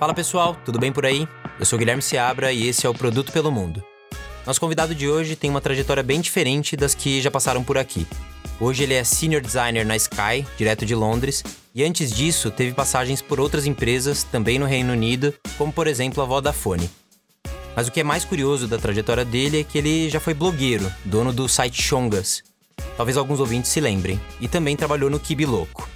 [0.00, 1.28] Fala pessoal, tudo bem por aí?
[1.58, 3.84] Eu sou Guilherme Seabra e esse é o Produto pelo Mundo.
[4.46, 8.06] Nosso convidado de hoje tem uma trajetória bem diferente das que já passaram por aqui.
[8.58, 11.44] Hoje ele é senior designer na Sky, direto de Londres,
[11.74, 16.22] e antes disso teve passagens por outras empresas, também no Reino Unido, como por exemplo
[16.22, 16.90] a Vodafone.
[17.76, 20.90] Mas o que é mais curioso da trajetória dele é que ele já foi blogueiro,
[21.04, 22.42] dono do site Chongas.
[22.96, 25.86] Talvez alguns ouvintes se lembrem, e também trabalhou no Kibi Louco.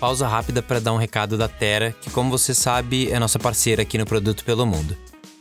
[0.00, 3.82] Pausa rápida para dar um recado da Terra, que como você sabe é nossa parceira
[3.82, 4.96] aqui no Produto pelo Mundo.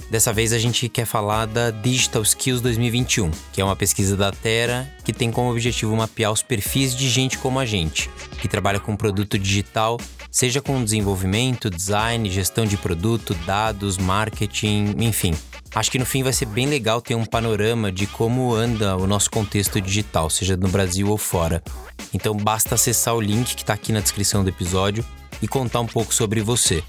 [0.10, 4.32] Dessa vez a gente quer falar da Digital Skills 2021, que é uma pesquisa da
[4.32, 8.10] Terra que tem como objetivo mapear os perfis de gente como a gente,
[8.42, 10.00] que trabalha com produto digital,
[10.38, 15.34] seja com desenvolvimento, design, gestão de produto, dados, marketing, enfim.
[15.74, 19.08] Acho que no fim vai ser bem legal ter um panorama de como anda o
[19.08, 21.64] nosso contexto digital, seja no Brasil ou fora.
[22.14, 25.04] Então basta acessar o link que está aqui na descrição do episódio
[25.42, 26.84] e contar um pouco sobre você.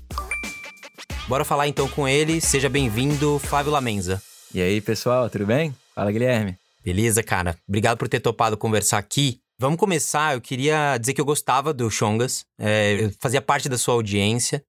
[1.27, 2.43] Bora falar então com ele.
[2.43, 4.23] Seja bem-vindo, Flávio Lamenza.
[4.53, 5.75] E aí, pessoal, tudo bem?
[5.95, 6.59] Fala, Guilherme.
[6.85, 7.57] Beleza, cara.
[7.67, 9.41] Obrigado por ter topado conversar aqui.
[9.61, 10.35] Vamos começar.
[10.35, 14.63] Eu queria dizer que eu gostava do Chongas, é, eu fazia parte da sua audiência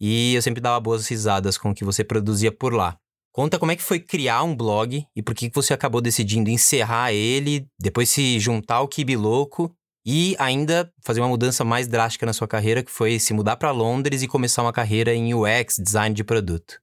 [0.00, 2.96] e eu sempre dava boas risadas com o que você produzia por lá.
[3.32, 7.12] Conta como é que foi criar um blog e por que você acabou decidindo encerrar
[7.12, 9.74] ele, depois se juntar ao Kibi Louco
[10.06, 13.72] e ainda fazer uma mudança mais drástica na sua carreira, que foi se mudar para
[13.72, 16.80] Londres e começar uma carreira em UX, design de produto.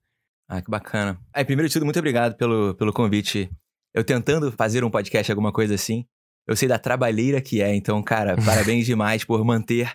[0.50, 1.18] Ah, que bacana.
[1.34, 3.50] Aí, primeiro de tudo, muito obrigado pelo, pelo convite.
[3.94, 6.06] Eu tentando fazer um podcast, alguma coisa assim,
[6.48, 7.74] eu sei da trabalheira que é.
[7.76, 9.90] Então, cara, parabéns demais por manter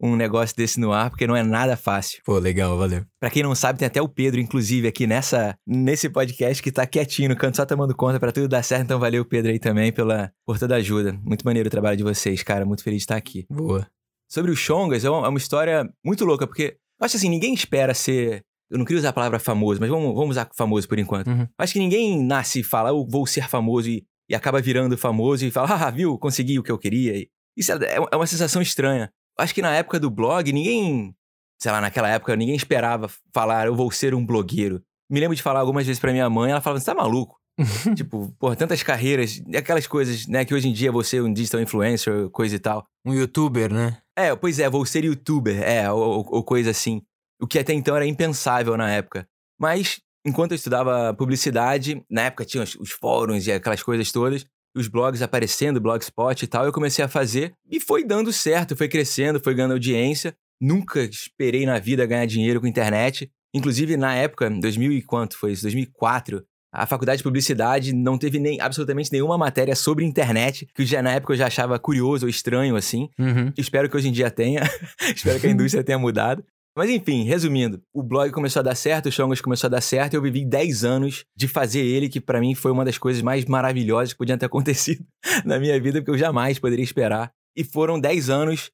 [0.00, 2.20] um negócio desse no ar, porque não é nada fácil.
[2.24, 3.04] Pô, legal, valeu.
[3.20, 6.84] Pra quem não sabe, tem até o Pedro, inclusive, aqui nessa, nesse podcast que tá
[6.86, 8.82] quietinho no canto, só tomando conta para tudo dar certo.
[8.82, 11.12] Então, valeu, Pedro, aí também pela, por toda a ajuda.
[11.24, 12.66] Muito maneiro o trabalho de vocês, cara.
[12.66, 13.46] Muito feliz de estar aqui.
[13.48, 13.86] Boa.
[14.28, 17.54] Sobre o Chongas, é uma, é uma história muito louca, porque eu acho assim, ninguém
[17.54, 18.42] espera ser
[18.72, 21.28] eu não queria usar a palavra famoso, mas vamos, vamos usar famoso por enquanto.
[21.28, 21.46] Uhum.
[21.58, 24.02] Acho que ninguém nasce e fala, eu vou ser famoso e
[24.32, 27.28] e acaba virando famoso e fala, ah, viu, consegui o que eu queria.
[27.54, 29.12] Isso é, é uma sensação estranha.
[29.38, 31.14] Acho que na época do blog, ninguém,
[31.60, 34.82] sei lá, naquela época, ninguém esperava falar, eu vou ser um blogueiro.
[35.10, 37.38] Me lembro de falar algumas vezes pra minha mãe, ela falava, você tá maluco?
[37.94, 41.60] tipo, por tantas carreiras, aquelas coisas, né, que hoje em dia você é um digital
[41.60, 42.86] influencer, coisa e tal.
[43.04, 43.98] Um youtuber, né?
[44.16, 47.02] É, pois é, vou ser youtuber, é, ou, ou coisa assim.
[47.38, 49.28] O que até então era impensável na época.
[49.60, 54.44] Mas enquanto eu estudava publicidade, na época tinha os, os fóruns e aquelas coisas todas,
[54.74, 58.88] os blogs aparecendo, blogspot e tal, eu comecei a fazer e foi dando certo, foi
[58.88, 60.34] crescendo, foi ganhando audiência.
[60.60, 63.30] Nunca esperei na vida ganhar dinheiro com internet.
[63.54, 65.62] Inclusive, na época, 2000 e quanto foi isso?
[65.62, 71.02] 2004, a faculdade de publicidade não teve nem absolutamente nenhuma matéria sobre internet, que já
[71.02, 73.10] na época eu já achava curioso ou estranho assim.
[73.18, 73.52] Uhum.
[73.58, 74.62] Espero que hoje em dia tenha.
[75.14, 76.42] Espero que a indústria tenha mudado.
[76.76, 80.14] Mas enfim, resumindo, o blog começou a dar certo, o Chongos começou a dar certo,
[80.14, 83.44] eu vivi 10 anos de fazer ele, que para mim foi uma das coisas mais
[83.44, 85.04] maravilhosas que podiam ter acontecido
[85.44, 87.30] na minha vida, porque eu jamais poderia esperar.
[87.54, 88.70] E foram 10 anos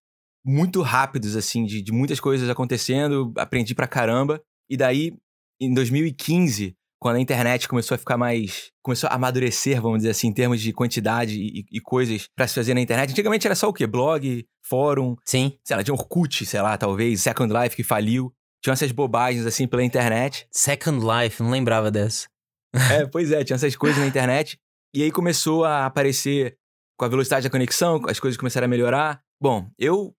[0.47, 4.41] muito rápidos, assim, de, de muitas coisas acontecendo, aprendi pra caramba.
[4.71, 5.13] E daí,
[5.61, 8.71] em 2015, quando a internet começou a ficar mais.
[8.83, 12.55] começou a amadurecer, vamos dizer assim, em termos de quantidade e, e coisas para se
[12.55, 13.11] fazer na internet.
[13.13, 13.87] Antigamente era só o quê?
[13.87, 15.17] Blog, fórum.
[15.25, 15.57] Sim.
[15.65, 18.33] Sei lá, tinha Orkut, sei lá, talvez, Second Life que faliu.
[18.63, 20.47] Tinha essas bobagens assim pela internet.
[20.51, 22.27] Second Life, não lembrava dessa.
[22.91, 24.59] é, pois é, tinha essas coisas na internet.
[24.93, 26.57] E aí começou a aparecer
[26.99, 29.23] com a velocidade da conexão, as coisas começaram a melhorar.
[29.41, 30.13] Bom, eu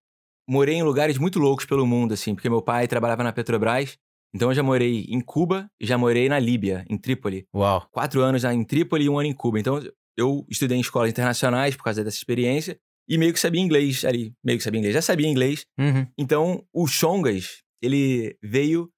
[0.48, 3.98] morei em lugares muito loucos pelo mundo, assim, porque meu pai trabalhava na Petrobras
[4.34, 7.48] então eu já morei em Cuba e já morei na Líbia, em Trípoli.
[7.54, 7.88] Uau.
[7.92, 9.60] Quatro anos em Trípoli e um ano em Cuba.
[9.60, 9.82] Então
[10.18, 14.34] eu estudei em escolas internacionais por causa dessa experiência e meio que sabia inglês ali.
[14.44, 15.66] Meio que sabia inglês, já sabia inglês.
[15.80, 16.06] Uhum.
[16.18, 18.90] Então o Chongas, ele veio.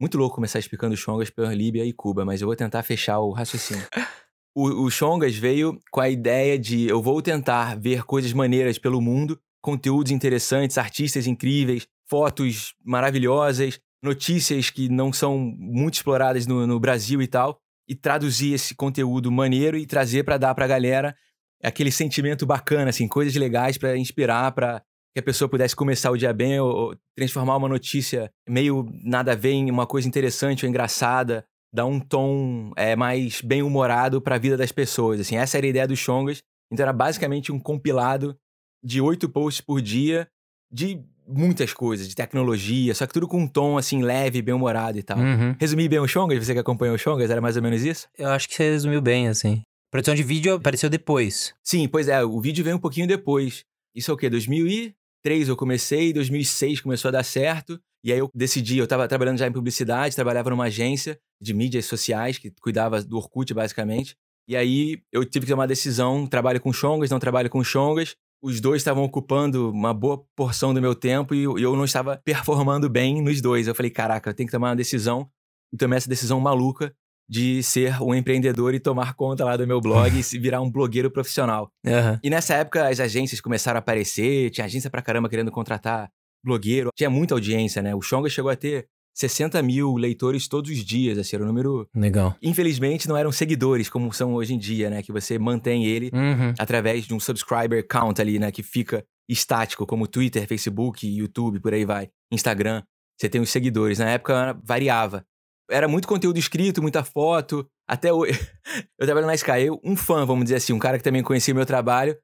[0.00, 3.18] Muito louco começar explicando o Chongas pela Líbia e Cuba, mas eu vou tentar fechar
[3.18, 3.84] o raciocínio.
[4.56, 9.00] o, o Chongas veio com a ideia de eu vou tentar ver coisas maneiras pelo
[9.00, 16.78] mundo, conteúdos interessantes, artistas incríveis, fotos maravilhosas, notícias que não são muito exploradas no, no
[16.78, 17.58] Brasil e tal,
[17.88, 21.16] e traduzir esse conteúdo maneiro e trazer para dar para a galera
[21.62, 24.82] aquele sentimento bacana, assim, coisas legais para inspirar, para
[25.14, 29.32] que a pessoa pudesse começar o dia bem ou, ou, transformar uma notícia meio nada
[29.32, 34.20] a ver em uma coisa interessante ou engraçada, dar um tom é, mais bem humorado
[34.20, 35.20] para a vida das pessoas.
[35.20, 36.42] Assim, essa era a ideia do Chongas.
[36.70, 38.38] Então era basicamente um compilado
[38.84, 40.28] de oito posts por dia
[40.70, 45.02] de muitas coisas, de tecnologia, só que tudo com um tom, assim, leve, bem-humorado e
[45.02, 45.18] tal.
[45.18, 45.54] Uhum.
[45.60, 46.44] Resumi bem o Chongas?
[46.44, 47.30] Você que acompanhou o Chongas?
[47.30, 48.08] Era mais ou menos isso?
[48.16, 49.60] Eu acho que você resumiu bem, assim.
[49.90, 51.54] Produção de vídeo apareceu depois.
[51.62, 53.64] Sim, pois é, o vídeo veio um pouquinho depois.
[53.94, 54.30] Isso é o quê?
[54.30, 59.38] 2003 eu comecei, 2006 começou a dar certo, E aí eu decidi, eu tava trabalhando
[59.38, 64.14] já em publicidade, trabalhava numa agência de mídias sociais, que cuidava do Orkut, basicamente.
[64.48, 68.14] E aí eu tive que tomar uma decisão, trabalho com Chongas, não trabalho com Chongas.
[68.42, 72.88] Os dois estavam ocupando uma boa porção do meu tempo e eu não estava performando
[72.88, 73.66] bem nos dois.
[73.66, 75.28] Eu falei, caraca, eu tenho que tomar uma decisão.
[75.72, 76.94] E tomei essa decisão maluca
[77.28, 81.10] de ser um empreendedor e tomar conta lá do meu blog e virar um blogueiro
[81.10, 81.70] profissional.
[81.86, 82.18] Aham.
[82.22, 86.10] E nessa época as agências começaram a aparecer, tinha agência pra caramba querendo contratar
[86.42, 87.94] blogueiro, tinha muita audiência, né?
[87.94, 88.88] O Xonga chegou a ter
[89.18, 91.88] 60 mil leitores todos os dias, assim, era um número...
[91.94, 92.36] Legal.
[92.40, 95.02] Infelizmente não eram seguidores como são hoje em dia, né?
[95.02, 96.54] Que você mantém ele Uhum.
[96.58, 98.52] através de um subscriber count ali, né?
[98.52, 102.08] Que fica estático, como Twitter, Facebook, YouTube, por aí vai.
[102.32, 102.82] Instagram,
[103.20, 103.98] você tem os seguidores.
[103.98, 105.24] Na época variava.
[105.68, 107.66] Era muito conteúdo escrito, muita foto.
[107.88, 108.32] Até hoje.
[108.98, 109.62] Eu trabalho na Sky.
[109.66, 112.16] Eu, um fã, vamos dizer assim, um cara que também conhecia o meu trabalho,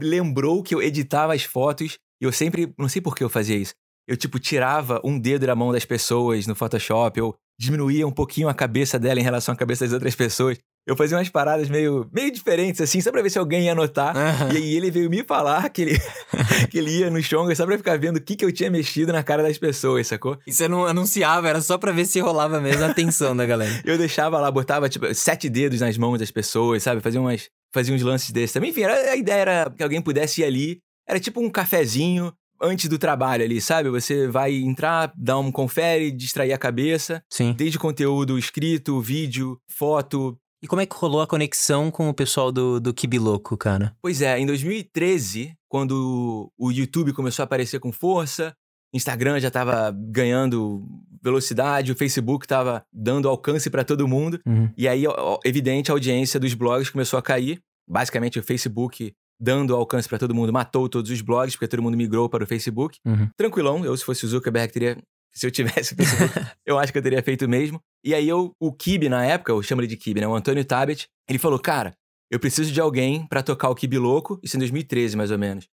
[0.00, 2.72] lembrou que eu editava as fotos e eu sempre.
[2.78, 3.74] Não sei por que eu fazia isso.
[4.06, 8.48] Eu, tipo, tirava um dedo da mão das pessoas no Photoshop, eu diminuía um pouquinho
[8.48, 10.58] a cabeça dela em relação à cabeça das outras pessoas.
[10.84, 14.16] Eu fazia umas paradas meio, meio diferentes, assim, só pra ver se alguém ia notar.
[14.16, 14.52] Aham.
[14.52, 15.98] E aí ele veio me falar que ele,
[16.70, 19.12] que ele ia no Xonga só pra ficar vendo o que, que eu tinha mexido
[19.12, 20.36] na cara das pessoas, sacou?
[20.44, 23.70] E você não anunciava, era só pra ver se rolava mesmo a atenção da galera.
[23.86, 27.00] Eu deixava lá, botava, tipo, sete dedos nas mãos das pessoas, sabe?
[27.00, 28.70] Fazia, umas, fazia uns lances desses também.
[28.70, 30.78] Enfim, era, a ideia era que alguém pudesse ir ali.
[31.08, 32.32] Era tipo um cafezinho
[32.62, 33.90] antes do trabalho ali, sabe?
[33.90, 37.22] Você vai entrar, dar um confere, distrair a cabeça.
[37.28, 37.54] Sim.
[37.56, 40.38] Desde conteúdo escrito, vídeo, foto.
[40.62, 43.96] E como é que rolou a conexão com o pessoal do, do Kibi Louco, cara?
[44.00, 48.54] Pois é, em 2013, quando o YouTube começou a aparecer com força,
[48.94, 50.86] Instagram já tava ganhando
[51.22, 54.40] velocidade, o Facebook tava dando alcance pra todo mundo.
[54.46, 54.70] Uhum.
[54.76, 55.04] E aí,
[55.44, 57.60] evidente, a audiência dos blogs começou a cair.
[57.88, 61.96] Basicamente, o Facebook dando alcance pra todo mundo matou todos os blogs, porque todo mundo
[61.96, 62.98] migrou para o Facebook.
[63.04, 63.28] Uhum.
[63.36, 64.96] Tranquilão, eu se fosse o Zuckerberg teria...
[65.34, 66.32] Se eu tivesse o Facebook,
[66.64, 67.80] eu acho que eu teria feito mesmo.
[68.04, 70.28] E aí, eu, o Kibe, na época, eu chamo ele de Kibe, né?
[70.28, 71.94] O Antônio Tabet, ele falou, cara,
[72.30, 75.66] eu preciso de alguém pra tocar o Kibe Louco, isso em 2013, mais ou menos.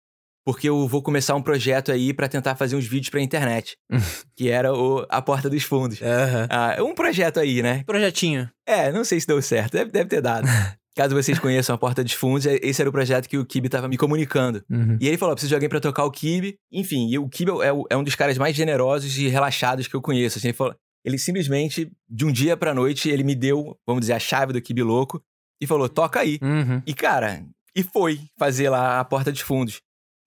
[0.46, 3.78] Porque eu vou começar um projeto aí pra tentar fazer uns vídeos pra internet.
[4.36, 6.02] que era o A Porta dos Fundos.
[6.02, 6.48] Aham.
[6.50, 7.84] Ah, um projeto aí, né?
[7.86, 8.50] Projetinho.
[8.66, 9.74] É, não sei se deu certo.
[9.74, 10.48] Deve, deve ter dado.
[11.00, 13.70] Caso vocês conheçam a Porta dos Fundos, é- esse era o projeto que o Kibe
[13.70, 14.62] tava me comunicando.
[14.70, 14.98] Uhum.
[15.00, 16.58] E ele falou: preciso de alguém pra tocar o Kibe.
[16.70, 19.96] Enfim, e o Kibe é, o- é um dos caras mais generosos e relaxados que
[19.96, 20.38] eu conheço.
[20.38, 20.76] Assim, ele, falou,
[21.06, 24.62] ele simplesmente, de um dia pra noite, ele me deu, vamos dizer, a chave do
[24.62, 25.22] Kibe louco
[25.62, 26.38] e falou: toca aí.
[26.42, 26.82] Uhum.
[26.86, 29.80] E, cara, e foi fazer lá a Porta dos Fundos.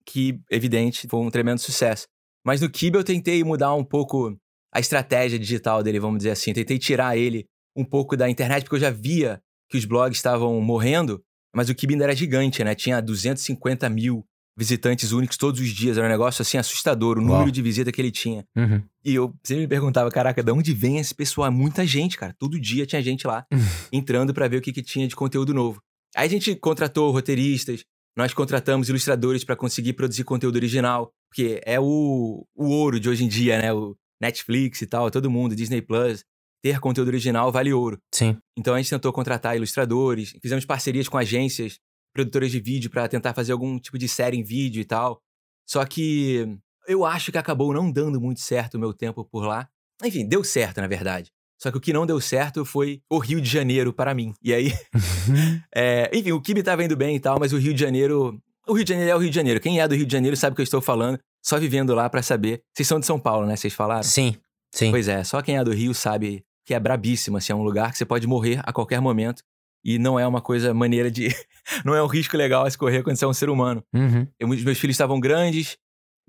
[0.07, 2.07] Que, evidente, foi um tremendo sucesso.
[2.43, 4.35] Mas no Kibe eu tentei mudar um pouco
[4.73, 6.51] a estratégia digital dele, vamos dizer assim.
[6.51, 7.45] Tentei tirar ele
[7.75, 9.39] um pouco da internet, porque eu já via
[9.73, 11.19] que os blogs estavam morrendo,
[11.51, 12.75] mas o Kibe ainda era gigante, né?
[12.75, 14.23] Tinha 250 mil
[14.55, 15.97] visitantes únicos todos os dias.
[15.97, 17.31] Era um negócio assim assustador, o Uau.
[17.31, 18.45] número de visita que ele tinha.
[18.55, 18.83] Uhum.
[19.03, 21.47] E eu sempre me perguntava, caraca, de onde vem esse pessoal?
[21.47, 22.35] É muita gente, cara.
[22.37, 23.47] Todo dia tinha gente lá
[23.91, 25.81] entrando pra ver o que, que tinha de conteúdo novo.
[26.15, 27.83] Aí a gente contratou roteiristas,
[28.15, 33.23] nós contratamos ilustradores pra conseguir produzir conteúdo original, porque é o, o ouro de hoje
[33.23, 33.73] em dia, né?
[33.73, 36.23] O Netflix e tal, todo mundo, Disney Plus.
[36.63, 37.99] Ter conteúdo original vale ouro.
[38.13, 38.37] Sim.
[38.57, 41.77] Então a gente tentou contratar ilustradores, fizemos parcerias com agências,
[42.13, 45.19] produtoras de vídeo pra tentar fazer algum tipo de série em vídeo e tal.
[45.67, 46.57] Só que
[46.87, 49.67] eu acho que acabou não dando muito certo o meu tempo por lá.
[50.01, 51.29] Enfim, deu certo, na verdade.
[51.61, 54.33] Só que o que não deu certo foi o Rio de Janeiro para mim.
[54.41, 54.71] E aí,
[55.75, 58.41] é, enfim, o Kibe tava indo bem e tal, mas o Rio de Janeiro.
[58.67, 59.59] O Rio de Janeiro é o Rio de Janeiro.
[59.59, 62.09] Quem é do Rio de Janeiro sabe o que eu estou falando, só vivendo lá
[62.09, 62.61] pra saber.
[62.73, 63.57] Vocês são de São Paulo, né?
[63.57, 64.03] Vocês falaram?
[64.03, 64.35] Sim.
[64.73, 64.91] Sim.
[64.91, 67.91] Pois é, só quem é do Rio sabe que é brabíssimo, assim, é um lugar
[67.91, 69.41] que você pode morrer a qualquer momento
[69.85, 71.27] e não é uma coisa maneira de.
[71.85, 73.83] não é um risco legal a se correr quando você é um ser humano.
[73.93, 74.27] Uhum.
[74.39, 75.77] Eu- meus filhos estavam grandes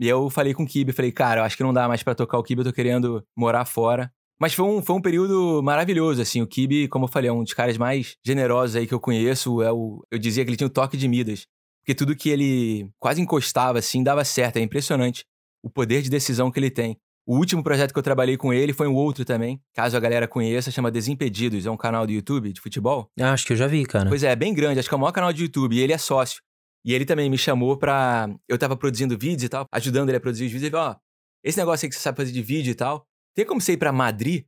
[0.00, 2.14] e eu falei com o Kibe, falei, cara, eu acho que não dá mais pra
[2.14, 4.12] tocar o Kibe, eu tô querendo morar fora.
[4.41, 6.43] Mas foi um, foi um período maravilhoso, assim.
[6.43, 9.62] O Kibe, como eu falei, é um dos caras mais generosos aí que eu conheço.
[9.62, 11.47] É o, eu dizia que ele tinha o toque de Midas.
[11.85, 14.57] Porque tudo que ele quase encostava, assim, dava certo.
[14.57, 15.25] É impressionante
[15.62, 16.99] o poder de decisão que ele tem.
[17.26, 19.59] O último projeto que eu trabalhei com ele foi um outro também.
[19.73, 21.64] Caso a galera conheça, chama Desimpedidos.
[21.64, 23.11] É um canal do YouTube de futebol.
[23.19, 24.09] Ah, acho que eu já vi, cara.
[24.09, 25.93] Pois é, é bem grande, acho que é o maior canal de YouTube, e ele
[25.93, 26.43] é sócio.
[26.85, 28.28] E ele também me chamou pra.
[28.47, 30.64] Eu tava produzindo vídeos e tal, ajudando ele a produzir os vídeos.
[30.64, 30.97] Ele falou: Ó,
[31.43, 33.78] esse negócio aí que você sabe fazer de vídeo e tal, tem como você ir
[33.78, 34.45] pra Madrid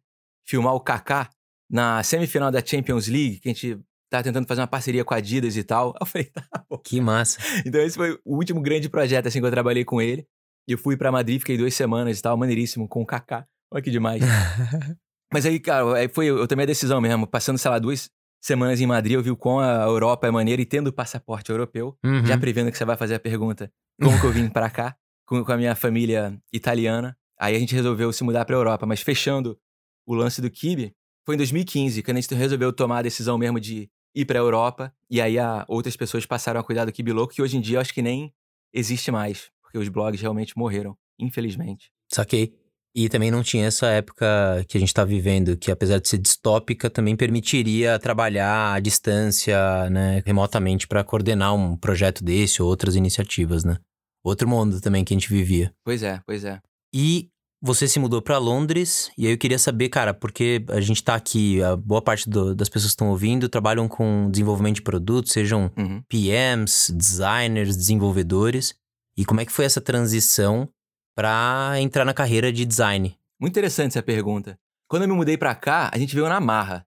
[0.47, 1.31] filmar o Kaká
[1.71, 3.81] na semifinal da Champions League, que a gente
[4.11, 5.95] tá tentando fazer uma parceria com a Adidas e tal.
[5.99, 6.77] Eu falei: tá bom.
[6.77, 7.39] Que massa.
[7.65, 10.27] Então esse foi o último grande projeto assim que eu trabalhei com ele.
[10.69, 13.47] E eu fui pra Madrid, fiquei duas semanas e tal, maneiríssimo, com o Kaká.
[13.73, 14.23] Olha que demais.
[15.33, 17.27] Mas aí, cara, aí foi, eu tomei a decisão mesmo.
[17.27, 18.09] Passando, sei lá, duas
[18.43, 21.97] semanas em Madrid, eu vi o quão a Europa é maneira e tendo passaporte europeu,
[22.05, 22.25] Uhum.
[22.25, 23.71] já prevendo que você vai fazer a pergunta
[24.01, 24.97] como que eu vim pra cá,
[25.27, 27.17] com, com a minha família italiana.
[27.39, 28.87] Aí a gente resolveu se mudar pra Europa.
[28.87, 29.59] Mas fechando
[30.07, 30.95] o lance do Kibe,
[31.25, 34.93] foi em 2015, quando a gente resolveu tomar a decisão mesmo de ir pra Europa.
[35.11, 37.77] E aí a, outras pessoas passaram a cuidar do Kibe Louco, que hoje em dia
[37.79, 38.33] eu acho que nem
[38.73, 39.51] existe mais.
[39.77, 41.91] Porque os blogs realmente morreram, infelizmente.
[42.11, 42.55] Saquei.
[42.95, 46.17] E também não tinha essa época que a gente tá vivendo, que apesar de ser
[46.17, 52.97] distópica, também permitiria trabalhar à distância, né, remotamente para coordenar um projeto desse ou outras
[52.97, 53.77] iniciativas, né?
[54.25, 55.71] Outro mundo também que a gente vivia.
[55.85, 56.59] Pois é, pois é.
[56.95, 57.29] E
[57.61, 61.15] você se mudou para Londres, e aí eu queria saber, cara, porque a gente tá
[61.15, 65.33] aqui, a boa parte do, das pessoas que estão ouvindo trabalham com desenvolvimento de produtos,
[65.33, 66.03] sejam Uhum.
[66.09, 68.75] PMs, designers, desenvolvedores.
[69.17, 70.69] E como é que foi essa transição
[71.17, 73.17] para entrar na carreira de design?
[73.41, 74.59] Muito interessante essa pergunta.
[74.89, 76.87] Quando eu me mudei pra cá, a gente veio na marra.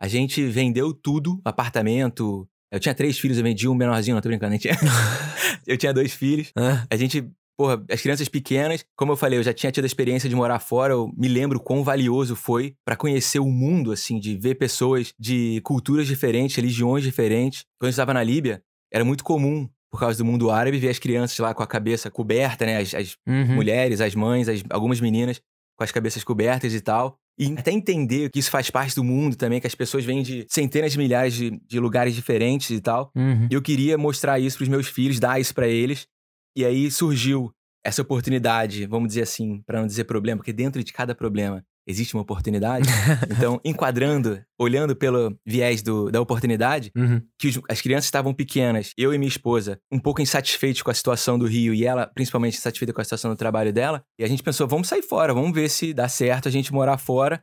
[0.00, 2.48] A gente vendeu tudo, apartamento.
[2.72, 4.54] Eu tinha três filhos, eu vendi um menorzinho, não tô brincando.
[4.54, 4.68] a gente-
[5.66, 6.52] eu tinha dois filhos.
[6.56, 9.86] Ah, A gente, porra, as crianças pequenas, como eu falei, eu já tinha tido a
[9.86, 14.20] experiência de morar fora, eu me lembro quão valioso foi pra conhecer o mundo, assim,
[14.20, 17.64] de ver pessoas de culturas diferentes, religiões diferentes.
[17.78, 20.98] Quando eu estava na Líbia, era muito comum, por causa do mundo árabe, ver as
[20.98, 22.78] crianças lá com a cabeça coberta, né?
[22.78, 23.54] As, as uhum.
[23.54, 25.40] mulheres, as mães, as- algumas meninas
[25.76, 27.16] com as cabeças cobertas e tal.
[27.38, 30.46] E até entender que isso faz parte do mundo também, que as pessoas vêm de
[30.48, 33.10] centenas de milhares de, de lugares diferentes e tal.
[33.16, 33.48] Uhum.
[33.50, 36.06] E eu queria mostrar isso pros meus filhos, dar isso pra eles.
[36.54, 37.50] E aí surgiu
[37.84, 42.14] essa oportunidade, vamos dizer assim, pra não dizer problema, porque dentro de cada problema existe
[42.14, 42.88] uma oportunidade.
[43.30, 47.20] então, enquadrando, olhando pelo viés do- da oportunidade, Uhum.
[47.38, 50.94] que os- as crianças estavam pequenas, eu e minha esposa, um pouco insatisfeitos com a
[50.94, 54.02] situação do Rio e ela, principalmente, insatisfeita com a situação do trabalho dela.
[54.18, 56.98] E a gente pensou, vamos sair fora, vamos ver se dá certo a gente morar
[56.98, 57.42] fora.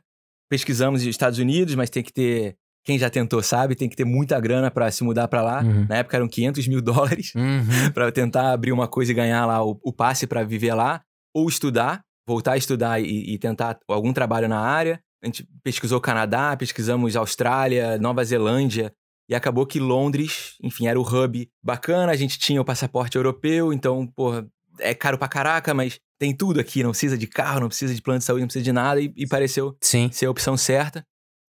[0.50, 2.56] Pesquisamos nos Estados Unidos, mas tem que ter.
[2.86, 5.62] Quem já tentou sabe, tem que ter muita grana pra se mudar pra lá.
[5.62, 5.84] Uhum.
[5.86, 7.66] Na época eram 500 mil dólares Uhum.
[7.92, 11.02] pra tentar abrir uma coisa e ganhar lá o, o passe pra viver lá.
[11.34, 15.00] Ou estudar, voltar a estudar e, e tentar algum trabalho na área.
[15.22, 18.92] A gente pesquisou Canadá, pesquisamos Austrália, Nova Zelândia.
[19.30, 22.12] E acabou que Londres, enfim, era o hub bacana.
[22.12, 24.46] A gente tinha o passaporte europeu, então, porra,
[24.78, 26.82] é caro pra caraca, mas tem tudo aqui.
[26.82, 29.00] Não precisa de carro, não precisa de plano de saúde, não precisa de nada.
[29.00, 30.10] E, e pareceu Sim.
[30.12, 31.02] ser a opção certa.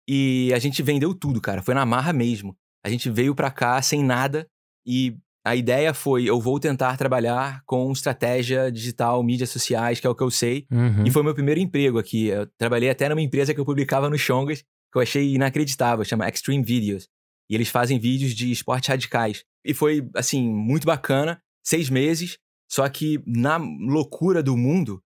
[0.07, 1.61] E a gente vendeu tudo, cara.
[1.61, 2.55] Foi na marra mesmo.
[2.83, 4.47] A gente veio pra cá sem nada
[4.85, 10.09] e a ideia foi: eu vou tentar trabalhar com estratégia digital, mídias sociais, que é
[10.09, 10.65] o que eu sei.
[10.71, 11.05] Uhum.
[11.05, 12.27] E foi meu primeiro emprego aqui.
[12.27, 16.29] Eu trabalhei até numa empresa que eu publicava no Chongas, que eu achei inacreditável, chama
[16.29, 17.09] Extreme Videos.
[17.49, 19.43] E eles fazem vídeos de esportes radicais.
[19.65, 21.41] E foi, assim, muito bacana.
[21.65, 22.37] Seis meses.
[22.71, 25.01] Só que na loucura do mundo,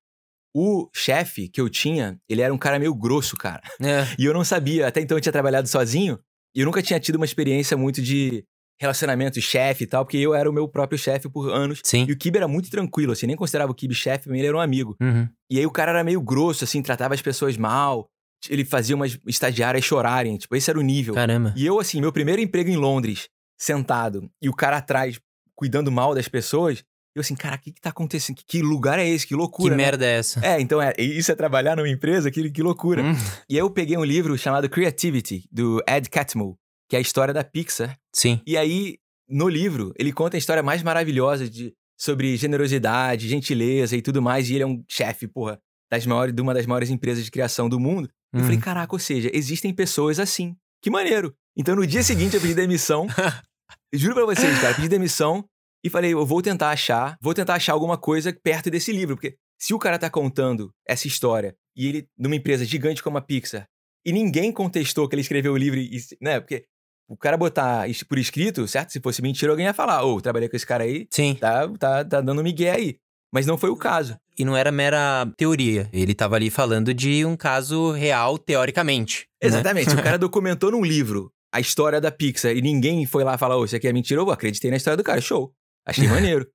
[0.56, 3.62] o chefe que eu tinha, ele era um cara meio grosso, cara.
[3.82, 4.06] É.
[4.18, 6.20] E eu não sabia, até então eu tinha trabalhado sozinho,
[6.56, 8.46] e eu nunca tinha tido uma experiência muito de
[8.80, 11.82] relacionamento chefe e tal, porque eu era o meu próprio chefe por anos.
[11.84, 12.06] Sim.
[12.08, 14.58] E o Kibe era muito tranquilo, assim, nem considerava o Kibe chefe, mim ele era
[14.58, 14.96] um amigo.
[15.02, 15.28] Uhum.
[15.50, 18.08] E aí o cara era meio grosso, assim, tratava as pessoas mal,
[18.50, 21.16] ele fazia umas estagiárias chorarem, tipo, esse era o nível.
[21.16, 21.54] Caramba.
[21.56, 25.20] E eu, assim, meu primeiro emprego em Londres, sentado, e o cara atrás,
[25.56, 26.84] cuidando mal das pessoas,
[27.16, 28.36] eu assim, cara, o que que tá acontecendo?
[28.36, 29.26] Que, que lugar é esse?
[29.26, 29.84] Que Que loucura, né?
[29.84, 30.46] merda é essa?
[30.46, 33.02] É, então é, isso é trabalhar numa empresa, que, que loucura.
[33.02, 33.14] Hum.
[33.50, 36.56] E aí eu peguei um livro chamado Creativity, do Ed Catmull,
[36.90, 37.98] que é a história da Pixar.
[38.14, 38.42] Sim.
[38.46, 44.02] E aí, no livro, ele conta a história mais maravilhosa de, sobre generosidade, gentileza e
[44.02, 44.50] tudo mais.
[44.50, 45.60] E ele é um chefe, porra,
[45.92, 48.10] das maiores, de uma das maiores empresas de criação do mundo.
[48.34, 48.46] Eu Uhum.
[48.46, 50.56] falei, caraca, ou seja, existem pessoas assim.
[50.82, 51.34] Que maneiro.
[51.58, 53.08] Então, no dia seguinte, eu pedi demissão.
[53.94, 55.46] Juro pra vocês, cara, pedi demissão
[55.84, 59.16] e falei, eu vou tentar achar, vou tentar achar alguma coisa perto desse livro.
[59.16, 63.22] Porque se o cara tá contando essa história e ele, numa empresa gigante como a
[63.22, 63.68] Pixar,
[64.06, 66.40] e ninguém contestou que ele escreveu o livro, e, né?
[66.40, 66.66] Porque
[67.08, 68.92] o cara botar isso por escrito, certo?
[68.92, 71.36] Se fosse mentira, alguém ia falar, ô, trabalhei com esse cara aí, Sim.
[71.36, 72.96] tá, tá, tá dando migué aí.
[73.34, 74.18] Mas não foi o caso.
[74.38, 75.90] E não era mera teoria.
[75.92, 79.28] Ele tava ali falando de um caso real, teoricamente.
[79.42, 79.48] né?
[79.50, 79.90] Exatamente.
[79.94, 83.66] o cara documentou num livro a história da Pixar e ninguém foi lá falar, ô,
[83.66, 85.52] isso aqui é mentira, eu acreditei na história do cara, show.
[85.86, 86.48] Achei maneiro.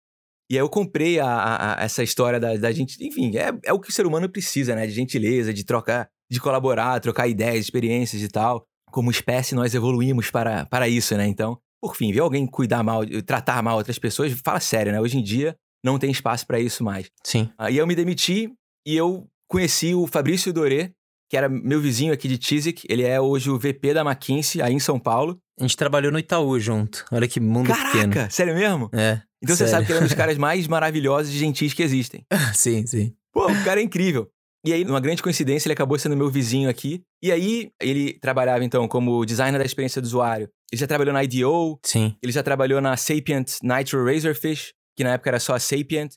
[0.51, 3.03] E aí eu comprei a- a- a- essa história da, da gente.
[3.05, 4.87] Enfim, é, é o que o ser humano precisa, né?
[4.87, 8.67] De gentileza, de trocar, de colaborar, trocar ideias, experiências e tal.
[8.93, 11.27] Como espécie, nós evoluímos para, para isso, né?
[11.27, 15.01] Então, por fim, ver alguém cuidar mal, tratar mal outras pessoas, fala sério, né?
[15.01, 17.11] Hoje em dia não tem espaço para isso mais.
[17.25, 17.51] Sim.
[17.59, 18.53] Aí eu me demiti
[18.87, 20.93] e eu conheci o Fabrício Doré,
[21.29, 22.87] que era meu vizinho aqui de Chiswick.
[22.89, 25.39] Ele é hoje o VP da McKinsey, aí em São Paulo.
[25.59, 27.05] A gente trabalhou no Itaú junto.
[27.11, 28.13] Olha que mundo pequeno.
[28.13, 28.89] Caraca, sério mesmo?
[28.93, 29.21] É.
[29.43, 29.71] Então você sério.
[29.73, 32.25] sabe que ele é um dos caras mais maravilhosos e gentis que existem.
[32.55, 33.13] sim, sim.
[33.33, 34.29] Pô, o cara é incrível.
[34.65, 37.03] E aí, numa grande coincidência, ele acabou sendo meu vizinho aqui.
[37.21, 40.49] E aí, ele trabalhava, então, como designer da experiência do usuário.
[40.71, 42.17] Ele já trabalhou na IDEO, Sim.
[42.23, 46.15] ele já trabalhou na Sapient Nitro Razorfish, que na época era só a Sapient.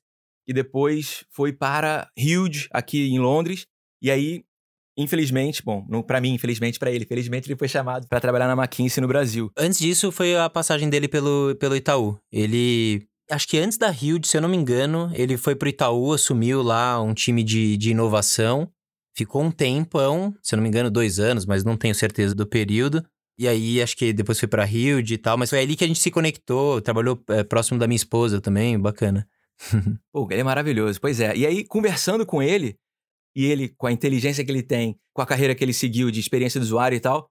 [0.47, 3.65] e depois foi para Huge, aqui em Londres.
[4.01, 4.43] E aí,
[4.95, 8.53] infelizmente, bom, não para mim, infelizmente para ele, felizmente ele foi chamado para trabalhar na
[8.61, 9.51] McKinsey no Brasil.
[9.57, 12.17] Antes disso, foi a passagem dele pelo, pelo Itaú.
[12.31, 16.13] Ele acho que antes da Huge, se eu não me engano, ele foi pro Itaú,
[16.13, 18.71] assumiu lá um time de, de inovação.
[19.15, 22.45] Ficou um tempão, se eu não me engano, dois anos, mas não tenho certeza do
[22.45, 23.05] período.
[23.37, 25.87] E aí, acho que depois foi pra Hilde e tal, mas foi ali que a
[25.87, 29.27] gente se conectou, trabalhou é, próximo da minha esposa também, bacana.
[30.11, 31.35] Pô, ele é maravilhoso, pois é.
[31.35, 32.77] E aí, conversando com ele,
[33.35, 36.19] e ele, com a inteligência que ele tem, com a carreira que ele seguiu de
[36.19, 37.29] experiência do usuário e tal,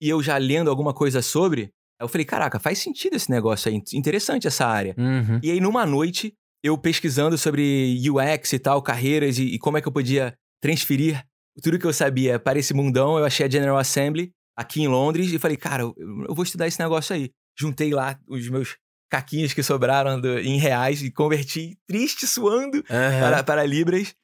[0.00, 3.82] e eu já lendo alguma coisa sobre, eu falei, caraca, faz sentido esse negócio aí,
[3.94, 4.94] interessante essa área.
[4.98, 5.40] Uhum.
[5.42, 9.80] E aí, numa noite, eu pesquisando sobre UX e tal, carreiras e, e como é
[9.80, 11.24] que eu podia transferir
[11.62, 15.32] tudo que eu sabia para esse mundão, eu achei a General Assembly aqui em Londres
[15.32, 15.94] e falei, cara, eu,
[16.28, 17.30] eu vou estudar esse negócio aí.
[17.58, 18.76] Juntei lá os meus
[19.10, 23.20] caquinhos que sobraram do, em reais e converti triste, suando, uhum.
[23.20, 24.14] para, para libras.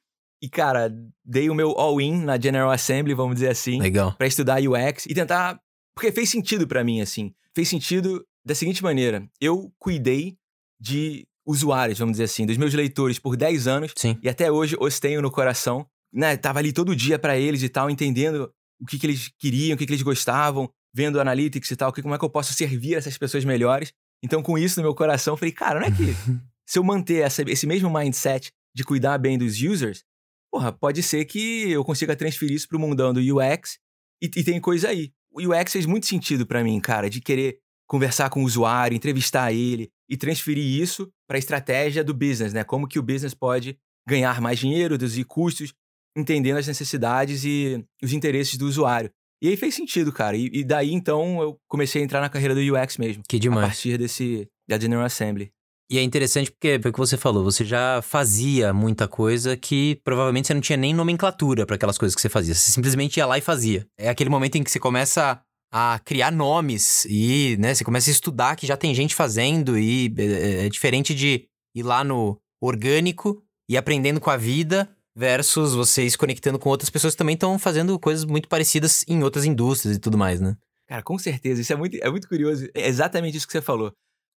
[0.41, 3.79] E, cara, dei o meu all-in na General Assembly, vamos dizer assim.
[3.79, 4.13] Legal.
[4.17, 5.57] Pra estudar UX e tentar.
[5.95, 7.33] Porque fez sentido para mim, assim.
[7.53, 10.37] Fez sentido da seguinte maneira: eu cuidei
[10.79, 13.93] de usuários, vamos dizer assim, dos meus leitores por 10 anos.
[13.95, 14.17] Sim.
[14.21, 15.87] E até hoje os tenho no coração.
[16.15, 19.73] Né, tava ali todo dia para eles e tal, entendendo o que, que eles queriam,
[19.73, 22.53] o que, que eles gostavam, vendo analytics e tal, que, como é que eu posso
[22.53, 23.91] servir essas pessoas melhores.
[24.23, 26.13] Então, com isso no meu coração, eu falei, cara, não é que
[26.69, 30.03] se eu manter essa, esse mesmo mindset de cuidar bem dos users,
[30.51, 33.79] porra, pode ser que eu consiga transferir isso pro mundão do UX
[34.21, 35.11] e, e tem coisa aí.
[35.33, 39.51] O UX fez muito sentido para mim, cara, de querer conversar com o usuário, entrevistar
[39.51, 42.63] ele e transferir isso para a estratégia do business, né?
[42.63, 45.73] Como que o business pode ganhar mais dinheiro, reduzir custos
[46.15, 49.11] entendendo as necessidades e os interesses do usuário.
[49.41, 50.37] E aí fez sentido, cara.
[50.37, 53.23] E, e, daí então eu comecei a entrar na carreira do UX mesmo.
[53.27, 53.63] Que demais.
[53.65, 55.51] A partir desse da General Assembly.
[55.93, 60.53] E é interessante porque, porque você falou, você já fazia muita coisa que provavelmente você
[60.55, 62.55] não tinha nem nomenclatura para aquelas coisas que você fazia.
[62.55, 63.85] Você simplesmente ia lá e fazia.
[63.95, 65.39] É aquele momento em que você começa
[65.71, 70.11] a criar nomes e, né, você começa a estudar que já tem gente fazendo e
[70.17, 75.75] é, é, é diferente de ir lá no orgânico e aprendendo com a vida versus
[75.75, 79.95] vocês conectando com outras pessoas que também estão fazendo coisas muito parecidas em outras indústrias
[79.95, 80.57] e tudo mais, né?
[80.87, 81.61] Cara, com certeza.
[81.61, 82.67] Isso é muito, é muito curioso.
[82.73, 83.93] É exatamente isso que você falou.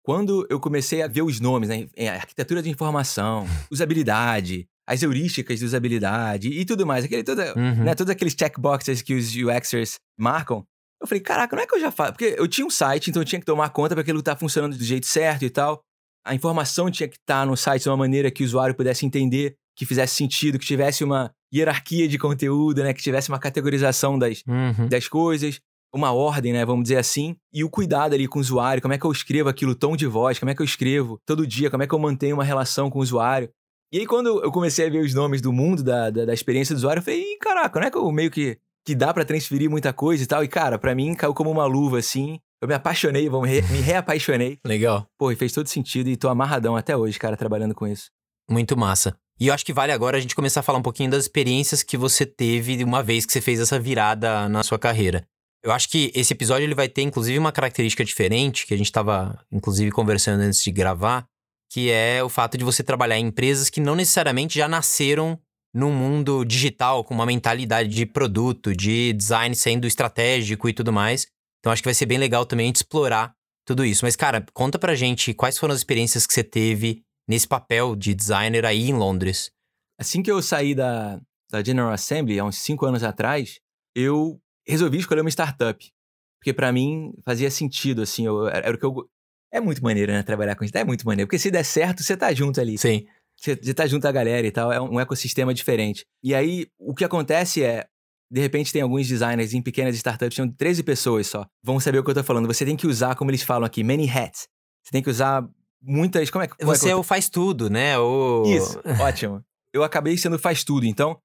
[0.06, 1.88] Quando eu comecei a ver os nomes, né?
[2.14, 7.04] Arquitetura de informação, usabilidade, as heurísticas de usabilidade e tudo mais.
[7.04, 7.82] Aquele, toda, uhum.
[7.82, 10.64] né, todos aqueles checkboxes que os UXers marcam.
[11.02, 12.12] Eu falei, caraca, não é que eu já faço.
[12.12, 14.38] Porque eu tinha um site, então eu tinha que tomar conta para aquilo estar tá
[14.38, 15.80] funcionando do jeito certo e tal.
[16.24, 19.04] A informação tinha que estar tá no site de uma maneira que o usuário pudesse
[19.04, 22.94] entender que fizesse sentido, que tivesse uma hierarquia de conteúdo, né?
[22.94, 24.88] Que tivesse uma categorização das, uhum.
[24.88, 25.60] das coisas,
[25.96, 26.64] uma ordem, né?
[26.64, 27.36] Vamos dizer assim.
[27.52, 30.06] E o cuidado ali com o usuário, como é que eu escrevo aquilo, tom de
[30.06, 32.88] voz, como é que eu escrevo todo dia, como é que eu mantenho uma relação
[32.88, 33.50] com o usuário.
[33.92, 36.74] E aí, quando eu comecei a ver os nomes do mundo, da, da, da experiência
[36.74, 39.24] do usuário, eu falei, Ih, caraca, não é que eu meio que, que dá para
[39.24, 40.42] transferir muita coisa e tal?
[40.42, 42.38] E, cara, para mim caiu como uma luva, assim.
[42.60, 44.58] Eu me apaixonei, vamos, re, me reapaixonei.
[44.66, 45.06] Legal.
[45.18, 48.10] Pô, e fez todo sentido e tô amarradão até hoje, cara, trabalhando com isso.
[48.50, 49.16] Muito massa.
[49.38, 51.82] E eu acho que vale agora a gente começar a falar um pouquinho das experiências
[51.82, 55.26] que você teve uma vez que você fez essa virada na sua carreira.
[55.66, 58.86] Eu acho que esse episódio ele vai ter inclusive uma característica diferente, que a gente
[58.86, 61.26] estava inclusive conversando antes de gravar,
[61.68, 65.36] que é o fato de você trabalhar em empresas que não necessariamente já nasceram
[65.74, 71.26] num mundo digital, com uma mentalidade de produto, de design sendo estratégico e tudo mais.
[71.58, 73.34] Então acho que vai ser bem legal também explorar
[73.66, 74.04] tudo isso.
[74.04, 78.14] Mas, cara, conta pra gente quais foram as experiências que você teve nesse papel de
[78.14, 79.50] designer aí em Londres?
[79.98, 83.58] Assim que eu saí da, da General Assembly, há uns cinco anos atrás,
[83.96, 85.92] eu resolvi escolher uma startup.
[86.38, 89.08] Porque para mim fazia sentido, assim, eu, era, o que eu...
[89.52, 90.76] É muito maneiro, né, trabalhar com isso.
[90.76, 92.76] É muito maneiro, porque se der certo, você tá junto ali.
[92.76, 93.06] Sim.
[93.38, 96.04] Você, você tá junto à galera e tal, é um, ecossistema diferente.
[96.22, 97.86] E aí, o que acontece é,
[98.30, 101.46] de repente tem alguns designers em pequenas startups, são 13 pessoas só.
[101.62, 102.46] Vão saber o que eu tô falando.
[102.46, 104.48] Você tem que usar, como eles falam aqui, many hats.
[104.82, 105.46] Você tem que usar
[105.82, 106.30] muitas.
[106.30, 106.64] Como é que.
[106.64, 107.98] Você é, o faz tudo, né?
[107.98, 108.44] O...
[108.46, 109.44] Isso, ótimo.
[109.72, 110.86] Eu acabei sendo faz tudo.
[110.86, 111.18] Então,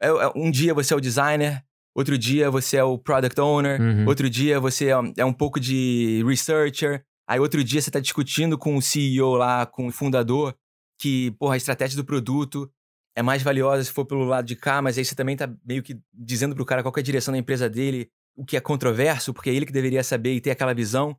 [0.00, 1.62] é, é, um dia você é o designer,
[1.98, 4.06] outro dia você é o product owner, uhum.
[4.06, 8.56] outro dia você é, é um pouco de researcher, aí outro dia você está discutindo
[8.56, 10.54] com o CEO lá, com o fundador,
[11.00, 12.70] que, porra, a estratégia do produto
[13.16, 15.82] é mais valiosa se for pelo lado de cá, mas aí você também tá meio
[15.82, 19.34] que dizendo pro cara qual é a direção da empresa dele, o que é controverso,
[19.34, 21.16] porque é ele que deveria saber e ter aquela visão.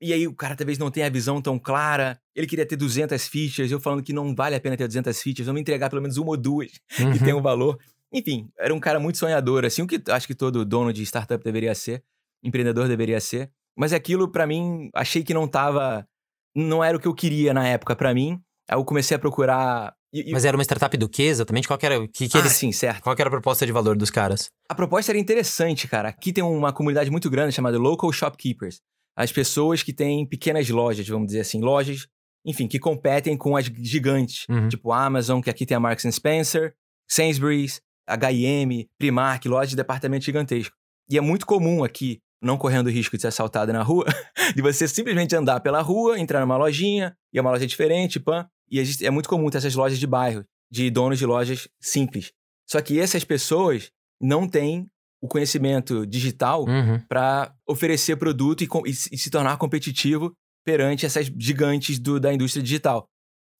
[0.00, 2.20] E aí o cara talvez não tenha a visão tão clara.
[2.36, 5.46] Ele queria ter 200 features, eu falando que não vale a pena ter 200 features,
[5.46, 7.12] vamos entregar pelo menos uma ou duas uhum.
[7.12, 7.78] que tenham valor.
[8.12, 11.42] Enfim, era um cara muito sonhador, assim, o que acho que todo dono de startup
[11.44, 12.02] deveria ser,
[12.42, 13.50] empreendedor deveria ser.
[13.76, 16.06] Mas aquilo, para mim, achei que não tava.
[16.56, 18.40] Não era o que eu queria na época para mim.
[18.68, 21.68] Aí eu comecei a procurar E- e- Mas era uma startup do quê exatamente?
[21.68, 23.02] Qual que era, o que, que ah, eles, sim, certo.
[23.02, 24.48] qual era a proposta de valor dos caras?
[24.66, 26.08] A proposta era interessante, cara.
[26.08, 28.80] Aqui tem uma comunidade muito grande chamada Local Shopkeepers.
[29.14, 32.06] As pessoas que têm pequenas lojas, vamos dizer assim, lojas,
[32.46, 34.68] enfim, que competem com as gigantes, Uhum.
[34.70, 36.74] tipo Amazon, que aqui tem a Marks and Spencer,
[37.06, 40.74] Sainsbury's, H&M, Primark, lojas de departamento gigantesco.
[41.10, 44.04] E é muito comum aqui, não correndo o risco de ser assaltado na rua,
[44.54, 48.46] de você simplesmente andar pela rua, entrar numa lojinha, e é uma loja diferente, pã.
[48.70, 52.32] E é muito comum ter essas lojas de bairro, de donos de lojas simples.
[52.70, 53.90] Só que essas pessoas
[54.20, 54.86] não têm
[55.22, 57.00] o conhecimento digital Uhum.
[57.08, 60.32] para oferecer produto e, e se e se tornar competitivo
[60.64, 63.06] perante essas gigantes do- da indústria digital.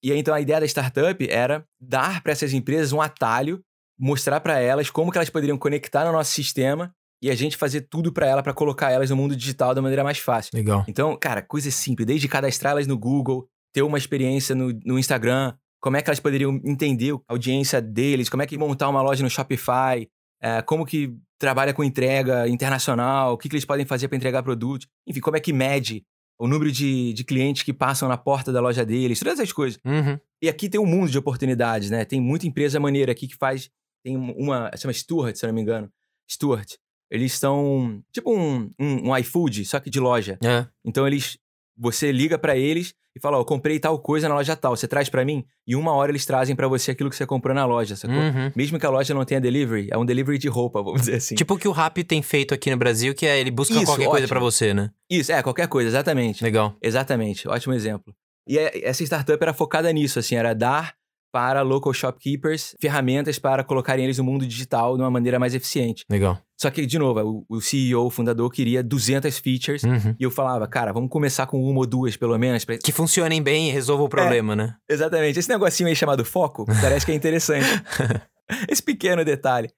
[0.04, 3.60] E aí, então a ideia da startup era dar para essas empresas um atalho,
[3.98, 7.82] mostrar para elas como que elas poderiam conectar no nosso sistema e a gente fazer
[7.82, 10.50] tudo para ela para colocar elas no mundo digital da maneira mais fácil.
[10.54, 10.84] Legal.
[10.86, 15.54] Então, cara, coisa simples, desde cadastrar elas no Google, ter uma experiência no, no Instagram,
[15.80, 19.22] como é que elas poderiam entender a audiência deles, como é que montar uma loja
[19.22, 20.08] no Shopify,
[20.40, 24.42] é, como que trabalha com entrega internacional, o que, que eles podem fazer para entregar
[24.42, 26.04] produtos, enfim, como é que mede
[26.38, 29.80] o número de, de clientes que passam na porta da loja deles, todas essas coisas.
[29.84, 30.18] Uhum.
[30.40, 32.04] E aqui tem um mundo de oportunidades, né?
[32.04, 33.68] Tem muita empresa maneira aqui que faz.
[34.04, 34.70] Tem uma.
[34.76, 35.90] Chama Stuart, se eu não me engano.
[36.30, 36.74] Stuart.
[37.10, 40.38] Eles são tipo um, um, um iFood, só que de loja.
[40.42, 40.66] É.
[40.84, 41.38] Então eles.
[41.80, 44.88] Você liga pra eles e fala: Ó, eu comprei tal coisa na loja tal, você
[44.88, 45.44] traz pra mim?
[45.64, 48.16] E uma hora eles trazem pra você aquilo que você comprou na loja, sacou?
[48.16, 48.50] Uhum.
[48.56, 51.36] Mesmo que a loja não tenha delivery, é um delivery de roupa, vamos dizer assim.
[51.36, 53.84] Tipo o que o Rappi tem feito aqui no Brasil, que é ele busca Isso,
[53.84, 54.28] qualquer coisa ótimo.
[54.28, 54.90] pra você, né?
[55.08, 56.42] Isso, é, qualquer coisa, exatamente.
[56.42, 56.76] Legal.
[56.82, 58.12] Exatamente, ótimo exemplo.
[58.48, 60.94] E é- essa startup era focada nisso, assim, era dar
[61.32, 66.04] para local shopkeepers ferramentas para colocarem eles no mundo digital de uma maneira mais eficiente.
[66.10, 66.38] Legal.
[66.60, 70.14] Só que, de novo, o, o CEO, o fundador, queria 200 features Uhum.
[70.18, 72.64] e eu falava, cara, vamos começar com uma ou duas, pelo menos.
[72.64, 74.74] pra- Que funcionem bem e resolvam o problema, né?
[74.88, 75.38] Exatamente.
[75.38, 77.66] Esse negocinho aí chamado foco parece que é interessante.
[78.68, 79.68] Esse pequeno detalhe.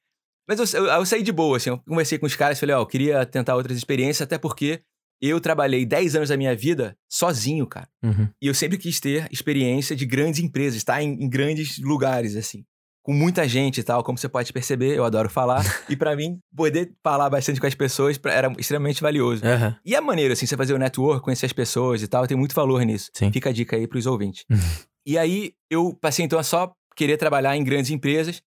[0.49, 1.71] Mas eu, eu- eu saí de boa, assim.
[1.71, 4.81] Eu conversei com os caras e falei, ó, eu queria tentar outras experiências, até porque
[5.29, 7.89] eu trabalhei 10 anos da minha vida sozinho, cara.
[8.03, 8.29] Uhum.
[8.41, 12.65] E eu sempre quis ter experiência de grandes empresas, estar em, em grandes lugares, assim.
[13.03, 15.65] Com muita gente e tal, como você pode perceber, eu adoro falar.
[15.89, 19.45] e pra mim, poder falar bastante com as pessoas pra- era extremamente valioso.
[19.45, 19.77] Aham.
[19.85, 22.55] E é maneiro, assim, você fazer o network, conhecer as pessoas e tal, tem muito
[22.55, 23.11] valor nisso.
[23.15, 23.33] Sim.
[23.33, 24.45] Fica a dica aí pros ouvintes.
[24.51, 24.59] Uhum.
[25.07, 28.43] e aí, eu passei então a só querer trabalhar em grandes empresas.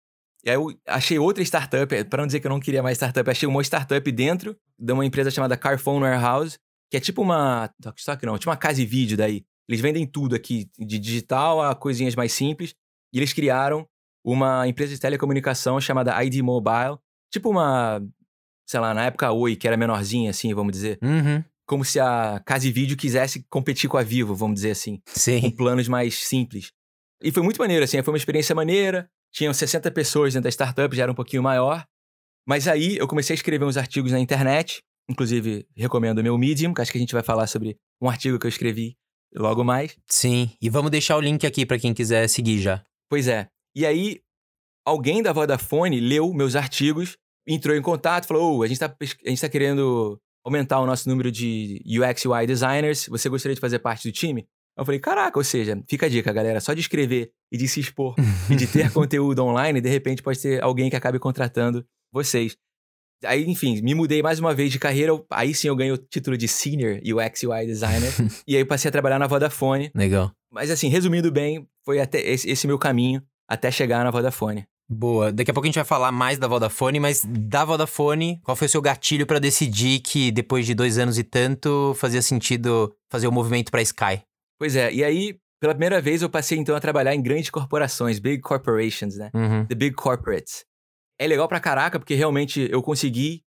[0.46, 3.30] E aí eu achei outra startup, para não dizer que eu não queria mais startup,
[3.30, 6.60] achei uma startup dentro de uma empresa chamada Carphone Warehouse,
[6.92, 7.70] que é tipo uma.
[7.82, 9.46] Tokstok não, tipo uma casa e vídeo daí.
[9.68, 12.76] Eles vendem tudo aqui, de digital a coisinhas mais simples.
[13.14, 13.88] E eles criaram
[14.24, 16.98] uma empresa de telecomunicação chamada ID Mobile.
[17.32, 18.02] Tipo uma.
[18.68, 21.00] Sei lá, na época Oi, que era menorzinha, assim, vamos dizer.
[21.02, 21.44] Uhum.
[21.66, 25.20] Como se a Casa e Vídeo quisesse competir com a Vivo, vamos dizer assim com
[25.20, 25.50] Sim.
[25.52, 26.72] planos mais simples.
[27.22, 29.10] E foi muito maneiro, assim, foi uma experiência maneira.
[29.34, 31.86] Tinham 60 pessoas dentro da startup, já era um pouquinho maior.
[32.48, 34.82] Mas aí eu comecei a escrever uns artigos na internet.
[35.10, 38.38] Inclusive, recomendo o meu Medium, que acho que a gente vai falar sobre um artigo
[38.40, 38.96] que eu escrevi
[39.34, 39.98] logo mais.
[40.08, 40.52] Sim.
[40.62, 42.84] E vamos deixar o link aqui pra quem quiser seguir já.
[43.10, 43.48] Pois é.
[43.76, 44.22] E aí,
[44.86, 47.18] alguém da Vodafone leu meus artigos,
[47.48, 51.32] entrou em contato, falou: "Ô, a gente tá, gente tá querendo aumentar o nosso número
[51.32, 53.08] de UX UI designers.
[53.08, 54.46] Você gostaria de fazer parte do time?
[54.78, 56.60] Eu falei, caraca, ou seja, fica a dica, galera.
[56.60, 58.16] Só de escrever e de se expor
[58.50, 62.58] e de ter conteúdo online, de repente pode ter alguém que acabe contratando vocês.
[63.24, 65.14] Aí, enfim, me mudei mais uma vez de carreira.
[65.30, 68.12] Aí sim eu ganhei o título de Senior UX UI Designer.
[68.48, 69.92] e aí passei a trabalhar na Vodafone.
[69.96, 70.32] Legal.
[70.52, 74.66] Mas assim, resumindo bem, foi até esse, esse meu caminho até chegar na Vodafone.
[74.90, 75.32] Boa.
[75.32, 78.68] Daqui a pouco a gente vai falar mais da Vodafone, mas da Vodafone, qual foi
[78.68, 83.28] o seu gatilho pra decidir que depois de dois anos e tanto fazia sentido fazer
[83.28, 84.22] o movimento pra Sky?
[84.64, 88.18] Pois é, e aí, pela primeira vez, eu passei então a trabalhar em grandes corporações,
[88.18, 89.30] big corporations, né?
[89.34, 89.66] Uhum.
[89.66, 90.64] The big corporates.
[91.20, 93.44] É legal pra caraca, porque realmente eu consegui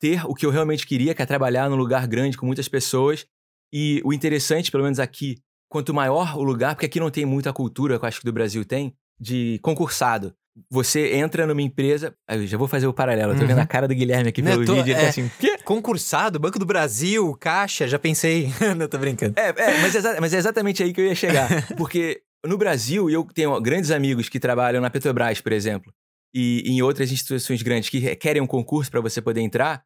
[0.00, 3.26] ter o que eu realmente queria, que é trabalhar num lugar grande com muitas pessoas.
[3.70, 5.36] E o interessante, pelo menos aqui,
[5.68, 8.32] quanto maior o lugar, porque aqui não tem muita cultura, que eu acho que do
[8.32, 10.34] Brasil tem, de concursado.
[10.70, 12.14] Você entra numa empresa.
[12.28, 13.32] Eu já vou fazer o paralelo.
[13.32, 13.48] Eu tô Uhum.
[13.48, 14.92] vendo a cara do Guilherme aqui pelo tô- vídeo.
[14.92, 15.02] Ele é.
[15.04, 15.58] tá assim, quê?
[15.64, 18.48] Concursado, Banco do Brasil, Caixa, já pensei.
[18.76, 19.34] Não, tô brincando.
[19.38, 21.48] É, é, mas, é mas é exatamente aí que eu ia chegar.
[21.76, 25.92] Porque no Brasil, eu tenho grandes amigos que trabalham na Petrobras, por exemplo,
[26.34, 29.82] e em outras instituições grandes que querem um concurso para você poder entrar.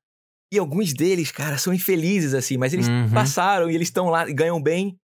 [0.52, 3.08] E alguns deles, cara, são infelizes, assim, mas eles Uhum.
[3.10, 4.96] passaram e eles estão lá ganham bem,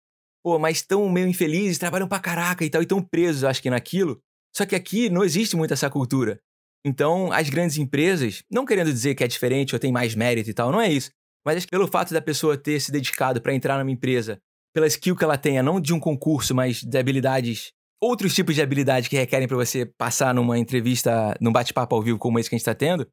[0.44, 3.70] pô, mas estão meio infelizes, trabalham pra caraca e tal, e estão presos, acho que,
[3.70, 4.20] naquilo.
[4.58, 6.40] Só que aqui não existe muito essa cultura.
[6.84, 10.52] Então, as grandes empresas, não querendo dizer que é diferente ou tem mais mérito e
[10.52, 11.12] tal, não é isso.
[11.46, 14.40] Mas pelo fato da pessoa ter se dedicado para entrar numa empresa,
[14.74, 17.70] pela skill que ela tenha, não de um concurso, mas de habilidades
[18.02, 22.18] outros tipos de habilidade que requerem para você passar numa entrevista, num bate-papo ao vivo
[22.18, 23.06] como esse que a gente tá tendo,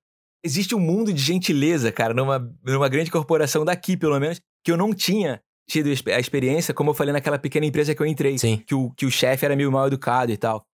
[0.44, 4.78] existe um mundo de gentileza, cara, numa, numa grande corporação daqui, pelo menos, que eu
[4.78, 8.40] não tinha tido a experiência, como eu falei naquela pequena empresa que eu entrei.
[8.40, 8.64] Sim.
[8.66, 10.66] Que o, que o chefe era meio mal educado e tal.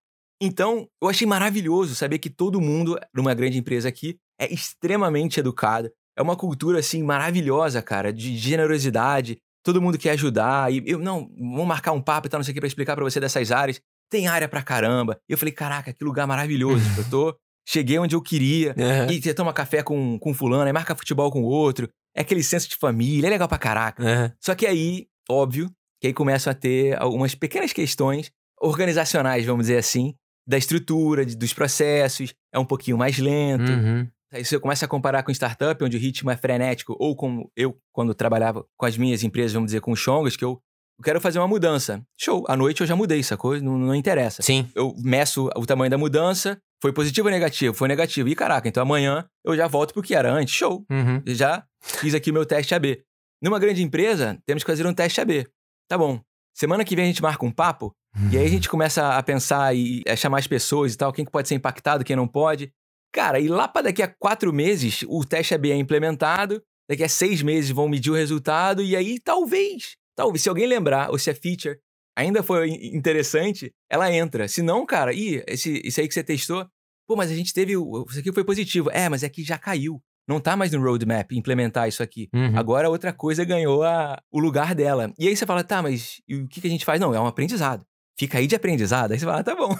[0.41, 5.91] Então, eu achei maravilhoso saber que todo mundo, numa grande empresa aqui, é extremamente educado.
[6.17, 9.37] É uma cultura, assim, maravilhosa, cara, de generosidade.
[9.63, 10.73] Todo mundo quer ajudar.
[10.73, 12.95] E eu, não, vamos marcar um papo e tal, não sei o que, pra explicar
[12.95, 13.79] pra você dessas áreas.
[14.09, 15.15] Tem área pra caramba.
[15.29, 16.83] E eu falei, caraca, que lugar maravilhoso.
[16.97, 17.35] eu tô.
[17.69, 18.75] Cheguei onde eu queria.
[18.75, 19.11] Uhum.
[19.13, 21.87] E você toma café com, com fulano, aí marca futebol com o outro.
[22.15, 24.03] É aquele senso de família, é legal pra caraca.
[24.03, 24.31] Uhum.
[24.41, 29.77] Só que aí, óbvio, que aí começam a ter algumas pequenas questões organizacionais, vamos dizer
[29.77, 30.13] assim,
[30.47, 33.71] da estrutura, de, dos processos, é um pouquinho mais lento.
[33.71, 34.07] Uhum.
[34.33, 37.77] Aí você começa a comparar com startup, onde o ritmo é frenético, ou com eu,
[37.91, 40.61] quando trabalhava com as minhas empresas, vamos dizer, com o Chongas, que eu,
[40.97, 42.01] eu quero fazer uma mudança.
[42.17, 43.59] Show, à noite eu já mudei, sacou?
[43.59, 44.41] Não, não interessa.
[44.41, 44.69] Sim.
[44.73, 47.75] Eu meço o tamanho da mudança, foi positivo ou negativo?
[47.75, 48.29] Foi negativo.
[48.29, 50.55] E caraca, então amanhã eu já volto pro que era antes.
[50.55, 50.85] Show.
[50.89, 51.21] Uhum.
[51.27, 53.03] Já fiz aqui o meu teste AB.
[53.41, 55.45] Numa grande empresa, temos que fazer um teste AB.
[55.87, 56.21] Tá bom.
[56.53, 57.93] Semana que vem a gente marca um papo,
[58.31, 61.23] e aí a gente começa a pensar e a chamar as pessoas e tal, quem
[61.25, 62.71] que pode ser impactado, quem não pode.
[63.13, 67.09] Cara, e lá para daqui a quatro meses, o teste AB é implementado, daqui a
[67.09, 71.29] seis meses vão medir o resultado, e aí talvez, talvez, se alguém lembrar, ou se
[71.29, 71.77] a feature
[72.17, 74.47] ainda foi interessante, ela entra.
[74.47, 76.65] Se não, cara, ih, esse, esse aí que você testou,
[77.07, 78.89] pô, mas a gente teve, isso aqui foi positivo.
[78.91, 80.01] É, mas é que já caiu.
[80.27, 82.29] Não tá mais no roadmap implementar isso aqui.
[82.33, 82.57] Uhum.
[82.57, 85.11] Agora outra coisa ganhou a- o lugar dela.
[85.17, 86.99] E aí você fala, tá, mas e o que, que a gente faz?
[87.01, 87.85] Não, é um aprendizado.
[88.21, 89.13] Fica aí de aprendizado.
[89.13, 89.75] Aí você fala, tá bom.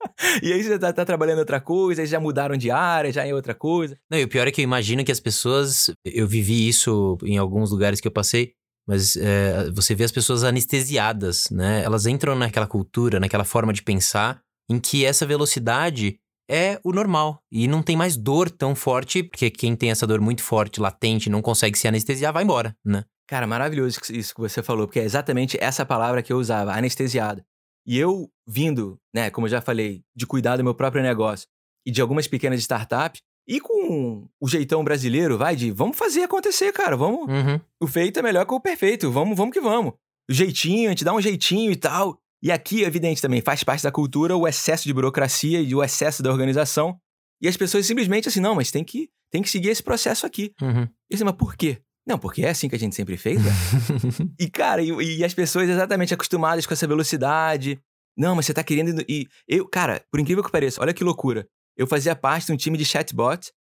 [0.42, 3.32] e aí você tá, tá trabalhando outra coisa, aí já mudaram de área, já é
[3.32, 3.98] outra coisa.
[4.10, 5.90] Não, e o pior é que eu imagino que as pessoas.
[6.04, 8.52] Eu vivi isso em alguns lugares que eu passei,
[8.86, 11.82] mas é, você vê as pessoas anestesiadas, né?
[11.82, 17.40] Elas entram naquela cultura, naquela forma de pensar, em que essa velocidade é o normal.
[17.50, 21.30] E não tem mais dor tão forte, porque quem tem essa dor muito forte, latente,
[21.30, 23.02] não consegue se anestesiar, vai embora, né?
[23.26, 27.42] Cara, maravilhoso isso que você falou, porque é exatamente essa palavra que eu usava, anestesiado.
[27.88, 31.48] E eu vindo, né, como eu já falei, de cuidar do meu próprio negócio
[31.86, 36.70] e de algumas pequenas startups, e com o jeitão brasileiro, vai de vamos fazer acontecer,
[36.70, 37.20] cara, vamos.
[37.20, 37.58] Uhum.
[37.80, 39.94] O feito é melhor que o perfeito, vamos, vamos que vamos.
[40.28, 42.20] O jeitinho, a gente dá um jeitinho e tal.
[42.42, 46.22] E aqui, evidente também, faz parte da cultura o excesso de burocracia e o excesso
[46.22, 47.00] da organização.
[47.40, 50.52] E as pessoas simplesmente assim, não, mas tem que, tem que seguir esse processo aqui.
[50.60, 50.86] Uhum.
[51.10, 51.80] E assim, mas por quê?
[52.08, 53.50] Não, porque é assim que a gente sempre fez, né?
[54.40, 57.78] E, cara, e, e as pessoas exatamente acostumadas com essa velocidade.
[58.16, 59.04] Não, mas você tá querendo.
[59.08, 61.46] E eu, cara, por incrível que pareça, olha que loucura.
[61.76, 63.52] Eu fazia parte de um time de chatbot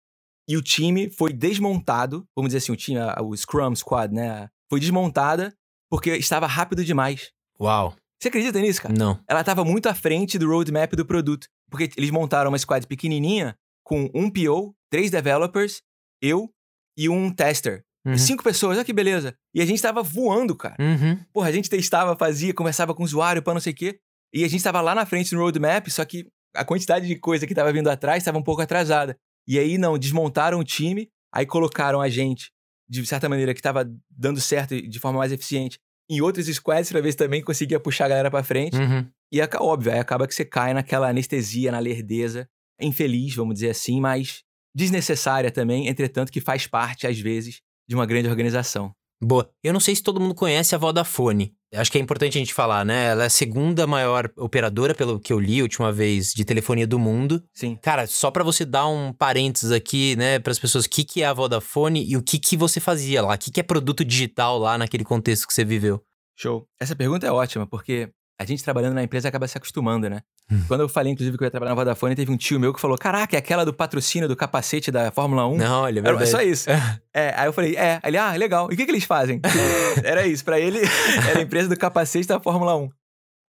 [0.48, 4.48] e o time foi desmontado, vamos dizer assim, o time, a- o Scrum Squad, né?
[4.70, 5.52] Foi desmontada
[5.90, 7.30] porque estava rápido demais.
[7.60, 7.94] Uau.
[8.22, 8.94] Você acredita nisso, cara?
[8.96, 9.20] Não.
[9.28, 11.46] Ela estava muito à frente do roadmap do produto.
[11.70, 13.54] Porque eles montaram uma squad pequenininha
[13.84, 15.82] com um PO, três developers,
[16.22, 16.48] eu
[16.96, 17.84] e um tester.
[18.06, 18.16] Uhum.
[18.16, 19.34] Cinco pessoas, olha que beleza.
[19.52, 20.76] E a gente tava voando, cara.
[20.78, 21.18] Uhum.
[21.32, 23.98] Porra, a gente testava, fazia, conversava com o usuário pra não sei o quê.
[24.32, 27.46] E a gente tava lá na frente no roadmap, só que a quantidade de coisa
[27.46, 29.16] que tava vindo atrás estava um pouco atrasada.
[29.48, 32.50] E aí, não, desmontaram o time, aí colocaram a gente,
[32.88, 36.90] de certa maneira, que tava dando certo e de forma mais eficiente, em outros squads
[36.90, 38.76] pra ver se também conseguia puxar a galera pra frente.
[38.76, 39.06] Uhum.
[39.32, 42.48] E é óbvio, aí acaba que você cai naquela anestesia, na lerdeza,
[42.80, 44.42] infeliz, vamos dizer assim, mas
[44.74, 48.92] desnecessária também, entretanto que faz parte, às vezes, de uma grande organização.
[49.20, 49.50] Boa.
[49.62, 51.54] Eu não sei se todo mundo conhece a Vodafone.
[51.74, 53.06] Acho que é importante a gente falar, né?
[53.06, 56.86] Ela é a segunda maior operadora, pelo que eu li a última vez, de telefonia
[56.86, 57.42] do mundo.
[57.54, 57.76] Sim.
[57.82, 61.22] Cara, só pra você dar um parênteses aqui, né, para as pessoas, o que, que
[61.22, 63.34] é a Vodafone e o que, que você fazia lá?
[63.34, 66.02] O que, que é produto digital lá naquele contexto que você viveu?
[66.38, 66.66] Show.
[66.78, 70.20] Essa pergunta é ótima, porque a gente trabalhando na empresa acaba se acostumando, né?
[70.50, 70.62] Hum.
[70.68, 72.80] Quando eu falei, inclusive, que eu ia trabalhar na Vodafone, teve um tio meu que
[72.80, 75.56] falou: Caraca, é aquela do patrocínio do capacete da Fórmula 1?
[75.56, 76.70] Não, olha, é Era só isso.
[77.12, 78.00] É, aí eu falei, é.
[78.04, 78.70] Ele, ah, legal.
[78.70, 79.40] E o que, que eles fazem?
[80.04, 80.44] era isso.
[80.44, 80.80] Pra ele,
[81.28, 82.88] era a empresa do capacete da Fórmula 1.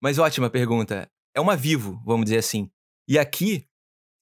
[0.03, 1.09] Mas ótima pergunta.
[1.35, 2.71] É uma Vivo, vamos dizer assim.
[3.07, 3.67] E aqui,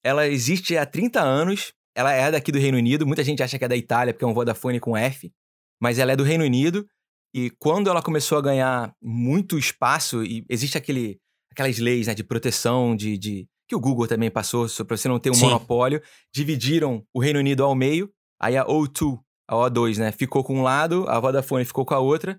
[0.03, 1.73] ela existe há 30 anos.
[1.97, 3.07] Ela é daqui do Reino Unido.
[3.07, 5.33] Muita gente acha que é da Itália, porque é um Vodafone com F.
[5.81, 6.85] Mas ela é do Reino Unido.
[7.33, 11.21] E quando ela começou a ganhar muito espaço, e existe aquele,
[11.55, 15.19] aquelas leis né, de proteção, de, de que o Google também passou, para você não
[15.19, 15.47] ter um Sim.
[15.47, 16.03] monopólio,
[16.35, 18.11] dividiram o Reino Unido ao meio.
[18.41, 21.99] Aí a O2, a O2, né, ficou com um lado, a Vodafone ficou com a
[21.99, 22.39] outra.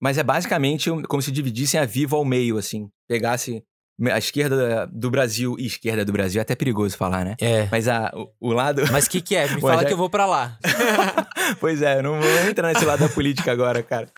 [0.00, 2.88] Mas é basicamente como se dividissem a Vivo ao meio, assim.
[3.08, 3.64] Pegasse
[4.12, 5.56] a esquerda do Brasil.
[5.58, 7.34] E esquerda do Brasil é até perigoso falar, né?
[7.40, 7.66] É.
[7.68, 8.82] Mas a, o, o lado.
[8.92, 9.48] Mas o que, que é?
[9.52, 10.56] Me fala já- que eu vou pra lá.
[11.58, 14.08] pois é, eu não vou entrar nesse lado da política agora, cara.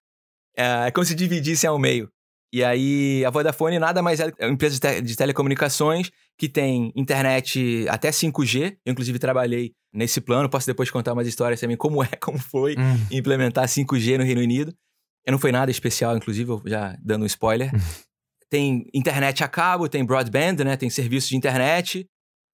[0.54, 2.10] É, é como se dividissem ao meio.
[2.52, 6.92] E aí, a Vodafone nada mais é uma empresa de, te de telecomunicações que tem
[6.96, 8.76] internet até 5G.
[8.84, 10.48] Eu, inclusive, trabalhei nesse plano.
[10.48, 13.06] Posso depois contar umas histórias também, como é, como foi Hum.
[13.10, 14.74] implementar 5G no Reino Unido.
[15.28, 17.70] Não foi nada especial, inclusive, eu já dando um spoiler.
[18.48, 20.76] tem internet a cabo, tem broadband, né?
[20.76, 22.06] Tem serviços de internet.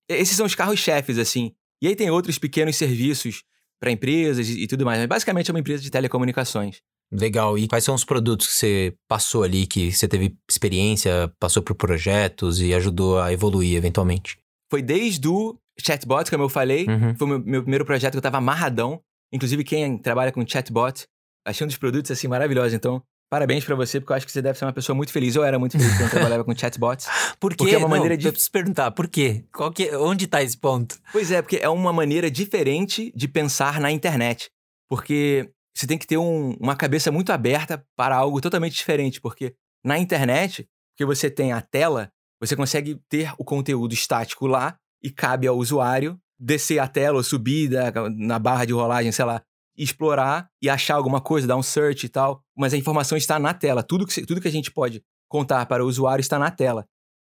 [0.09, 1.53] Esses são os carros-chefes, assim.
[1.81, 3.45] E aí tem outros pequenos serviços
[3.81, 4.99] para empresas e, e tudo mais.
[4.99, 6.81] Mas basicamente é uma empresa de telecomunicações.
[7.13, 7.57] Legal.
[7.57, 11.75] E quais são os produtos que você passou ali, que você teve experiência, passou por
[11.75, 14.39] projetos e ajudou a evoluir eventualmente?
[14.71, 16.87] Foi desde o chatbot, como eu falei.
[16.89, 17.15] Uhum.
[17.17, 19.01] Foi o meu, meu primeiro projeto que eu tava amarradão.
[19.33, 21.05] Inclusive, quem trabalha com chatbot,
[21.47, 22.75] achei um dos produtos, assim, maravilhosos.
[22.75, 25.35] Então, parabéns pra você, porque eu acho que você deve ser uma pessoa muito feliz.
[25.37, 27.07] Eu era muito feliz quando eu trabalhava com chatbots.
[27.39, 27.57] Por quê?
[27.59, 29.45] Porque é uma Não, maneira de- Eu preciso perguntar, por quê?
[29.55, 30.99] Qual que, onde tá esse ponto?
[31.13, 34.49] Pois é, porque é uma maneira diferente de pensar na internet.
[34.89, 39.21] Porque você tem que ter um- uma cabeça muito aberta para algo totalmente diferente.
[39.21, 42.11] Porque na internet, que você tem a tela,
[42.41, 47.23] você consegue ter o conteúdo estático lá e cabe ao usuário descer a tela ou
[47.23, 49.43] subir da- na barra de rolagem, sei lá,
[49.77, 52.43] explorar e achar alguma coisa, dar um search e tal.
[52.57, 53.83] Mas a informação está na tela.
[53.83, 56.87] Tudo que, tudo que a gente pode contar para o usuário está na tela.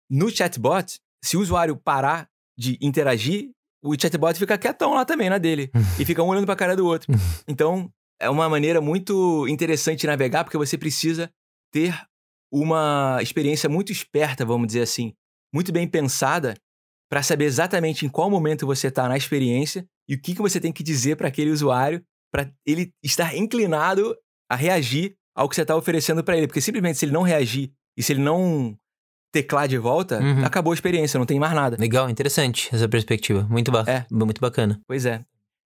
[0.10, 3.52] No chatbot, se o usuário parar de interagir,
[3.84, 5.70] o chatbot fica quietão lá também, na dele.
[6.00, 7.08] e fica um olhando pra cara do outro.
[7.48, 11.30] Então, é uma maneira muito interessante de navegar, porque você precisa
[11.72, 11.94] ter
[12.52, 15.14] uma experiência muito esperta, vamos dizer assim,
[15.54, 16.56] muito bem pensada,
[17.10, 20.60] para saber exatamente em qual momento você está na experiência e o que, que você
[20.60, 22.02] tem que dizer para aquele usuário
[22.34, 24.16] para ele estar inclinado
[24.50, 26.48] a reagir ao que você está oferecendo para ele.
[26.48, 28.78] Porque simplesmente se ele não reagir e se ele não
[29.32, 30.44] teclar de volta, Uhum.
[30.44, 31.78] acabou a experiência, não tem mais nada.
[31.80, 33.46] Legal, interessante essa perspectiva.
[33.50, 34.06] Muito, ba É.
[34.12, 34.80] muito bacana.
[34.88, 35.24] Pois é.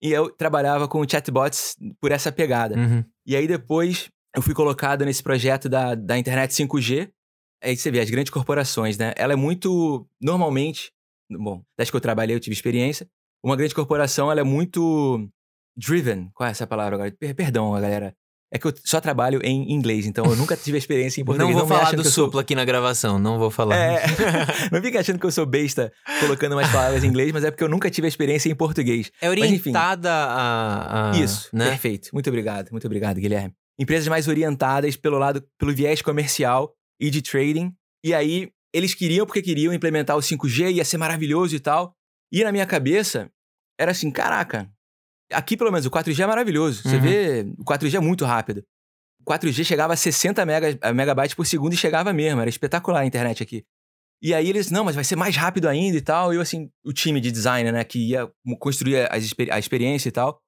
[0.02, 2.76] E eu trabalhava com chatbots por essa pegada.
[2.76, 3.04] Uhum.
[3.26, 7.10] E aí depois eu fui colocado nesse projeto da, da internet 5G.
[7.62, 9.12] Aí você vê, as grandes corporações, né?
[9.16, 10.06] Ela é muito.
[10.20, 10.92] Normalmente,
[11.30, 13.08] bom, das que eu trabalhei, eu tive experiência.
[13.42, 15.26] Uma grande corporação, ela é muito
[15.76, 16.30] driven.
[16.34, 17.12] Qual é essa palavra agora?
[17.18, 18.14] Per- perdão, galera.
[18.52, 21.50] É que eu só trabalho em inglês, então eu nunca tive experiência em português.
[21.56, 23.74] Não vou me falar do eu sou- supla aqui na gravação, não vou falar.
[23.76, 24.02] É,
[24.70, 27.64] não fica achando que eu sou besta colocando umas palavras em inglês, mas é porque
[27.64, 29.10] eu nunca tive experiência em português.
[29.20, 31.70] É Mas, orientada a, a- Isso, né?
[31.70, 32.10] perfeito.
[32.12, 33.52] Muito obrigado, muito obrigado, Guilherme.
[33.78, 37.72] Empresas mais orientadas pelo lado, pelo viés comercial e de trading.
[38.04, 41.92] E aí, eles queriam, porque queriam implementar o 5G, ia ser maravilhoso e tal.
[42.32, 43.28] E na minha cabeça,
[43.78, 44.68] era assim, caraca,
[45.32, 46.82] aqui pelo menos o 4G é maravilhoso.
[46.82, 47.02] Você Uhum.
[47.02, 48.62] vê, o 4G é muito rápido.
[49.20, 52.40] O 4G chegava a 60 mega, a megabytes por segundo e chegava mesmo.
[52.40, 53.64] Era espetacular a internet aqui.
[54.22, 56.32] E aí eles, não, mas vai ser mais rápido ainda e tal.
[56.32, 60.12] E eu, assim, o time de design, né, que ia construir exper- a experiência e
[60.12, 60.40] tal,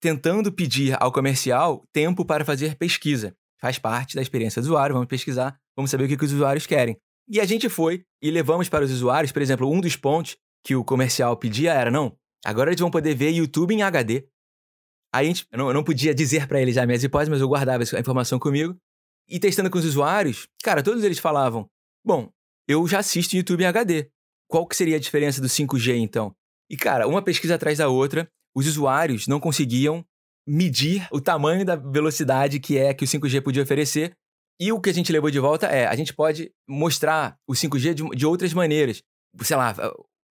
[0.00, 3.34] tentando pedir ao comercial tempo para fazer pesquisa.
[3.60, 6.66] Faz parte da experiência do usuário, vamos pesquisar, vamos saber o que, que os usuários
[6.66, 6.96] querem.
[7.28, 10.76] E a gente foi e levamos para os usuários, por exemplo, um dos pontos que
[10.76, 14.26] o comercial pedia era, não, agora eles vão poder ver YouTube em HD.
[15.14, 17.40] Aí a gente, eu não, eu não podia dizer para eles já minhas hipóteses, mas
[17.40, 18.76] eu guardava essa informação comigo.
[19.28, 21.68] E testando com os usuários, cara, todos eles falavam,
[22.04, 22.28] bom,
[22.68, 24.10] eu já assisto YouTube em HD.
[24.50, 26.34] Qual que seria a diferença do 5G, então?
[26.70, 30.04] E, cara, uma pesquisa atrás da outra, os usuários não conseguiam
[30.46, 34.12] medir o tamanho da velocidade que é que o 5G podia oferecer.
[34.60, 37.94] E o que a gente levou de volta é, a gente pode mostrar o 5G
[37.94, 39.02] de, de outras maneiras.
[39.42, 39.74] Sei lá,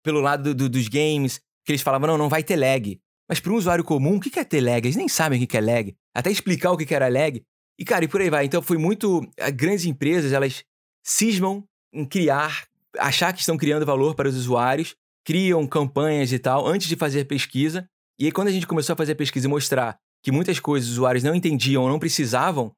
[0.04, 3.00] pelo lado do- do- dos games, que eles falavam, não, não vai ter lag.
[3.28, 4.86] Mas para um usuário comum, o que é ter lag?
[4.86, 5.96] Eles nem sabem o que é lag.
[6.14, 7.44] Até explicar o que era lag.
[7.78, 8.46] E, cara, e por aí vai.
[8.46, 9.22] Então foi muito.
[9.40, 10.64] As grandes empresas, elas
[11.04, 12.68] cismam em criar,
[13.00, 17.26] achar que estão criando valor para os usuários, criam campanhas e tal, antes de fazer
[17.26, 17.90] pesquisa.
[18.20, 20.96] E aí, quando a gente começou a fazer pesquisa e mostrar que muitas coisas os
[20.96, 22.74] usuários não entendiam ou não precisavam,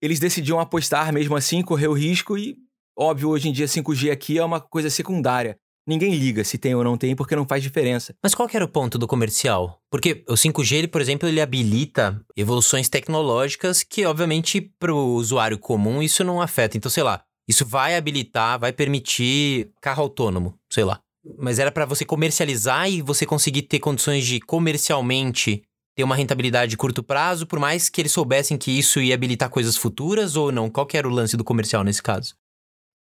[0.00, 2.56] eles decidiam apostar mesmo assim, correr o risco e,
[2.96, 5.58] óbvio, hoje em dia 5G aqui é uma coisa secundária.
[5.86, 8.14] Ninguém liga se tem ou não tem, porque não faz diferença.
[8.22, 9.80] Mas qual que era o ponto do comercial?
[9.90, 15.58] Porque o 5G, ele, por exemplo, ele habilita evoluções tecnológicas que, obviamente, para o usuário
[15.58, 16.76] comum isso não afeta.
[16.76, 21.00] Então, sei lá, isso vai habilitar, vai permitir carro autônomo, sei lá.
[21.38, 25.62] Mas era para você comercializar e você conseguir ter condições de comercialmente
[25.94, 29.50] ter uma rentabilidade de curto prazo, por mais que eles soubessem que isso ia habilitar
[29.50, 30.70] coisas futuras ou não?
[30.70, 32.34] Qual que era o lance do comercial nesse caso?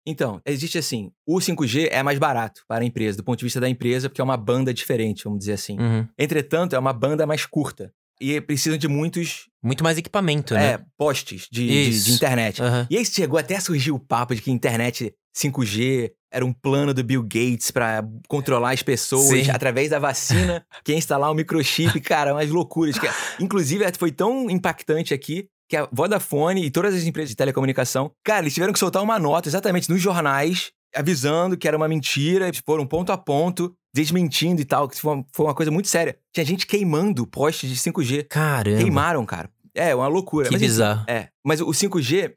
[0.05, 3.59] Então, existe assim: o 5G é mais barato para a empresa, do ponto de vista
[3.59, 5.79] da empresa, porque é uma banda diferente, vamos dizer assim.
[5.79, 6.07] Uhum.
[6.17, 7.93] Entretanto, é uma banda mais curta.
[8.19, 10.85] E precisam de muitos Muito mais equipamento, é, né?
[10.95, 12.61] postes de, de- de internet.
[12.61, 12.85] Aham.
[12.87, 16.93] E aí chegou até a surgir o papo de que internet 5G era um plano
[16.93, 19.49] do Bill Gates para controlar as pessoas Sim.
[19.51, 22.97] através da vacina, que ia instalar um microchip, cara, umas loucuras.
[22.99, 23.07] Que,
[23.43, 28.41] inclusive, foi tão impactante aqui que a Vodafone e todas as empresas de telecomunicação, cara,
[28.41, 32.61] eles tiveram que soltar uma nota exatamente nos jornais, avisando que era uma mentira, eles
[32.65, 36.17] foram ponto a ponto, desmentindo e tal, que foi uma, foi uma coisa muito séria.
[36.33, 38.27] Tinha gente queimando postes de 5G.
[38.27, 38.79] Caramba.
[38.79, 39.49] Queimaram, cara.
[39.73, 40.47] É, uma loucura.
[40.49, 41.05] Que Mas, enfim, bizarro.
[41.07, 42.33] é, mas o 5G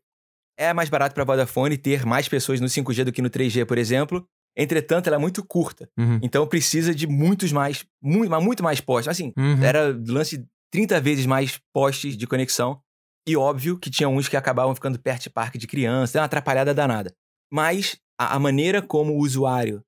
[0.56, 3.78] é mais barato para Vodafone ter mais pessoas no 5G do que no 3G, por
[3.78, 4.24] exemplo.
[4.56, 5.88] Entretanto, ela é muito curta.
[5.98, 6.20] Uhum.
[6.22, 9.08] Então precisa de muitos mais, muito, muito mais postes.
[9.08, 9.60] Assim, Uhum.
[9.64, 12.78] era lance de 30 vezes mais postes de conexão.
[13.26, 16.26] E óbvio que tinha uns que acabavam ficando perto de parque de criança, é uma
[16.26, 17.12] atrapalhada danada.
[17.52, 19.82] Mas a, a maneira como o usuário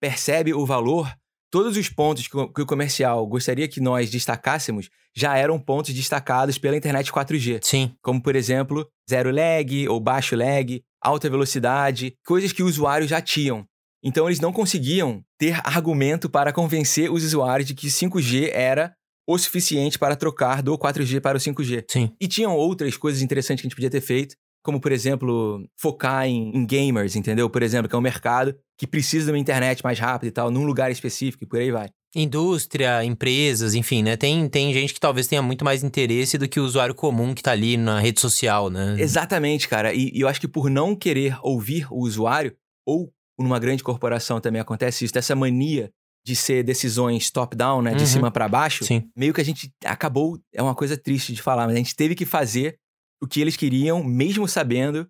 [0.00, 1.12] percebe o valor,
[1.50, 5.92] todos os pontos que, o- que o comercial gostaria que nós destacássemos já eram pontos
[5.94, 7.94] destacados pela internet 4G Sim.
[8.02, 13.20] como por exemplo, zero lag ou baixo lag, alta velocidade, coisas que o usuário já
[13.20, 13.64] tinham.
[14.02, 18.94] Então eles não conseguiam ter argumento para convencer os usuários de que 5G era
[19.26, 21.84] o suficiente para trocar do 4G para o 5G.
[21.88, 22.12] Sim.
[22.20, 26.26] E tinham outras coisas interessantes que a gente podia ter feito, como por exemplo, focar
[26.26, 27.48] em, em gamers, entendeu?
[27.48, 30.50] Por exemplo, que é um mercado que precisa de uma internet mais rápida e tal,
[30.50, 31.88] num lugar específico e por aí vai.
[32.14, 34.16] Indústria, empresas, enfim, né?
[34.16, 37.42] Tem, tem gente que talvez tenha muito mais interesse do que o usuário comum que
[37.42, 38.96] tá ali na rede social, né?
[38.98, 39.94] Exatamente, cara.
[39.94, 42.52] E, e eu acho que por não querer ouvir o usuário,
[42.84, 45.90] ou numa grande corporação também acontece isso, dessa mania
[46.24, 47.94] de ser decisões top-down, né?
[47.94, 48.06] De Uhum.
[48.06, 49.08] cima para baixo, Sim.
[49.16, 50.38] meio que a gente acabou.
[50.54, 52.76] É uma coisa triste de falar, mas a gente teve que fazer
[53.22, 55.08] o que eles queriam, mesmo sabendo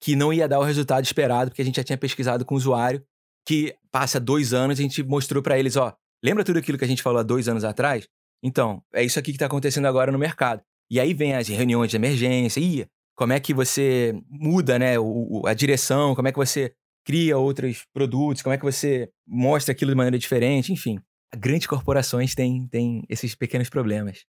[0.00, 2.58] que não ia dar o resultado esperado, porque a gente já tinha pesquisado com o
[2.58, 3.02] usuário,
[3.46, 5.92] que passa dois anos, a gente mostrou para eles, ó,
[6.22, 8.06] lembra tudo aquilo que a gente falou há dois anos atrás?
[8.42, 10.62] Então, é isso aqui que tá acontecendo agora no mercado.
[10.90, 12.86] E aí vem as reuniões de emergência, e
[13.16, 16.72] como é que você muda, né, o- a direção, como é que você
[17.08, 21.00] cria outros produtos, como é que você mostra aquilo de maneira diferente, enfim.
[21.34, 24.26] Grandes corporações têm, têm esses pequenos problemas.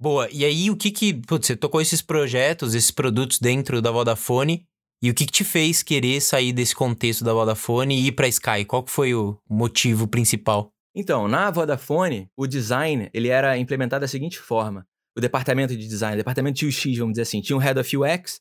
[0.00, 0.28] Boa.
[0.32, 1.14] E aí, o que que.
[1.14, 4.66] Putz, você tocou esses projetos, esses produtos dentro da Vodafone.
[5.00, 8.26] E o que que te fez querer sair desse contexto da Vodafone e ir pra
[8.26, 8.64] Sky?
[8.66, 10.72] Qual que foi o motivo principal?
[10.96, 14.84] Então, na Vodafone, o design ele era implementado da seguinte forma.
[15.16, 17.96] O departamento de design, o departamento de UX, vamos dizer assim, tinha um Head of
[17.96, 18.40] UX,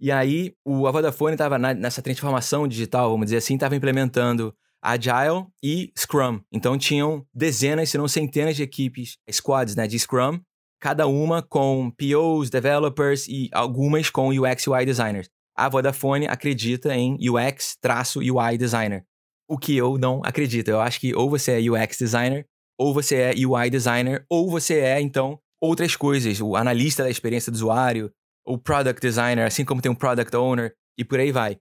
[0.00, 5.46] e aí o, a Vodafone estava nessa transformação digital, vamos dizer assim, estava implementando Agile
[5.62, 6.40] e Scrum.
[6.52, 10.40] Então tinham dezenas, se não centenas de equipes, squads né, de Scrum,
[10.80, 15.28] cada uma com POs, developers e algumas com UX UI designers.
[15.54, 19.04] A Vodafone acredita em UX-UI designer
[19.50, 20.68] o que eu não acredito.
[20.68, 22.46] Eu acho que ou você é UX designer,
[22.78, 26.40] ou você é UI designer, ou você é, então, outras coisas.
[26.40, 28.12] O analista da experiência do usuário,
[28.50, 31.56] o product designer, assim como tem um product owner, e por aí vai.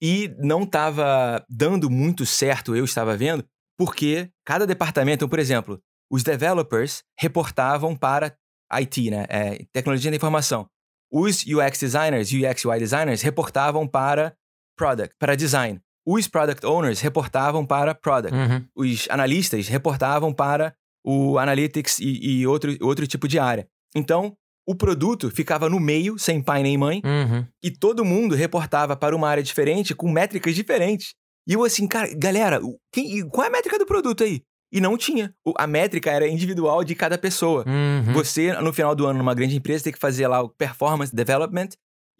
[0.00, 3.44] E não estava dando muito certo, eu estava vendo,
[3.76, 5.80] porque cada departamento, então, por exemplo,
[6.10, 8.36] os developers reportavam para
[8.72, 9.26] IT, né?
[9.28, 10.68] É, tecnologia da informação.
[11.10, 14.34] Os UX designers, UX UI designers, reportavam para
[14.76, 15.80] product, para design.
[16.06, 18.34] Os product owners reportavam para product.
[18.34, 18.64] Uhum.
[18.74, 20.74] Os analistas reportavam para
[21.04, 23.68] o analytics e, e outro, outro tipo de área.
[23.94, 24.36] Então,
[24.68, 27.46] o produto ficava no meio, sem pai nem mãe, Uhum.
[27.64, 31.14] e todo mundo reportava para uma área diferente, com métricas diferentes.
[31.48, 32.60] E eu assim, cara, galera,
[32.92, 34.42] quem- qual é a métrica do produto aí?
[34.70, 35.32] E não tinha.
[35.56, 37.64] A métrica era individual de cada pessoa.
[37.66, 38.12] Uhum.
[38.12, 41.68] Você, no final do ano, numa grande empresa, tem que fazer lá o performance development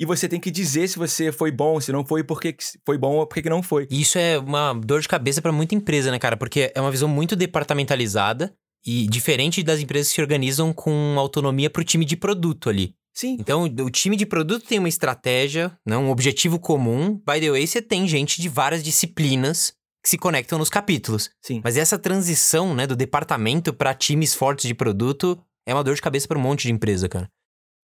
[0.00, 2.96] e você tem que dizer se você foi bom, se não foi, por que foi
[2.96, 3.86] bom ou por que não foi.
[3.90, 6.38] E Isso é uma dor de cabeça pra muita empresa, né, cara?
[6.38, 8.54] Porque é uma visão muito departamentalizada
[8.84, 12.94] e diferente das empresas que se organizam com autonomia pro time de produto ali.
[13.14, 13.36] Sim.
[13.40, 17.14] Então, o time de produto tem uma estratégia, né, um objetivo comum.
[17.16, 19.72] By the way, você tem gente de várias disciplinas
[20.02, 21.28] que se conectam nos capítulos.
[21.44, 21.60] Sim.
[21.64, 26.00] Mas essa transição, né, do departamento pra times fortes de produto é uma dor de
[26.00, 27.28] cabeça pra um monte de empresa, cara.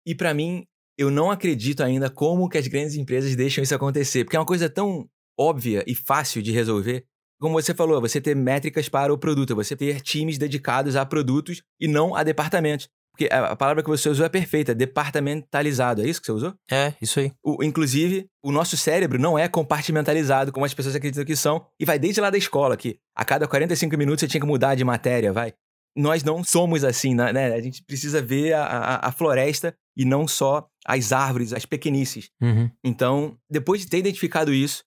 [0.05, 0.65] E pra mim,
[0.97, 4.45] eu não acredito ainda como que as grandes empresas deixam isso acontecer, porque é uma
[4.45, 7.05] coisa tão óbvia e fácil de resolver.
[7.39, 11.61] Como você falou, você ter métricas para o produto, você ter times dedicados a produtos
[11.79, 12.87] e não a departamentos.
[13.15, 16.01] Porque a palavra que você usou é perfeita, departamentalizado.
[16.01, 16.53] É isso que você usou?
[16.71, 17.31] É, isso aí.
[17.43, 21.65] O- inclusive, o nosso cérebro não é compartimentalizado como as pessoas acreditam que são.
[21.79, 24.75] E vai desde lá da escola, que a cada 45 minutos você tinha que mudar
[24.75, 25.53] de matéria, vai.
[25.95, 27.31] Nós não somos assim, né?
[27.31, 27.53] né?
[27.53, 32.29] A gente precisa ver a, a- a floresta e não só as árvores, as pequenices.
[32.41, 32.69] Uhum.
[32.83, 34.83] Então, depois de ter identificado isso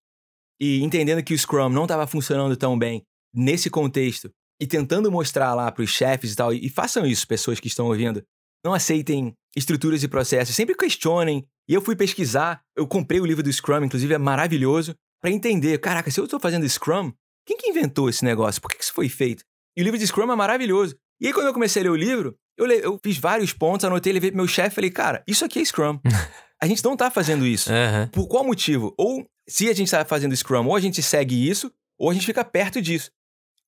[0.60, 3.02] e entendendo que o Scrum não estava funcionando tão bem
[3.34, 4.30] nesse contexto
[4.60, 7.68] e tentando mostrar lá para os chefes e tal, e, e façam isso, pessoas que
[7.68, 8.22] estão ouvindo,
[8.64, 11.46] não aceitem estruturas e processos, sempre questionem.
[11.68, 15.78] E eu fui pesquisar, eu comprei o livro do Scrum, inclusive é maravilhoso, para entender,
[15.78, 17.12] caraca, se eu estou fazendo Scrum,
[17.46, 18.60] quem que inventou esse negócio?
[18.60, 19.44] Por que que isso foi feito?
[19.76, 20.96] E o livro de Scrum é maravilhoso.
[21.20, 24.12] E aí quando eu comecei a ler o livro, Eu, eu fiz vários pontos, anotei,
[24.12, 26.00] levei pro meu chefe e falei, cara, isso aqui é Scrum.
[26.62, 27.70] a gente não tá fazendo isso.
[27.70, 28.08] Uhum.
[28.08, 28.94] Por qual motivo?
[28.96, 32.26] Ou se a gente tá fazendo Scrum, ou a gente segue isso, ou a gente
[32.26, 33.10] fica perto disso.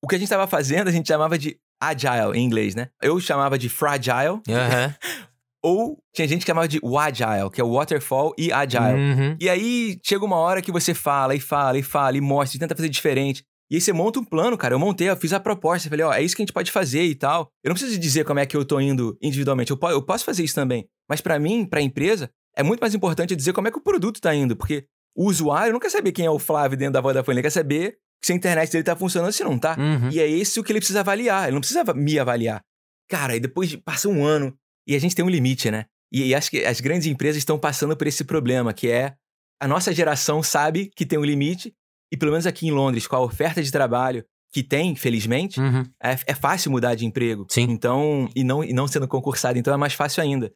[0.01, 2.89] O que a gente tava fazendo, a gente chamava de agile em inglês, né?
[3.01, 4.41] Eu chamava de fragile.
[4.47, 4.93] Uhum.
[5.61, 8.93] ou tinha gente que chamava de agile, que é o waterfall e agile.
[8.93, 9.37] Uhum.
[9.39, 12.59] E aí chega uma hora que você fala e fala e fala e mostra e
[12.59, 13.43] tenta fazer diferente.
[13.71, 14.73] E aí você monta um plano, cara.
[14.73, 15.89] Eu montei, eu fiz a proposta.
[15.89, 17.51] Falei, ó, é isso que a gente pode fazer e tal.
[17.63, 19.69] Eu não preciso dizer como é que eu tô indo individualmente.
[19.69, 20.87] Eu, po eu posso fazer isso também.
[21.07, 24.19] Mas para mim, pra empresa, é muito mais importante dizer como é que o produto
[24.19, 24.55] tá indo.
[24.55, 27.35] Porque o usuário não quer saber quem é o Flávio dentro da Vodafone.
[27.35, 29.75] Ele quer saber se a internet dele tá funcionando se não tá.
[29.77, 30.09] Uhum.
[30.11, 31.43] E é esse o que ele precisa avaliar.
[31.45, 32.61] Ele não precisa me avaliar.
[33.09, 34.53] Cara, e depois de, passa um ano
[34.87, 35.85] e a gente tem um limite, né?
[36.11, 39.15] E, e acho que as grandes empresas estão passando por esse problema, que é
[39.61, 41.73] a nossa geração sabe que tem um limite
[42.11, 45.83] e pelo menos aqui em Londres, com a oferta de trabalho que tem, felizmente, Uhum.
[46.01, 47.45] é, é fácil mudar de emprego.
[47.49, 47.67] Sim.
[47.69, 50.51] Então, e não, e não sendo concursado, então é mais fácil ainda.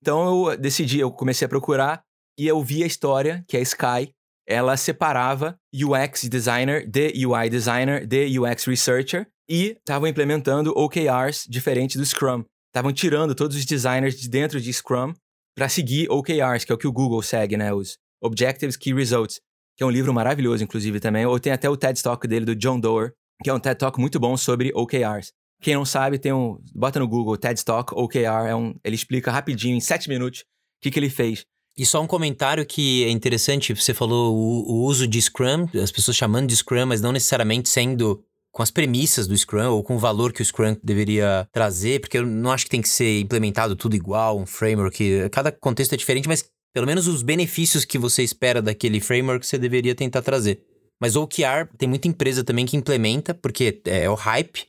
[0.00, 2.02] Então eu decidi, eu comecei a procurar
[2.38, 4.12] e eu vi a história que a Sky,
[4.46, 11.96] ela separava UX designer de UI designer, de UX researcher e estavam implementando OKRs diferentes
[11.96, 12.44] do Scrum.
[12.68, 15.14] Estavam tirando todos os designers de dentro de Scrum
[15.56, 17.72] para seguir OKRs, que é o que o Google segue, né?
[17.72, 19.40] Os Objectives Key Results
[19.76, 21.26] que é um livro maravilhoso, inclusive, também.
[21.26, 23.12] Ou tem até o TED Talk dele, do John Doerr,
[23.44, 25.32] que é um TED Talk muito bom sobre OKRs.
[25.60, 26.58] Quem não sabe, tem um.
[26.74, 28.46] Bota no Google, TED Talk, OKR.
[28.48, 30.44] É um, ele explica rapidinho, em sete minutos, o
[30.82, 31.44] que, que ele fez.
[31.78, 35.92] E só um comentário que é interessante, você falou o, o uso de Scrum, as
[35.92, 39.96] pessoas chamando de Scrum, mas não necessariamente sendo com as premissas do Scrum ou com
[39.96, 43.20] o valor que o Scrum deveria trazer, porque eu não acho que tem que ser
[43.20, 47.98] implementado tudo igual, um framework, cada contexto é diferente, mas pelo menos os benefícios que
[47.98, 50.62] você espera daquele framework você deveria tentar trazer.
[50.98, 54.64] Mas o OKR, tem muita empresa também que implementa, porque é o hype,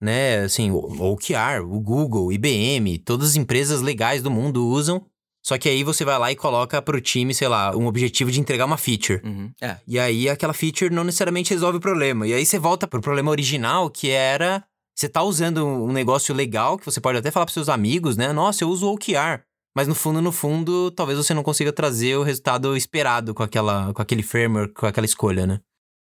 [0.00, 0.40] né?
[0.44, 5.04] Assim, o OKR, o Google, IBM, todas as empresas legais do mundo usam.
[5.42, 8.38] Só que aí você vai lá e coloca pro time, sei lá, um objetivo de
[8.38, 9.20] entregar uma feature.
[9.24, 9.50] Uhum.
[9.60, 9.76] É.
[9.86, 12.26] E aí aquela feature não necessariamente resolve o problema.
[12.26, 14.64] E aí você volta pro problema original, que era
[14.94, 18.32] você tá usando um negócio legal, que você pode até falar pros seus amigos, né?
[18.32, 19.42] Nossa, eu uso o OKR.
[19.74, 23.92] Mas no fundo, no fundo, talvez você não consiga trazer o resultado esperado com, aquela,
[23.94, 25.60] com aquele framework, com aquela escolha, né?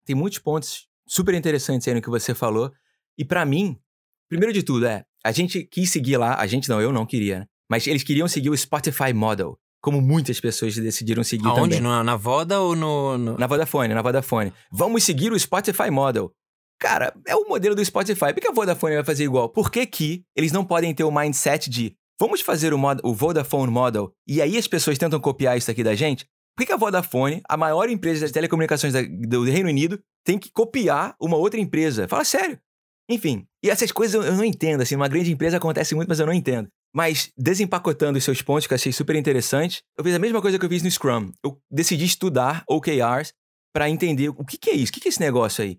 [0.07, 2.72] Tem muitos pontos super interessantes aí no que você falou.
[3.16, 3.78] E para mim,
[4.28, 5.05] primeiro de tudo, é.
[5.22, 7.47] A gente quis seguir lá, a gente não, eu não queria, né?
[7.70, 9.58] Mas eles queriam seguir o Spotify Model.
[9.80, 11.76] Como muitas pessoas decidiram seguir Aonde?
[11.76, 11.80] também.
[11.80, 13.38] Na, na Voda ou no, no...
[13.38, 14.52] Na Vodafone, na Vodafone.
[14.72, 16.32] Vamos seguir o Spotify Model.
[16.80, 18.32] Cara, é o modelo do Spotify.
[18.32, 19.48] Por que a Vodafone vai fazer igual?
[19.48, 23.14] Por que, que eles não podem ter o mindset de vamos fazer o, mod, o
[23.14, 26.24] Vodafone Model e aí as pessoas tentam copiar isso aqui da gente?
[26.56, 30.38] Por que, que a Vodafone, a maior empresa de telecomunicações da, do Reino Unido, tem
[30.38, 32.08] que copiar uma outra empresa?
[32.08, 32.58] Fala sério.
[33.08, 34.80] Enfim, e essas coisas eu, eu não entendo.
[34.80, 36.68] Assim, uma grande empresa acontece muito, mas eu não entendo.
[36.95, 40.59] Mas desempacotando os seus pontos, que eu achei super interessante, eu fiz a mesma coisa
[40.59, 41.32] que eu fiz no Scrum.
[41.45, 43.32] Eu decidi estudar OKRs
[43.72, 45.78] para entender o que, que é isso, o que, que é esse negócio aí.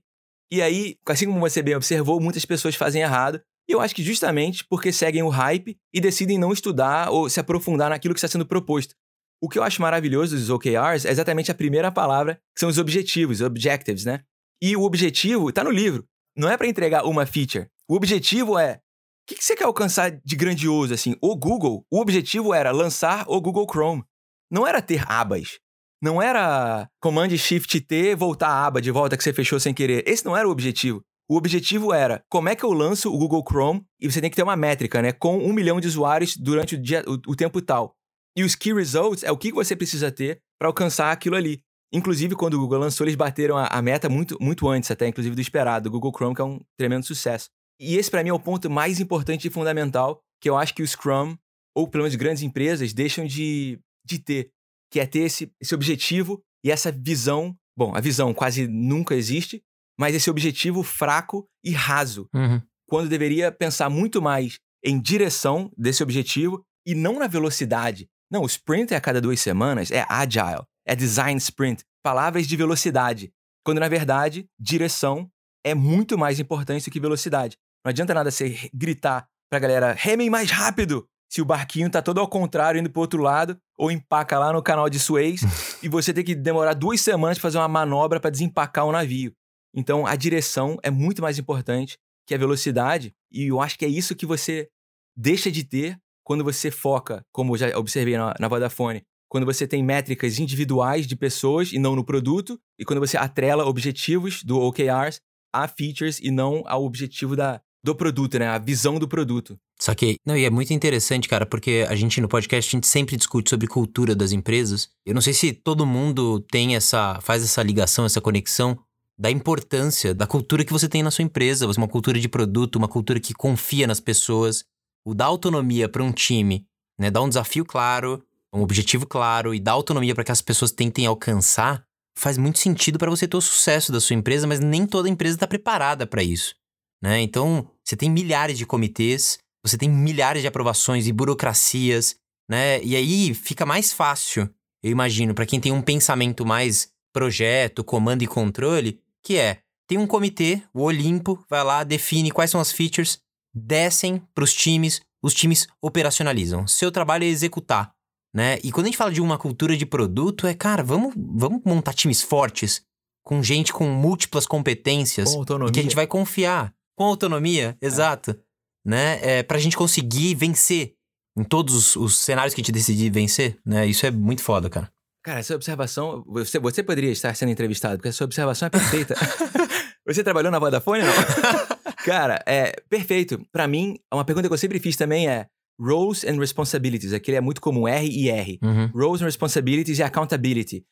[0.52, 3.42] E aí, assim como você bem observou, muitas pessoas fazem errado.
[3.68, 7.40] E eu acho que justamente porque seguem o hype e decidem não estudar ou se
[7.40, 8.96] aprofundar naquilo que está sendo proposto.
[9.42, 12.78] O que eu acho maravilhoso dos OKRs é exatamente a primeira palavra, que são os
[12.78, 14.22] objetivos, objectives, né?
[14.62, 16.04] E o objetivo está no livro.
[16.36, 17.68] Não é para entregar uma feature.
[17.88, 18.82] O objetivo é
[19.30, 21.16] que, que você quer alcançar de grandioso, assim?
[21.22, 24.04] O Google, o objetivo era lançar o Google Chrome.
[24.52, 25.60] Não era ter abas.
[26.02, 30.04] Não era Command Shift T, voltar a aba de volta que você fechou sem querer.
[30.08, 31.04] Esse não era o objetivo.
[31.30, 34.36] O objetivo era como é que eu lanço o Google Chrome e você tem que
[34.36, 35.12] ter uma métrica, né?
[35.12, 37.94] Com um milhão de usuários durante o, dia, o, o tempo tal.
[38.36, 41.62] E os Key Results é o que você precisa ter para alcançar aquilo ali.
[41.94, 45.36] Inclusive, quando o Google lançou, eles bateram a, a, meta muito, muito antes, até, inclusive,
[45.36, 45.90] do esperado.
[45.90, 47.50] O Google Chrome, que é um tremendo sucesso.
[47.80, 50.84] E esse, para mim, é o ponto mais importante e fundamental que eu acho que
[50.84, 51.38] o Scrum,
[51.76, 54.52] ou pelo menos grandes empresas, deixam de, de ter.
[54.92, 57.56] Que é ter esse, esse objetivo e essa visão.
[57.78, 59.64] Bom, a visão quase nunca existe,
[59.98, 62.28] mas esse objetivo fraco e raso.
[62.34, 62.62] Uhum.
[62.88, 68.10] Quando deveria pensar muito mais em direção desse objetivo e não na velocidade.
[68.32, 72.56] Não, o sprint é a cada duas semanas, é agile, é design sprint, palavras de
[72.56, 73.32] velocidade.
[73.64, 75.30] Quando na verdade, direção
[75.64, 77.58] é muito mais importante do que velocidade.
[77.84, 81.08] Não adianta nada você gritar pra galera, remem mais rápido!
[81.32, 84.64] Se o barquinho tá todo ao contrário, indo pro outro lado, ou empaca lá no
[84.64, 85.42] canal de Suez,
[85.84, 88.92] e você tem que demorar duas semanas pra fazer uma manobra para desempacar o um
[88.92, 89.32] navio.
[89.74, 93.88] Então, a direção é muito mais importante que a velocidade, e eu acho que é
[93.88, 94.70] isso que você
[95.16, 99.68] deixa de ter quando você foca, como eu já observei na, na Vodafone, quando você
[99.68, 104.60] tem métricas individuais de pessoas e não no produto, e quando você atrela objetivos do
[104.60, 105.22] OKRs
[105.54, 108.48] a features e não ao objetivo da, do produto, né?
[108.48, 109.58] A visão do produto.
[109.80, 110.18] Saquei.
[110.26, 113.50] Não, e é muito interessante, cara, porque a gente no podcast a gente sempre discute
[113.50, 114.90] sobre cultura das empresas.
[115.06, 118.78] Eu não sei se todo mundo tem essa faz essa ligação, essa conexão
[119.18, 122.88] da importância da cultura que você tem na sua empresa, uma cultura de produto, uma
[122.88, 124.64] cultura que confia nas pessoas,
[125.06, 126.66] o dar autonomia para um time,
[126.98, 128.24] né, dar um desafio claro,
[128.54, 131.84] um objetivo claro e dar autonomia para que as pessoas tentem alcançar,
[132.18, 135.36] faz muito sentido para você ter o sucesso da sua empresa, mas nem toda empresa
[135.36, 136.56] está preparada para isso.
[137.02, 137.22] Né?
[137.22, 142.16] Então, você tem milhares de comitês, você tem milhares de aprovações e burocracias,
[142.50, 142.82] né?
[142.84, 144.50] E aí fica mais fácil,
[144.84, 149.98] eu imagino, para quem tem um pensamento mais projeto, comando e controle, que é tem
[149.98, 153.20] um comitê, o Olimpo, vai lá, define quais são as features,
[153.54, 156.68] descem para os times, os times operacionalizam.
[156.68, 157.92] Seu trabalho é executar,
[158.34, 158.60] né?
[158.64, 161.94] E quando a gente fala de uma cultura de produto, é, cara, vamos, vamos montar
[161.94, 162.84] times fortes,
[163.24, 165.34] com gente com múltiplas competências,
[165.68, 166.74] Com que a gente vai confiar.
[167.00, 168.38] Com autonomia, exato.
[168.86, 169.20] Né?
[169.22, 170.94] É, pra gente conseguir vencer
[171.38, 173.88] em todos os, os cenários que a gente decidir vencer, né?
[173.88, 174.92] Isso é muito foda, cara.
[175.24, 176.24] Cara, essa observação.
[176.28, 179.16] Você, você poderia estar sendo entrevistado, porque essa observação é perfeita.
[180.06, 181.14] você trabalhou na Vodafone, não?
[182.04, 183.42] Cara, é perfeito.
[183.52, 185.48] Pra mim, uma pergunta que eu sempre fiz também é
[185.80, 187.14] roles and responsibilities.
[187.14, 188.60] Aquele é muito comum, R e R.
[188.62, 188.88] Uhum.
[188.94, 190.84] Roles and responsibilities e accountability,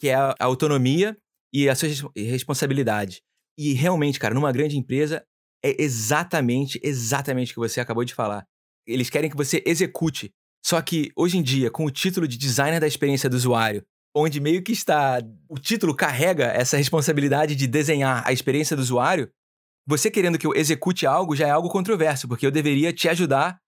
[0.00, 1.16] que é a autonomia
[1.54, 3.22] e a sua res- responsabilidade.
[3.58, 5.24] E realmente, cara, numa grande empresa,
[5.64, 8.46] é exatamente, exatamente o que você acabou de falar.
[8.86, 10.30] Eles querem que você execute.
[10.64, 13.82] Só que, hoje em dia, com o título de designer da experiência do usuário,
[14.14, 15.18] onde meio que está.
[15.48, 19.30] O título carrega essa responsabilidade de desenhar a experiência do usuário,
[19.86, 23.58] você querendo que eu execute algo já é algo controverso, porque eu deveria te ajudar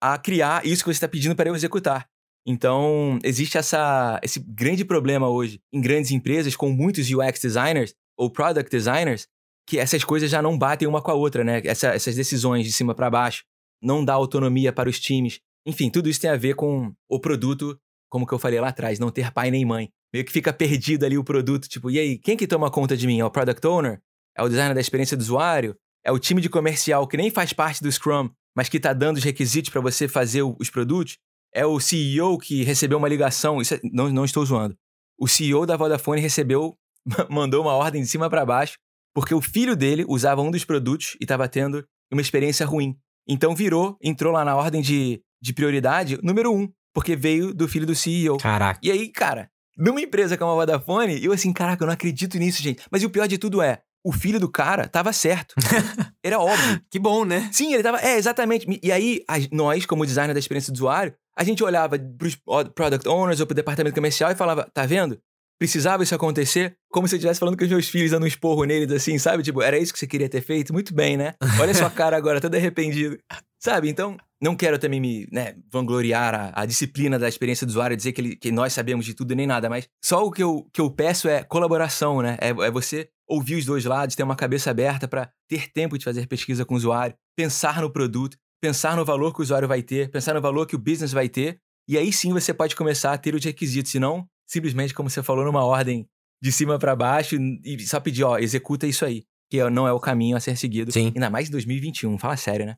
[0.00, 2.06] a criar isso que você está pedindo para eu executar.
[2.46, 8.30] Então, existe essa, esse grande problema hoje em grandes empresas com muitos UX designers ou
[8.30, 9.26] product designers,
[9.66, 11.60] que essas coisas já não batem uma com a outra, né?
[11.64, 13.44] Essa- essas decisões de cima para baixo,
[13.82, 15.40] não dá autonomia para os times.
[15.66, 17.78] Enfim, tudo isso tem a ver com o produto,
[18.10, 19.88] como que eu falei lá atrás, não ter pai nem mãe.
[20.12, 23.06] Meio que fica perdido ali o produto, tipo, e aí, quem que toma conta de
[23.06, 23.18] mim?
[23.20, 24.00] É o product owner?
[24.36, 25.74] É o designer da experiência do usuário?
[26.04, 29.16] É o time de comercial que nem faz parte do Scrum, mas que tá dando
[29.16, 31.16] os requisitos para você fazer os produtos?
[31.52, 34.76] É o CEO que recebeu uma ligação, isso é- não, não estou zoando.
[35.18, 36.76] O CEO da Vodafone recebeu,
[37.30, 38.76] mandou uma ordem de cima para baixo,
[39.14, 42.96] porque o filho dele usava um dos produtos e estava tendo uma experiência ruim.
[43.28, 47.86] Então virou, entrou lá na ordem de, de prioridade número um, porque veio do filho
[47.86, 48.36] do CEO.
[48.38, 48.78] Caraca.
[48.82, 49.48] E aí, cara,
[49.78, 52.82] numa empresa como a Vodafone, eu assim, caraca, eu não acredito nisso, gente.
[52.90, 55.54] Mas o pior de tudo é, o filho do cara tava certo.
[56.22, 56.80] Era óbvio.
[56.90, 57.48] Que bom, né?
[57.52, 57.98] Sim, ele tava.
[58.00, 58.66] É, exatamente.
[58.82, 62.36] E aí, a- nós, como designer da experiência do usuário, a gente olhava pros
[62.74, 65.18] product owners ou pro departamento comercial e falava: tá vendo?
[65.58, 66.76] Precisava isso acontecer?
[66.90, 69.42] Como se eu estivesse falando com os meus filhos, dando um esporro neles, assim, sabe?
[69.42, 70.72] Tipo, era isso que você queria ter feito?
[70.72, 71.34] Muito bem, né?
[71.60, 73.18] Olha a sua cara agora, todo arrependido.
[73.62, 73.88] Sabe?
[73.88, 78.12] Então, não quero também me né, vangloriar a, a disciplina da experiência do usuário, dizer
[78.12, 80.80] que, ele- que nós sabemos de tudo nem nada, mas só o que eu, que
[80.80, 82.36] eu peço é colaboração, né?
[82.40, 86.04] É, é você ouvir os dois lados, ter uma cabeça aberta para ter tempo de
[86.04, 89.82] fazer pesquisa com o usuário, pensar no produto, pensar no valor que o usuário vai
[89.82, 93.12] ter, pensar no valor que o business vai ter, e aí sim você pode começar
[93.14, 96.08] a ter os requisitos, senão, simplesmente, como você falou, numa ordem
[96.42, 100.00] de cima para baixo e só pedir, ó, executa isso aí, que não é o
[100.00, 100.92] caminho a ser seguido.
[100.92, 101.12] Sim.
[101.14, 102.76] Ainda mais em 2021, fala sério, né?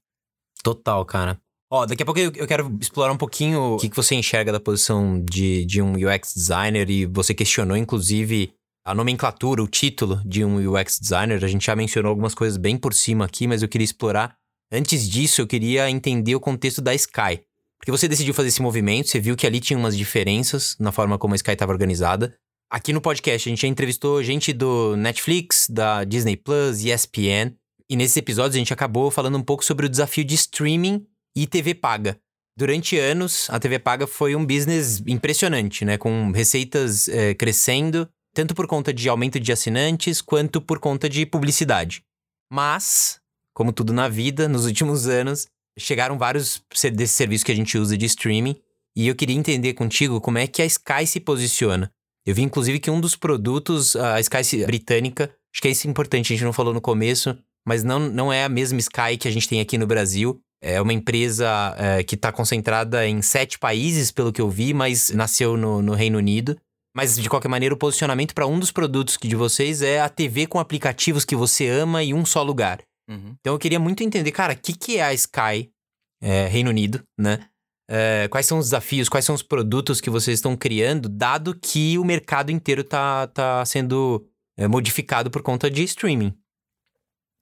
[0.63, 1.41] Total, cara.
[1.71, 4.53] Ó, daqui a pouco eu eu quero explorar um pouquinho o que, que você enxerga
[4.53, 8.53] da posição de, de um UX designer e você questionou, inclusive,
[8.85, 11.45] a nomenclatura, o título de um UX designer.
[11.45, 14.37] A gente já mencionou algumas coisas bem por cima aqui, mas eu queria explorar.
[14.71, 17.43] Antes disso, eu queria entender o contexto da Sky.
[17.79, 21.19] Porque você decidiu fazer esse movimento, você viu que ali tinha umas diferenças na forma
[21.19, 22.35] como a Sky estava organizada.
[22.71, 27.55] Aqui no podcast, a gente já entrevistou gente do Netflix, da Disney Plus, ESPN.
[27.89, 31.07] E nesses episódios a gente acabou falando um pouco sobre o desafio de streaming
[31.37, 32.19] e TV paga.
[32.59, 35.99] Durante anos, a TV paga foi um business impressionante, né?
[35.99, 41.25] Com receitas eh, crescendo, tanto por conta de aumento de assinantes, quanto por conta de
[41.27, 42.03] publicidade.
[42.51, 43.21] Mas,
[43.55, 45.47] como tudo na vida, nos últimos anos,
[45.79, 48.57] chegaram vários ser- desses serviços que a gente usa de streaming.
[48.97, 51.91] E eu queria entender contigo como é que a Sky se posiciona.
[52.27, 56.33] Eu vi, inclusive, que um dos produtos, a Sky britânica, acho que é isso importante,
[56.33, 59.31] a gente não falou no começo, mas não, não é a mesma Sky que a
[59.31, 60.41] gente tem aqui no Brasil.
[60.63, 65.11] É uma empresa é, que está concentrada em sete países, pelo que eu vi, mas
[65.11, 66.57] nasceu no, no Reino Unido.
[66.97, 70.47] Mas, de qualquer maneira, o posicionamento para um dos produtos de vocês é a TV
[70.47, 72.81] com aplicativos que você ama em um só lugar.
[73.09, 75.71] Então eu queria muito entender, cara, o que, que é a Sky,
[76.21, 77.49] é, Reino Unido, né?
[77.89, 81.97] É, quais são os desafios, quais são os produtos que vocês estão criando, dado que
[81.99, 84.27] o mercado inteiro tá, tá sendo
[84.59, 86.37] é, modificado por conta de streaming.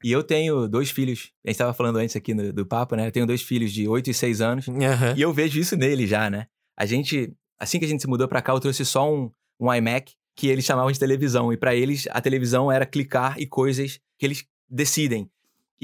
[0.05, 1.33] E eu tenho dois filhos.
[1.47, 3.07] A gente tava falando antes aqui no, do papo, né?
[3.07, 4.69] Eu tenho dois filhos de 8 e 6 anos.
[4.69, 5.17] Uhum.
[5.17, 6.47] E eu vejo isso nele já, né?
[6.79, 9.73] A gente, assim que a gente se mudou pra cá, eu trouxe só um, um
[9.73, 11.51] iMac que eles chamavam de televisão.
[11.51, 15.31] E pra eles, a televisão era clicar e coisas que eles decidem.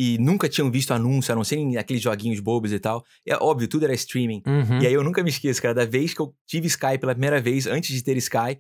[0.03, 3.05] E nunca tinham visto anúncio, a não ser em aqueles joguinhos bobos e tal.
[3.27, 4.43] É óbvio, tudo era streaming.
[4.47, 4.81] Uhum.
[4.81, 7.39] E aí eu nunca me esqueço, cara, da vez que eu tive Sky pela primeira
[7.39, 8.59] vez, antes de ter Sky,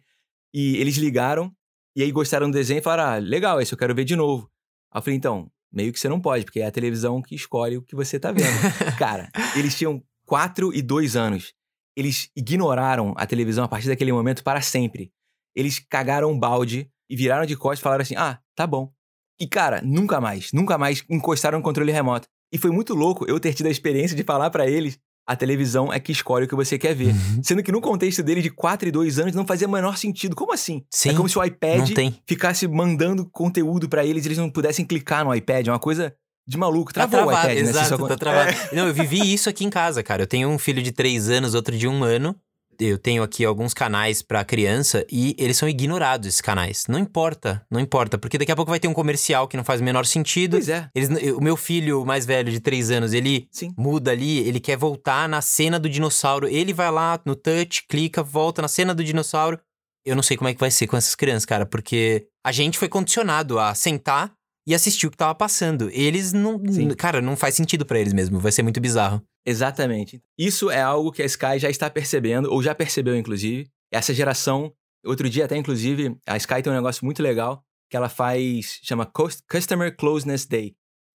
[0.53, 1.51] e eles ligaram,
[1.97, 4.51] e aí gostaram do desenho e falaram: ah, legal, esse eu quero ver de novo.
[4.93, 7.79] Aí eu falei, então, meio que você não pode, porque é a televisão que escolhe
[7.79, 8.45] o que você tá vendo.
[8.99, 11.55] cara, eles tinham 4 e 2 anos.
[11.97, 15.11] Eles ignoraram a televisão a partir daquele momento para sempre.
[15.57, 18.93] Eles cagaram um balde e viraram de costas e falaram assim: ah, tá bom.
[19.41, 22.29] E, cara, nunca mais, nunca mais encostaram no controle remoto.
[22.53, 25.93] E foi muito louco eu ter tido a experiência de falar para eles a televisão
[25.93, 27.15] é que escolhe o que você quer ver.
[27.15, 27.41] Uhum.
[27.43, 30.35] Sendo que no contexto dele de 4 e 2 anos não fazia o menor sentido.
[30.35, 30.85] Como assim?
[30.91, 31.89] Sim, é como se o iPad
[32.27, 35.69] ficasse mandando conteúdo pra eles e eles não pudessem clicar no iPad.
[35.69, 36.13] É uma coisa
[36.49, 36.93] de maluco.
[36.93, 37.71] Tá Travou travado, o iPad, né?
[37.71, 38.51] Exato, isso tá travado.
[38.51, 38.75] É.
[38.75, 40.23] Não, eu vivi isso aqui em casa, cara.
[40.23, 42.35] Eu tenho um filho de três anos, outro de um ano.
[42.81, 46.85] Eu tenho aqui alguns canais pra criança e eles são ignorados, esses canais.
[46.89, 49.83] Não importa, não importa, porque daqui a pouco vai ter um comercial que não faz
[49.83, 50.53] o menor sentido.
[50.53, 53.75] Pois é, Eles, o meu filho mais velho, de três anos, ele sim.
[53.77, 56.49] muda ali, ele quer voltar na cena do dinossauro.
[56.49, 59.61] Ele vai lá no touch, clica, volta na cena do dinossauro.
[60.05, 62.79] Eu não sei como é que vai ser com essas crianças, cara, porque a gente
[62.79, 64.33] foi condicionado a sentar
[64.71, 65.91] e assistir o que tava passando.
[65.91, 66.57] Eles não.
[66.71, 66.89] Sim.
[66.91, 68.39] Cara, não faz sentido pra eles mesmo.
[68.39, 69.21] Vai ser muito bizarro.
[69.45, 70.23] Exatamente.
[70.39, 73.69] Isso é algo que a Sky já está percebendo, ou já percebeu, inclusive.
[73.93, 74.73] Essa geração,
[75.05, 79.05] outro dia até, inclusive, a Sky tem um negócio muito legal que ela faz, chama
[79.05, 80.75] Cus- Customer Closeness Day.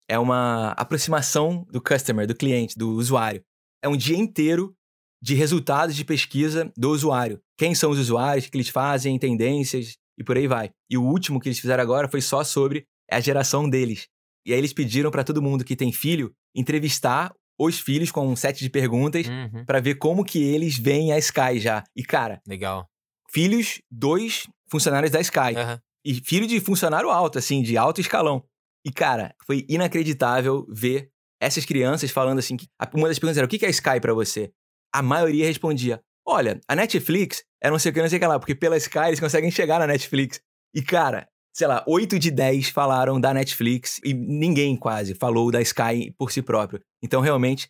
[0.09, 3.43] É uma aproximação do customer, do cliente, do usuário.
[3.83, 4.73] É um dia inteiro
[5.21, 7.39] de resultados de pesquisa do usuário.
[7.57, 10.71] Quem são os usuários, o que eles fazem, tendências e por aí vai.
[10.89, 14.07] E o último que eles fizeram agora foi só sobre a geração deles.
[14.45, 18.35] E aí eles pediram para todo mundo que tem filho entrevistar os filhos com um
[18.35, 19.63] set de perguntas Uhum.
[19.65, 21.83] pra ver como que eles veem a Sky já.
[21.95, 22.87] E cara, Legal.
[23.31, 25.79] filhos dois funcionários da Sky Aham.
[26.05, 28.43] e filho de funcionário alto assim, de alto escalão.
[28.85, 31.09] E cara, foi inacreditável ver
[31.41, 34.51] essas crianças falando assim, que uma das perguntas era: "O que é Sky pra você?"
[34.93, 38.27] A maioria respondia: "Olha, a Netflix é não sei o que, não sei o que
[38.27, 40.41] lá, porque pela Sky eles conseguem chegar na Netflix".
[40.75, 45.61] E cara, sei lá, 8 de 10 falaram da Netflix e ninguém quase falou da
[45.61, 46.81] Sky por si próprio.
[47.03, 47.69] Então, realmente,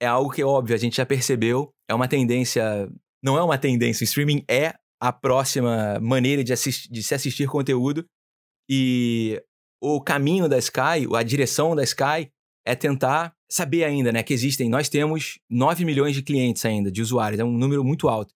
[0.00, 1.70] é algo que, óbvio, a gente já percebeu.
[1.88, 2.88] É uma tendência.
[3.22, 4.02] Não é uma tendência.
[4.02, 8.04] O streaming é a próxima maneira de, assis- de se assistir conteúdo.
[8.68, 9.42] E
[9.82, 12.30] o caminho da Sky, a direção da Sky,
[12.66, 14.22] é tentar saber ainda, né?
[14.22, 14.68] Que existem.
[14.68, 17.40] Nós temos 9 milhões de clientes ainda, de usuários.
[17.40, 18.32] É um número muito alto.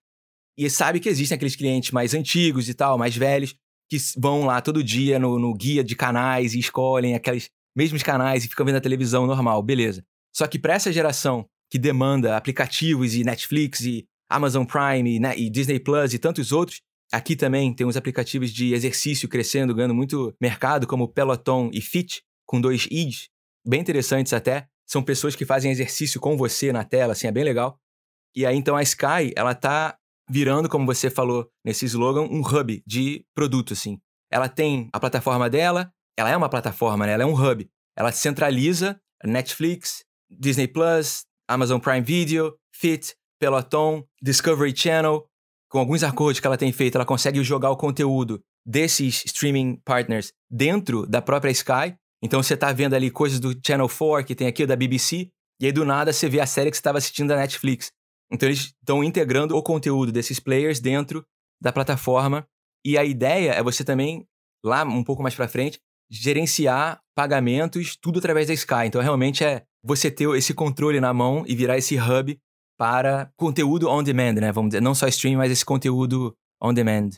[0.59, 3.55] E sabe que existem aqueles clientes mais antigos e tal, mais velhos,
[3.89, 8.45] que vão lá todo dia no, no guia de canais e escolhem aqueles mesmos canais
[8.45, 10.05] e ficam vendo a televisão normal, beleza.
[10.34, 15.37] Só que para essa geração que demanda aplicativos e Netflix e Amazon Prime e, né,
[15.37, 16.80] e Disney Plus e tantos outros,
[17.12, 22.22] aqui também tem uns aplicativos de exercício crescendo, ganhando muito mercado, como Peloton e Fit,
[22.47, 23.28] com dois i's,
[23.66, 24.66] bem interessantes até.
[24.89, 27.78] São pessoas que fazem exercício com você na tela, assim, é bem legal.
[28.34, 29.97] E aí, então, a Sky, ela tá
[30.29, 33.99] virando, como você falou nesse slogan, um hub de produto, assim.
[34.31, 37.12] Ela tem a plataforma dela, ela é uma plataforma, né?
[37.12, 37.68] Ela é um hub.
[37.97, 45.24] Ela centraliza Netflix, Disney Plus, Amazon Prime Video, Fit, Peloton, Discovery Channel.
[45.70, 50.33] Com alguns acordos que ela tem feito, ela consegue jogar o conteúdo desses streaming partners
[50.51, 51.97] dentro da própria Sky.
[52.22, 55.29] Então você tá vendo ali coisas do Channel 4, que tem aqui da BBC,
[55.61, 57.93] e aí do nada você vê a série que você estava assistindo da Netflix.
[58.31, 61.24] Então eles estão integrando o conteúdo desses players dentro
[61.61, 62.47] da plataforma.
[62.85, 64.27] E a ideia é você também,
[64.64, 68.87] lá um pouco mais pra frente, gerenciar pagamentos, tudo através da Sky.
[68.87, 72.39] Então realmente é você ter esse controle na mão e virar esse hub
[72.79, 74.53] para conteúdo on demand, né?
[74.53, 77.11] Vamos dizer, não só stream, mas esse conteúdo on demand.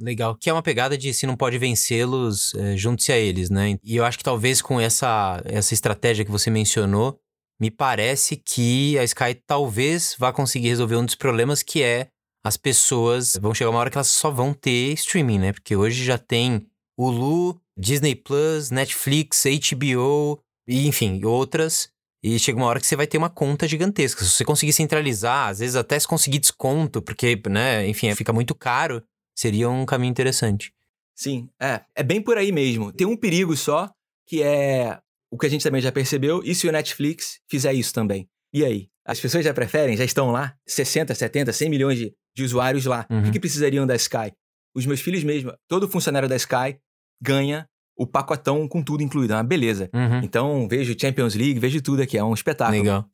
[0.00, 0.36] Legal.
[0.36, 3.78] Que é uma pegada de se não pode vencê-los, é, junte-se a eles, né?
[3.82, 7.18] E eu acho que talvez com essa, essa estratégia que você mencionou,
[7.60, 12.08] me parece que a Sky talvez vá conseguir resolver um dos problemas que é
[12.44, 15.52] as pessoas vão chegar uma hora que elas só vão ter streaming, né?
[15.52, 16.66] Porque hoje já tem
[16.98, 20.38] Hulu, Disney Plus, Netflix, HBO,
[20.68, 21.88] e, enfim, outras.
[22.22, 24.24] E chega uma hora que você vai ter uma conta gigantesca.
[24.24, 28.54] Se você conseguir centralizar, às vezes até se conseguir desconto, porque, né, enfim, fica muito
[28.54, 29.02] caro,
[29.34, 30.72] seria um caminho interessante.
[31.14, 31.82] Sim, é.
[31.94, 32.92] É bem por aí mesmo.
[32.92, 33.90] Tem um perigo só,
[34.26, 34.98] que é
[35.34, 36.40] o que a gente também já percebeu.
[36.44, 38.28] E se o Netflix fizer isso também?
[38.52, 38.88] E aí?
[39.04, 40.54] As pessoas já preferem, já estão lá?
[40.66, 43.04] 60, 70, 100 milhões de, de usuários lá.
[43.10, 43.22] O Uhum.
[43.24, 44.32] que, que precisariam da Sky?
[44.76, 46.78] Os meus filhos mesmo, todo funcionário da Sky
[47.20, 49.32] ganha o pacotão com tudo incluído.
[49.32, 49.90] É uma beleza.
[49.92, 50.20] Uhum.
[50.22, 52.16] Então, vejo Champions League, vejo tudo aqui.
[52.16, 52.78] É um espetáculo.
[52.78, 53.04] Legal.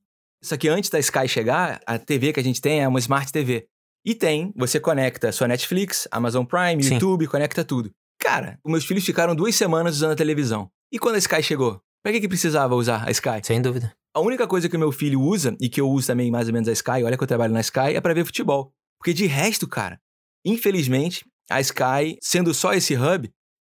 [0.42, 3.30] Só que antes da Sky chegar, a TV que a gente tem é uma Smart
[3.32, 3.66] TV.
[4.04, 6.94] E tem, você conecta sua Netflix, Amazon Prime, Sim.
[6.94, 7.90] YouTube, conecta tudo.
[8.18, 10.70] Cara, os meus filhos ficaram duas semanas usando a televisão.
[10.92, 11.80] E quando a Sky chegou?
[12.02, 13.40] Pra que, que precisava usar a Sky?
[13.42, 13.92] Sem dúvida.
[14.14, 16.52] A única coisa que o meu filho usa, e que eu uso também mais ou
[16.52, 18.72] menos a Sky, olha que eu trabalho na Sky, é pra ver futebol.
[18.98, 20.00] Porque de resto, cara,
[20.44, 23.30] infelizmente, a Sky, sendo só esse hub,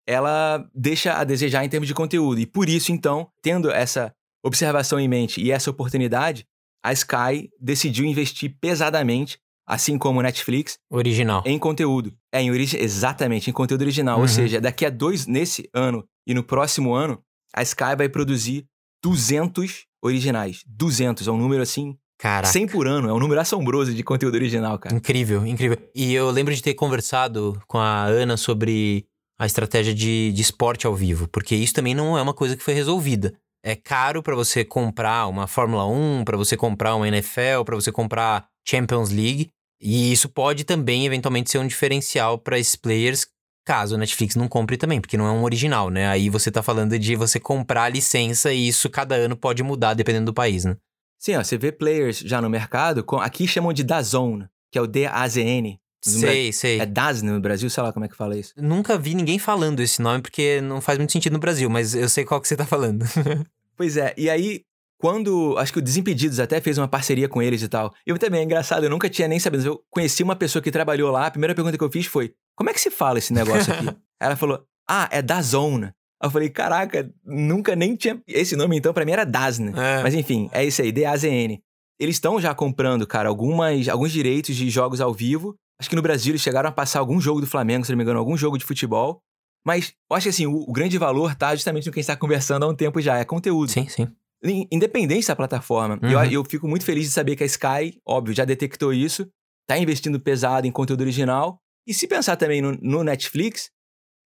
[0.07, 2.39] ela deixa a desejar em termos de conteúdo.
[2.39, 4.13] E por isso, então, tendo essa
[4.43, 6.45] observação em mente e essa oportunidade,
[6.83, 11.43] a Sky decidiu investir pesadamente, assim como o Netflix, Original.
[11.45, 12.13] em conteúdo.
[12.31, 12.77] É, em origi...
[12.77, 14.15] exatamente, em conteúdo original.
[14.15, 14.23] Uhum.
[14.23, 17.21] Ou seja, daqui a dois, nesse ano e no próximo ano,
[17.55, 18.65] a Sky vai produzir
[19.03, 20.63] 200 originais.
[20.67, 22.53] 200, é um número assim, Caraca.
[22.53, 23.09] 100 por ano.
[23.09, 24.95] É um número assombroso de conteúdo original, cara.
[24.95, 25.77] Incrível, incrível.
[25.95, 29.05] E eu lembro de ter conversado com a Ana sobre
[29.39, 32.63] a estratégia de, de esporte ao vivo, porque isso também não é uma coisa que
[32.63, 33.33] foi resolvida.
[33.65, 37.91] É caro pra você comprar uma Fórmula 1, pra você comprar uma NFL, pra você
[37.91, 39.49] comprar Champions League,
[39.81, 43.25] e isso pode também eventualmente ser um diferencial pra esses players
[43.65, 46.07] caso a Netflix não compre também, porque não é um original, né?
[46.07, 49.93] Aí você tá falando de você comprar a licença e isso cada ano pode mudar
[49.93, 50.75] dependendo do país, né?
[51.19, 54.81] Sim, ó, você vê players já no mercado, com- aqui chamam de DAZN, que é
[54.81, 55.79] o D-A-Z-N.
[56.03, 56.79] No Bra- Sei, sei.
[56.79, 58.53] É DAZN no Brasil, sei lá como é que fala isso.
[58.57, 62.09] Nunca vi ninguém falando esse nome porque não faz muito sentido no Brasil, mas eu
[62.09, 63.05] sei qual que você tá falando.
[63.77, 64.61] Pois é, e aí,
[65.01, 65.57] quando.
[65.57, 67.91] Acho que o Desimpedidos até fez uma parceria com eles e tal.
[68.05, 69.65] Eu também, é engraçado, eu nunca tinha nem sabido.
[69.65, 72.69] Eu conheci uma pessoa que trabalhou lá, a primeira pergunta que eu fiz foi: como
[72.69, 73.87] é que se fala esse negócio aqui?
[74.21, 75.85] Ela falou: ah, é DAZN.
[75.85, 75.91] Aí
[76.21, 78.21] eu falei: caraca, nunca nem tinha.
[78.27, 79.73] Esse nome então pra mim era DAZN.
[79.75, 80.03] É.
[80.03, 81.59] Mas enfim, é isso aí, D-A-Z-N.
[81.99, 85.55] Eles estão já comprando, cara, algumas, alguns direitos de jogos ao vivo.
[85.79, 88.03] Acho que no Brasil eles chegaram a passar algum jogo do Flamengo, se não me
[88.03, 89.19] engano, algum jogo de futebol.
[89.65, 92.07] Mas eu acho que assim, o, o grande valor tá justamente no que a gente
[92.07, 93.69] tá conversando há um tempo já, é conteúdo.
[93.69, 94.07] sim, sim.
[94.43, 95.99] In- Independente da plataforma.
[96.01, 96.09] Uhum.
[96.09, 99.27] Eu, eu fico muito feliz de saber que a Sky, óbvio, já detectou isso,
[99.67, 101.59] tá investindo pesado em conteúdo original.
[101.87, 103.69] E se pensar também no, no Netflix,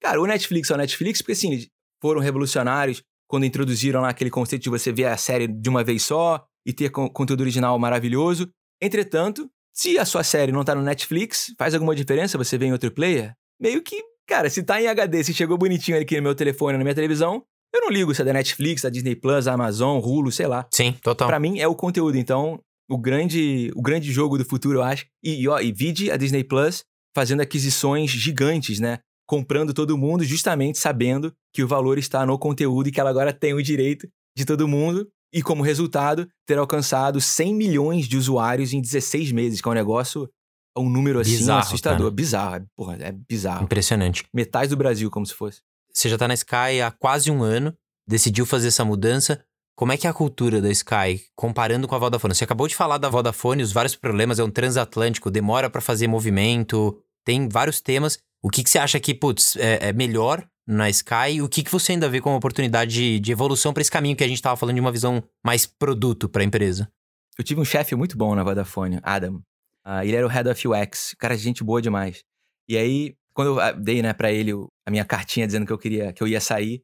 [0.01, 1.65] cara, o Netflix é o Netflix, porque assim,
[2.01, 6.03] foram revolucionários quando introduziram lá aquele conceito de você ver a série de uma vez
[6.03, 8.49] só e ter con- conteúdo original maravilhoso.
[8.81, 12.71] Entretanto, se a sua série não tá no Netflix, faz alguma diferença você ver em
[12.71, 13.33] outro player?
[13.59, 16.83] Meio que, cara, se tá em HD, se chegou bonitinho aqui no meu telefone, na
[16.83, 17.43] minha televisão,
[17.73, 20.65] eu não ligo se é da Netflix, da Disney Plus, da Amazon, Hulu, sei lá.
[20.71, 21.27] Sim, total.
[21.27, 22.59] Pra mim é o conteúdo, então
[22.89, 25.05] o grande, o grande jogo do futuro, eu acho.
[25.23, 26.83] E, e, ó, e vide a Disney Plus
[27.15, 28.99] fazendo aquisições gigantes, né?
[29.27, 33.33] Comprando todo mundo, justamente sabendo que o valor está no conteúdo e que ela agora
[33.33, 34.07] tem o direito
[34.37, 35.07] de todo mundo.
[35.33, 39.75] E como resultado, ter alcançado 100 milhões de usuários em 16 meses, que é um
[39.75, 40.29] negócio,
[40.77, 41.99] um número assim Bizarro, assustador.
[41.99, 42.11] cara.
[42.11, 43.63] Bizarro, é- porra, é bizarro.
[43.65, 44.23] Impressionante.
[44.33, 45.61] Metade do Brasil, como se fosse.
[45.95, 47.73] Você já tá na Sky há quase um ano,
[48.05, 49.41] decidiu fazer essa mudança.
[49.77, 52.35] Como é que é a cultura da Sky, comparando com a Vodafone?
[52.35, 56.07] Você acabou de falar da Vodafone, os vários problemas, é um transatlântico, demora pra fazer
[56.07, 58.19] movimento, tem vários temas.
[58.43, 61.41] O que, que você acha que, putz, é, é melhor na Sky?
[61.41, 64.23] O que, que você ainda vê como oportunidade de, de evolução pra esse caminho que
[64.23, 66.91] a gente tava falando de uma visão mais produto pra empresa?
[67.37, 69.41] Eu tive um chefe muito bom na Vodafone, Adam.
[69.83, 72.23] Ah, ele era o Head of UX, cara, gente boa demais.
[72.67, 75.73] E aí, quando eu ah, dei, né, pra ele o- a minha cartinha dizendo que
[75.73, 76.81] eu queria, que eu ia sair,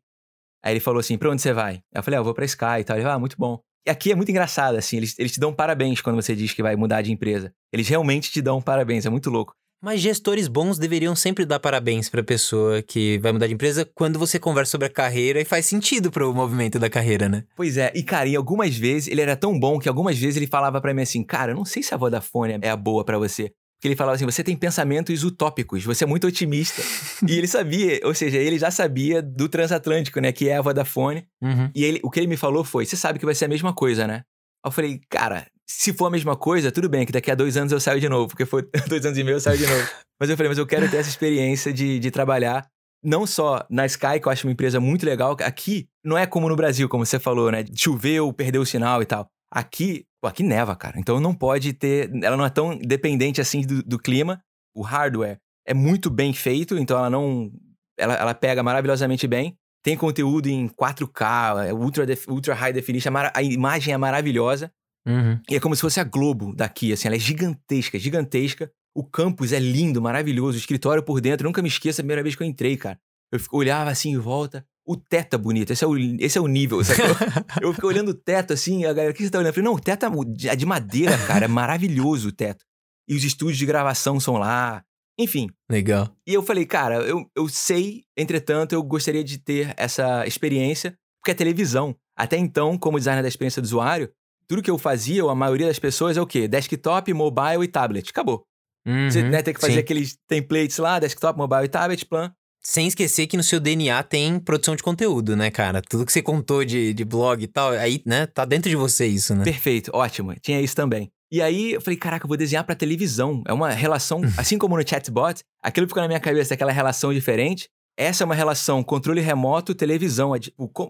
[0.63, 1.75] aí ele falou assim, pra onde você vai?
[1.75, 2.95] Aí eu falei, ah, eu vou pra Sky e tal.
[2.97, 3.59] Ele falou, ah, muito bom.
[3.87, 6.61] E aqui é muito engraçado, assim, eles, eles te dão parabéns quando você diz que
[6.61, 7.51] vai mudar de empresa.
[7.73, 9.53] Eles realmente te dão parabéns, é muito louco.
[9.83, 14.19] Mas gestores bons deveriam sempre dar parabéns pra pessoa que vai mudar de empresa quando
[14.19, 17.45] você conversa sobre a carreira e faz sentido pro movimento da carreira, né?
[17.55, 20.45] Pois é, e cara, e algumas vezes ele era tão bom que algumas vezes ele
[20.45, 23.17] falava pra mim assim, cara, eu não sei se a Vodafone é a boa pra
[23.17, 23.51] você.
[23.81, 26.83] Porque ele falava assim, você tem pensamentos utópicos, você é muito otimista.
[27.27, 31.25] e ele sabia, ou seja, ele já sabia do transatlântico, né, que é a Vodafone.
[31.41, 31.71] Uhum.
[31.73, 33.73] E ele, o que ele me falou foi, você sabe que vai ser a mesma
[33.73, 34.23] coisa, né?
[34.63, 37.57] Aí eu falei, cara, se for a mesma coisa, tudo bem, que daqui a dois
[37.57, 39.89] anos eu saio de novo, porque foi dois anos e meio eu saio de novo.
[40.21, 42.67] mas eu falei, mas eu quero ter essa experiência de, de trabalhar
[43.03, 46.47] não só na Sky, que eu acho uma empresa muito legal, aqui não é como
[46.47, 47.65] no Brasil, como você falou, né?
[47.75, 49.27] Choveu, perdeu o sinal e tal.
[49.51, 50.99] Aqui, aqui neva, cara.
[50.99, 52.09] Então não pode ter.
[52.23, 54.41] Ela não é tão dependente assim do, do clima.
[54.73, 55.37] O hardware
[55.67, 57.51] é muito bem feito, então ela não.
[57.97, 59.57] Ela, ela pega maravilhosamente bem.
[59.83, 64.71] Tem conteúdo em 4K, é ultra, def- ultra high definition, a imagem é maravilhosa.
[65.07, 65.39] Uhum.
[65.49, 68.71] E é como se fosse a Globo daqui, assim, ela é gigantesca, gigantesca.
[68.95, 72.21] O campus é lindo, maravilhoso, o escritório por dentro, eu nunca me esqueço a primeira
[72.21, 72.99] vez que eu entrei, cara.
[73.31, 76.47] Eu olhava assim em volta, o teto é bonito, esse é o, esse é o
[76.47, 77.01] nível, sabe?
[77.61, 79.49] eu fico olhando o teto assim, a galera, o que você tá olhando?
[79.49, 82.65] Eu falei, não, o teto é é de madeira, cara, é maravilhoso o teto.
[83.07, 84.83] E os estúdios de gravação são lá.
[85.19, 85.49] Enfim.
[85.69, 86.09] Legal.
[86.25, 91.31] E eu falei, cara, eu, eu sei, entretanto, eu gostaria de ter essa experiência, porque
[91.31, 91.95] é televisão.
[92.15, 94.11] Até então, como designer da experiência do usuário,
[94.47, 96.47] tudo que eu fazia, ou a maioria das pessoas, é o quê?
[96.47, 98.09] Desktop, mobile e tablet.
[98.09, 98.43] Acabou.
[98.85, 99.79] Uhum, Você né, tem que fazer sim.
[99.79, 102.33] aqueles templates lá, desktop, mobile e tablet, plan.
[102.63, 105.81] Sem esquecer que no seu DNA tem produção de conteúdo, né, cara?
[105.81, 109.07] Tudo que você contou de, de blog e tal, aí, né, tá dentro de você
[109.07, 109.43] isso, né?
[109.43, 110.35] Perfeito, ótimo.
[110.41, 111.11] Tinha isso também.
[111.31, 113.41] E aí eu falei, caraca, eu vou desenhar pra televisão.
[113.47, 117.67] É uma relação, assim como no chatbot, aquilo ficou na minha cabeça, aquela relação diferente.
[117.97, 120.35] Essa é uma relação controle remoto, televisão.
[120.35, 120.39] É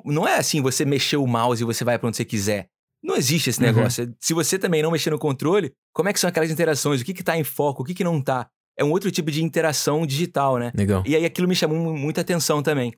[0.06, 2.68] Não é assim, você mexer o mouse e você vai pra onde você quiser.
[3.04, 3.66] Não existe esse Uhum.
[3.68, 4.14] negócio.
[4.20, 7.02] Se você também não mexer no controle, como é que são aquelas interações?
[7.02, 7.82] O que que tá em foco?
[7.82, 8.48] O que que não tá?
[8.78, 10.72] É um outro tipo de interação digital, né?
[10.76, 11.04] Legal.
[11.06, 12.94] E aí aquilo me chamou mu- muita atenção também.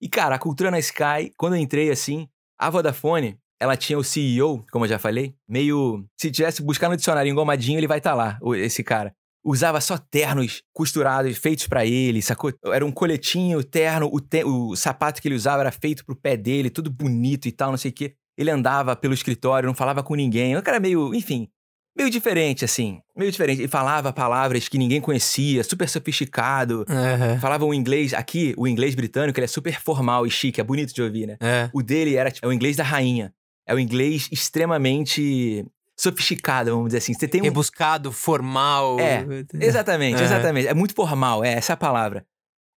[0.00, 4.04] E cara, a cultura na Sky, quando eu entrei assim, a Vodafone, ela tinha o
[4.04, 6.04] CEO, como eu já falei, meio.
[6.18, 9.12] Se tivesse buscar no dicionário engomadinho, ele vai estar lá, o- esse cara.
[9.44, 12.52] Usava só ternos costurados, feitos pra ele, sacou?
[12.66, 16.36] Era um coletinho, terno, o, te- o sapato que ele usava era feito pro pé
[16.36, 18.14] dele, tudo bonito e tal, não sei o quê.
[18.36, 20.56] Ele andava pelo escritório, não falava com ninguém.
[20.56, 21.48] O cara meio, enfim,
[21.98, 23.00] meio diferente, assim.
[23.16, 23.60] Meio diferente.
[23.60, 26.84] Ele falava palavras que ninguém conhecia, super sofisticado.
[26.88, 27.38] Aham.
[27.40, 30.94] Falava um inglês, aqui, o inglês britânico, ele é super formal e chique, é bonito
[30.94, 31.36] de ouvir, né?
[31.40, 31.68] É.
[31.72, 33.32] O dele era tipo, é o inglês da rainha.
[33.66, 35.66] É o inglês extremamente
[35.98, 37.12] sofisticado, vamos dizer assim.
[37.12, 37.44] Você tem um.
[37.44, 38.98] Rebuscado, formal.
[39.00, 39.24] É,
[39.60, 40.24] Exatamente, É.
[40.24, 40.68] exatamente.
[40.68, 42.24] É muito formal, é essa a palavra.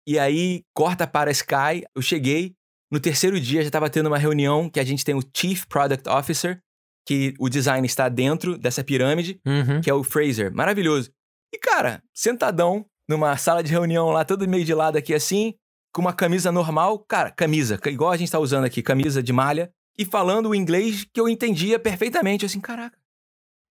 [0.08, 2.56] E aí, corta para Sky, eu cheguei.
[2.92, 6.10] No terceiro dia já estava tendo uma reunião que a gente tem o Chief Product
[6.10, 6.60] Officer,
[7.06, 9.82] que o design está dentro dessa pirâmide, Uhum.
[9.82, 10.54] que é o Fraser.
[10.54, 11.12] Maravilhoso.
[11.54, 15.54] E, cara, sentadão numa sala de reunião lá, todo meio de lado aqui assim,
[15.94, 17.00] com uma camisa normal.
[17.00, 19.72] Cara, camisa, igual a gente tá usando aqui, camisa de malha.
[19.98, 22.44] E falando o inglês que eu entendia perfeitamente.
[22.44, 22.98] Eu assim, caraca,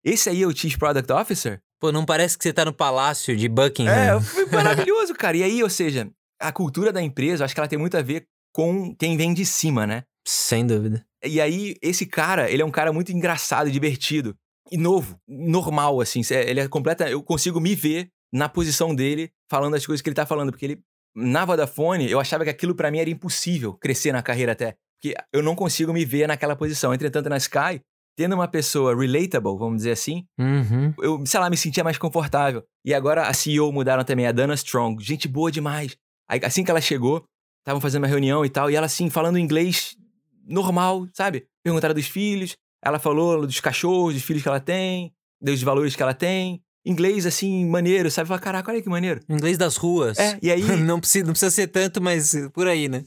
[0.03, 1.59] esse aí é o Chief Product Officer?
[1.79, 3.91] Pô, não parece que você tá no palácio de Buckingham.
[3.93, 5.35] É, foi maravilhoso, cara.
[5.37, 6.07] E aí, ou seja,
[6.39, 9.33] a cultura da empresa, eu acho que ela tem muito a ver com quem vem
[9.33, 10.03] de cima, né?
[10.27, 11.03] Sem dúvida.
[11.23, 14.35] E aí, esse cara, ele é um cara muito engraçado, divertido
[14.71, 16.21] e novo, normal, assim.
[16.33, 17.09] Ele é completa.
[17.09, 20.65] Eu consigo me ver na posição dele, falando as coisas que ele tá falando, porque
[20.65, 20.79] ele.
[21.13, 24.75] Na Vodafone, eu achava que aquilo pra mim era impossível crescer na carreira até.
[24.97, 26.93] Porque eu não consigo me ver naquela posição.
[26.93, 27.81] Entretanto, na Sky,
[28.15, 30.93] tendo uma pessoa relatable, vamos dizer assim, Uhum.
[30.99, 32.63] eu, sei lá, me sentia mais confortável.
[32.85, 35.03] E agora a CEO mudaram também, a Dana Strong.
[35.03, 35.97] Gente boa demais.
[36.29, 37.25] Aí, assim que ela chegou,
[37.59, 39.97] estavam fazendo uma reunião e tal, e ela assim, falando inglês
[40.45, 41.45] normal, sabe?
[41.63, 46.01] Perguntaram dos filhos, ela falou dos cachorros, dos filhos que ela tem, dos valores que
[46.03, 46.61] ela tem.
[46.83, 48.27] Inglês, assim, maneiro, sabe?
[48.27, 49.19] Fala, caraca, olha que maneiro.
[49.29, 50.17] Inglês das ruas.
[50.17, 50.63] É, e aí...
[50.81, 53.03] Não precisa, não precisa ser tanto, mas por aí, né?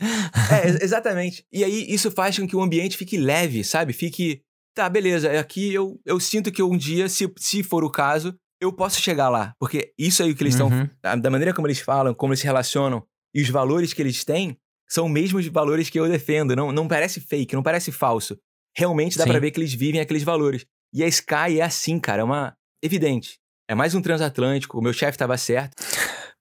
[0.49, 1.45] É, ex- exatamente.
[1.53, 3.93] E aí isso faz com que o ambiente fique leve, sabe?
[3.93, 4.43] Fique.
[4.76, 8.35] Tá, beleza, é aqui eu, eu sinto que um dia, se, se for o caso,
[8.61, 9.53] eu posso chegar lá.
[9.59, 10.68] Porque isso aí que eles estão.
[10.68, 11.20] Uhum.
[11.20, 13.05] Da maneira como eles falam, como eles se relacionam
[13.35, 14.57] e os valores que eles têm
[14.89, 16.55] são os mesmos valores que eu defendo.
[16.57, 18.37] Não, não parece fake, não parece falso.
[18.76, 20.64] Realmente dá pra ver que eles vivem aqueles valores.
[20.93, 22.55] E a Sky é assim, cara, é uma.
[22.82, 23.39] Evidente.
[23.68, 25.74] É mais um transatlântico, o meu chefe estava certo.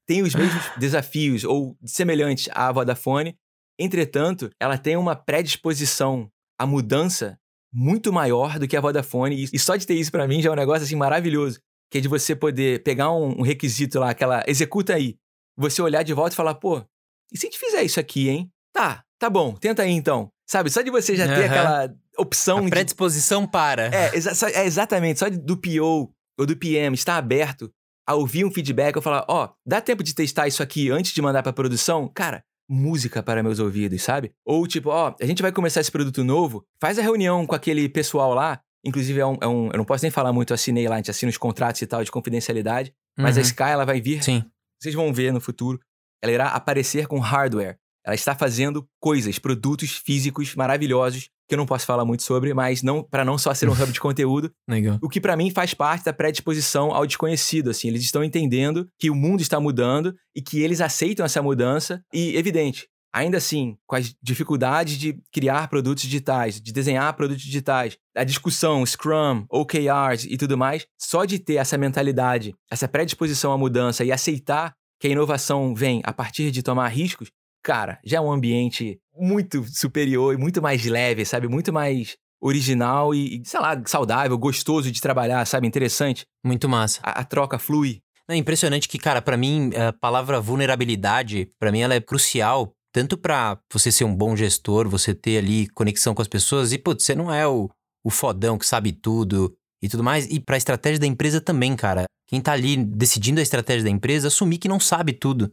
[0.06, 3.36] Tem os mesmos desafios ou semelhantes à Vodafone.
[3.80, 6.30] Entretanto, ela tem uma predisposição
[6.60, 7.38] à mudança
[7.74, 9.46] muito maior do que a Vodafone.
[9.46, 11.60] E- E só de ter isso pra mim já é um negócio assim maravilhoso.
[11.92, 15.16] Que é de você poder pegar um, um requisito lá, aquela executa aí,
[15.56, 16.84] você olhar de volta e falar, pô,
[17.32, 18.52] e se a gente fizer isso aqui, hein?
[18.74, 20.30] Tá, tá bom, tenta aí então.
[20.48, 23.88] Sabe, só de você já ter aquela opção A de predisposição para.
[23.96, 25.20] é, exa- só- é exatamente.
[25.20, 27.72] Só de- do PO ou do PM estar aberto
[28.08, 31.22] a ouvir um feedback, eu falar, ó, dá tempo de testar isso aqui antes de
[31.22, 32.12] mandar pra produção?
[32.14, 34.32] Cara, música para meus ouvidos, sabe?
[34.46, 37.88] Ou tipo, ó, a gente vai começar esse produto novo, faz a reunião com aquele
[37.88, 38.60] pessoal lá.
[38.86, 40.98] Inclusive, é um, é um- eu não posso nem falar muito, eu assinei lá, a
[40.98, 42.94] gente assina os contratos e tal de confidencialidade.
[43.18, 43.46] Mas a Uhum.
[43.46, 44.44] Sky, ela vai vir Sim.
[44.82, 45.80] vocês vão ver no futuro,
[46.24, 47.76] ela irá aparecer com hardware.
[48.06, 52.82] Ela está fazendo coisas, produtos físicos maravilhosos, que eu não posso falar muito sobre, mas
[52.82, 54.98] não para não só ser um hub de conteúdo, Legal.
[55.02, 59.10] o que pra mim faz parte da predisposição ao desconhecido, assim, eles estão entendendo que
[59.10, 63.96] o mundo está mudando e que eles aceitam essa mudança e evidente, ainda assim, com
[63.96, 70.38] as dificuldades de criar produtos digitais, de desenhar produtos digitais, a discussão Scrum, OKRs e
[70.38, 74.74] tudo mais, só de ter essa mentalidade, essa predisposição à mudança e aceitar
[75.04, 77.30] que a inovação vem a partir de tomar riscos,
[77.62, 81.46] cara, já é um ambiente muito superior e muito mais leve, sabe?
[81.50, 85.68] Muito mais original e, sei lá, saudável, gostoso de trabalhar, sabe?
[85.68, 86.26] Interessante.
[86.42, 87.02] Muito massa.
[87.04, 88.00] A, a troca flui.
[88.30, 92.72] É impressionante que, cara, pra mim, a palavra vulnerabilidade, pra mim, ela é crucial.
[92.94, 96.72] Tanto pra você ser um bom gestor, você ter ali conexão com as pessoas.
[96.72, 97.70] E, putz, você não é o,
[98.06, 99.54] o fodão que sabe tudo
[99.84, 100.26] e tudo mais.
[100.28, 102.06] E pra estratégia da empresa também, cara.
[102.26, 105.52] Quem tá ali decidindo a estratégia da empresa, assumir que não sabe tudo.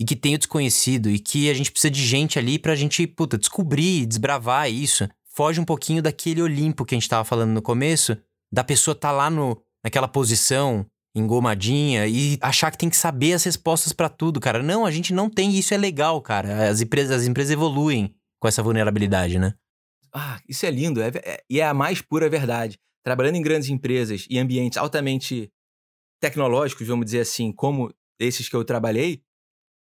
[0.00, 1.10] E que tem o desconhecido.
[1.10, 5.08] E que a gente precisa de gente ali pra gente, puta, descobrir, desbravar isso.
[5.34, 8.16] Foge um pouquinho daquele Olimpo que a gente tava falando no começo.
[8.52, 13.42] Da pessoa tá lá no, naquela posição, engomadinha, e achar que tem que saber as
[13.42, 14.62] respostas para tudo, cara.
[14.62, 15.58] Não, a gente não tem.
[15.58, 16.68] Isso é legal, cara.
[16.68, 19.54] As empresas, as empresas evoluem com essa vulnerabilidade, né?
[20.14, 21.02] Ah, isso é lindo.
[21.02, 22.78] É, é, e é a mais pura verdade.
[23.04, 25.50] Trabalhando em grandes empresas e ambientes altamente
[26.20, 29.22] tecnológicos, vamos dizer assim, como esses que eu trabalhei,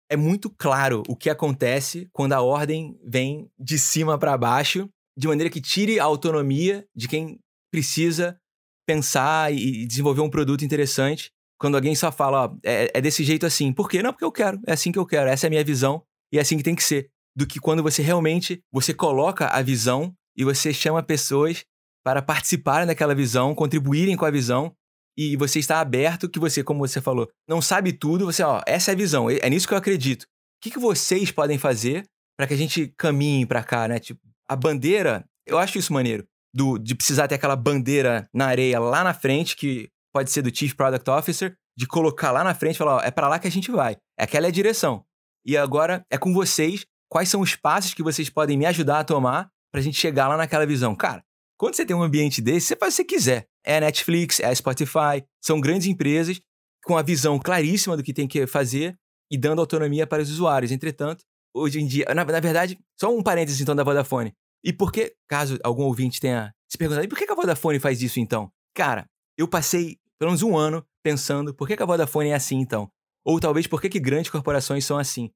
[0.09, 5.27] é muito claro o que acontece quando a ordem vem de cima para baixo, de
[5.27, 7.39] maneira que tire a autonomia de quem
[7.71, 8.37] precisa
[8.85, 11.31] pensar e desenvolver um produto interessante.
[11.57, 13.71] Quando alguém só fala, ó, é, é desse jeito assim.
[13.71, 14.01] Por quê?
[14.01, 14.59] Não, porque eu quero.
[14.67, 15.29] É assim que eu quero.
[15.29, 17.09] Essa é a minha visão e é assim que tem que ser.
[17.33, 21.63] Do que quando você realmente você coloca a visão e você chama pessoas
[22.03, 24.73] para participarem daquela visão, contribuírem com a visão
[25.17, 28.91] e você está aberto que você, como você falou, não sabe tudo, você, ó, essa
[28.91, 30.23] é a visão, é nisso que eu acredito.
[30.23, 30.27] O
[30.63, 32.05] que, que vocês podem fazer
[32.37, 33.99] para que a gente caminhe para cá, né?
[33.99, 38.79] Tipo, a bandeira, eu acho isso maneiro, do, de precisar ter aquela bandeira na areia
[38.79, 42.75] lá na frente, que pode ser do Chief Product Officer, de colocar lá na frente
[42.75, 43.95] e falar, ó, é para lá que a gente vai.
[44.17, 45.03] Aquela é a direção.
[45.45, 49.03] E agora é com vocês, quais são os passos que vocês podem me ajudar a
[49.03, 50.95] tomar para a gente chegar lá naquela visão.
[50.95, 51.23] Cara,
[51.61, 53.47] quando você tem um ambiente desse, você faz o que você quiser.
[53.63, 56.41] É a Netflix, é a Spotify, são grandes empresas
[56.83, 58.97] com a visão claríssima do que tem que fazer
[59.29, 60.71] e dando autonomia para os usuários.
[60.71, 64.33] Entretanto, hoje em dia, na, na verdade, só um parênteses então da Vodafone.
[64.63, 68.01] E por que, caso algum ouvinte tenha se perguntado, e por que a Vodafone faz
[68.01, 68.51] isso então?
[68.73, 69.05] Cara,
[69.37, 72.89] eu passei pelo menos um ano pensando por que a Vodafone é assim então?
[73.23, 75.29] Ou talvez por que, que grandes corporações são assim?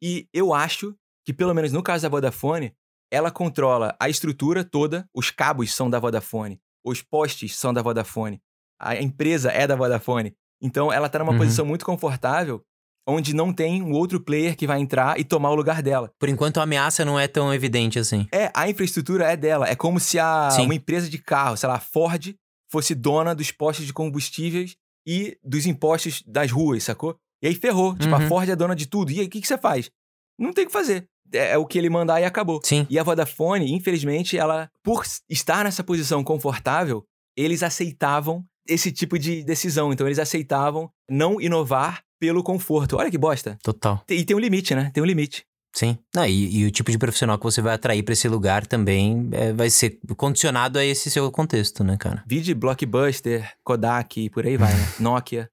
[0.00, 2.72] E eu acho que, pelo menos no caso da Vodafone,
[3.10, 8.40] ela controla a estrutura toda, os cabos são da Vodafone, os postes são da Vodafone,
[8.80, 10.34] a empresa é da Vodafone.
[10.60, 11.38] Então ela está numa uhum.
[11.38, 12.62] posição muito confortável
[13.08, 16.10] onde não tem um outro player que vai entrar e tomar o lugar dela.
[16.18, 18.26] Por enquanto a ameaça não é tão evidente assim.
[18.32, 19.68] É, a infraestrutura é dela.
[19.68, 22.34] É como se a, uma empresa de carro, sei lá, a Ford,
[22.70, 24.76] fosse dona dos postos de combustíveis
[25.06, 27.16] e dos impostos das ruas, sacou?
[27.40, 27.96] E aí ferrou.
[27.96, 28.28] Tipo, a uhum.
[28.28, 29.12] Ford é dona de tudo.
[29.12, 29.88] E aí o que, que você faz?
[30.36, 31.08] Não tem o que fazer.
[31.32, 32.60] É, é o que ele mandar e acabou.
[32.62, 32.86] Sim.
[32.88, 37.04] E a Vodafone, infelizmente, ela, por estar nessa posição confortável,
[37.36, 39.92] eles aceitavam esse tipo de decisão.
[39.92, 42.96] Então, eles aceitavam não inovar pelo conforto.
[42.96, 43.58] Olha que bosta.
[43.62, 44.02] Total.
[44.08, 44.90] E tem um limite, né?
[44.92, 45.44] Tem um limite.
[45.76, 45.98] Sim.
[46.16, 49.28] Ah, e, e, o tipo de profissional que você vai atrair para esse lugar também
[49.32, 52.24] é, vai ser condicionado a esse seu contexto, né, cara?
[52.26, 54.88] Vide Blockbuster, Kodak e por aí vai, né?
[54.98, 55.50] Nokia.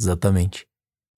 [0.00, 0.66] Exatamente.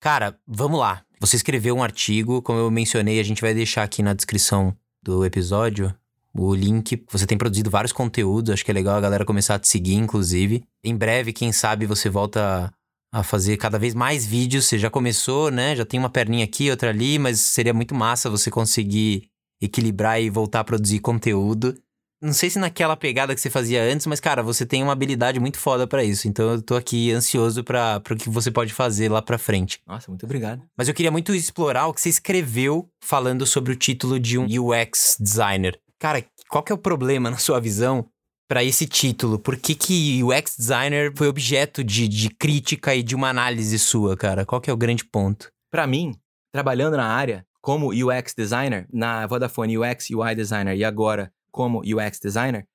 [0.01, 1.05] Cara, vamos lá.
[1.23, 5.23] Você escreveu um artigo, como eu mencionei, a gente vai deixar aqui na descrição do
[5.23, 5.95] episódio
[6.33, 7.01] o link.
[7.09, 9.93] Você tem produzido vários conteúdos, acho que é legal a galera começar a te seguir,
[9.93, 10.65] inclusive.
[10.83, 12.73] Em breve, quem sabe, você volta
[13.09, 14.65] a fazer cada vez mais vídeos.
[14.65, 15.77] Você já começou, né?
[15.77, 19.29] Já tem uma perninha aqui, outra ali, mas seria muito massa você conseguir
[19.61, 21.73] equilibrar e voltar a produzir conteúdo.
[22.23, 25.41] Não sei se naquela pegada que você fazia antes, mas, cara, você tem uma habilidade
[25.41, 26.25] muito foda para isso.
[26.25, 29.81] Então eu tô aqui ansioso para o que você pode fazer lá pra frente.
[29.85, 30.63] Nossa, muito obrigado.
[30.77, 34.45] Mas eu queria muito explorar o que você escreveu falando sobre o título de um
[34.45, 35.77] UX designer.
[35.99, 38.05] Cara, qual que é o problema, na sua visão,
[38.47, 39.37] para esse título?
[39.37, 44.15] Por que, que UX designer foi objeto de, de crítica e de uma análise sua,
[44.15, 44.45] cara?
[44.45, 45.51] Qual que é o grande ponto?
[45.69, 46.15] Para mim,
[46.53, 52.19] trabalhando na área como UX designer, na Vodafone UX UI designer e agora como UX
[52.19, 52.67] designer,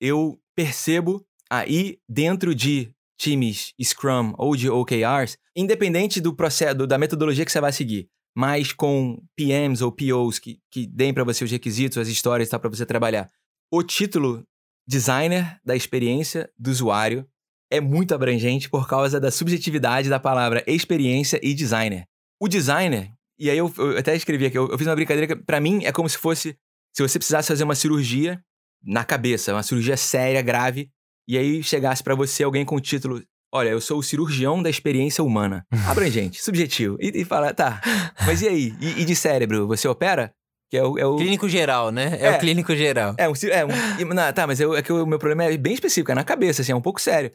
[0.00, 7.44] eu percebo aí dentro de times Scrum ou de OKRs, independente do processo, da metodologia
[7.44, 11.50] que você vai seguir, mas com PMs ou POs que, que deem para você os
[11.50, 13.30] requisitos, as histórias tá, para você trabalhar.
[13.70, 14.44] O título
[14.86, 17.26] designer da experiência do usuário
[17.70, 22.06] é muito abrangente por causa da subjetividade da palavra experiência e designer.
[22.40, 25.42] O designer, e aí eu, eu até escrevi aqui, eu, eu fiz uma brincadeira que
[25.42, 26.56] para mim é como se fosse
[26.94, 28.40] se você precisasse fazer uma cirurgia
[28.82, 30.90] na cabeça, uma cirurgia séria, grave,
[31.26, 33.22] e aí chegasse para você alguém com o título
[33.52, 35.64] Olha, eu sou o cirurgião da experiência humana.
[35.88, 36.96] Abrangente, subjetivo.
[37.00, 37.80] E, e fala, tá,
[38.26, 38.74] mas e aí?
[38.80, 40.32] E, e, de cérebro, você opera?
[40.68, 41.14] Que é o, é o...
[41.14, 42.18] Clínico geral, né?
[42.20, 43.14] É, é, o clínico geral.
[43.16, 45.72] É, um, é um, não, tá, mas eu, é que o meu problema é bem
[45.72, 47.30] específico, é na cabeça, assim, é um pouco sério.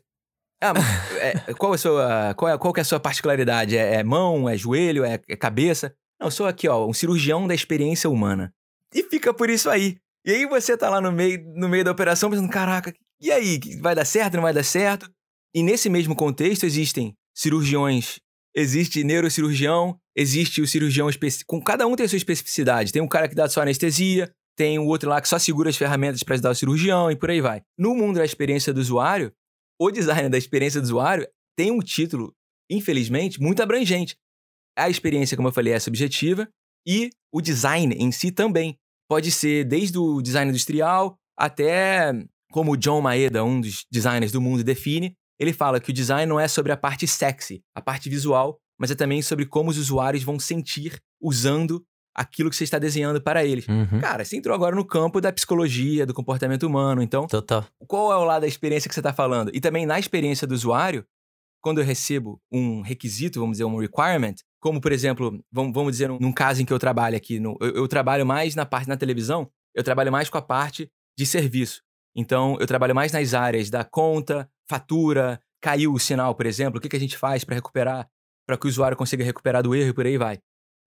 [0.62, 0.74] Ah,
[1.20, 3.78] é, qual, é a sua, qual, é, qual é a sua particularidade?
[3.78, 5.96] É, é mão, é joelho, é, é cabeça?
[6.20, 8.54] Não, eu sou aqui, ó, um cirurgião da experiência humana
[8.94, 9.98] e fica por isso aí.
[10.26, 13.60] E aí você tá lá no meio, no meio da operação pensando, caraca, e aí?
[13.82, 15.10] Vai dar certo, não vai dar certo?
[15.54, 18.20] E nesse mesmo contexto existem cirurgiões,
[18.56, 21.56] existe neurocirurgião, existe o cirurgião específico.
[21.56, 22.92] Com cada um tem a sua especificidade.
[22.92, 25.78] Tem um cara que dá só anestesia, tem o outro lá que só segura as
[25.78, 27.62] ferramentas para ajudar o cirurgião e por aí vai.
[27.78, 29.32] No mundo da experiência do usuário,
[29.80, 32.36] o design da experiência do usuário tem um título,
[32.70, 34.18] infelizmente, muito abrangente.
[34.78, 36.48] A experiência, como eu falei, é subjetiva
[36.90, 38.76] e o design em si também.
[39.08, 42.12] Pode ser desde o design industrial até
[42.52, 45.16] como o John Maeda, um dos designers do mundo, define.
[45.40, 48.90] Ele fala que o design não é sobre a parte sexy, a parte visual, mas
[48.90, 51.86] é também sobre como os usuários vão sentir usando
[52.16, 53.68] aquilo que você está desenhando para eles.
[53.68, 54.00] Uhum.
[54.02, 57.02] Cara, você entrou agora no campo da psicologia, do comportamento humano.
[57.02, 57.66] Então, Total.
[57.88, 59.52] qual é o lado da experiência que você está falando?
[59.54, 61.06] E também na experiência do usuário,
[61.62, 66.10] quando eu recebo um requisito, vamos dizer, um requirement, como por exemplo, vamos, vamos dizer,
[66.10, 68.98] num caso em que eu trabalho aqui, no, eu, eu trabalho mais na parte na
[68.98, 71.82] televisão, eu trabalho mais com a parte de serviço.
[72.16, 76.82] Então, eu trabalho mais nas áreas da conta, fatura, caiu o sinal, por exemplo, o
[76.82, 78.10] que, que a gente faz para recuperar,
[78.46, 80.40] para que o usuário consiga recuperar do erro e por aí vai.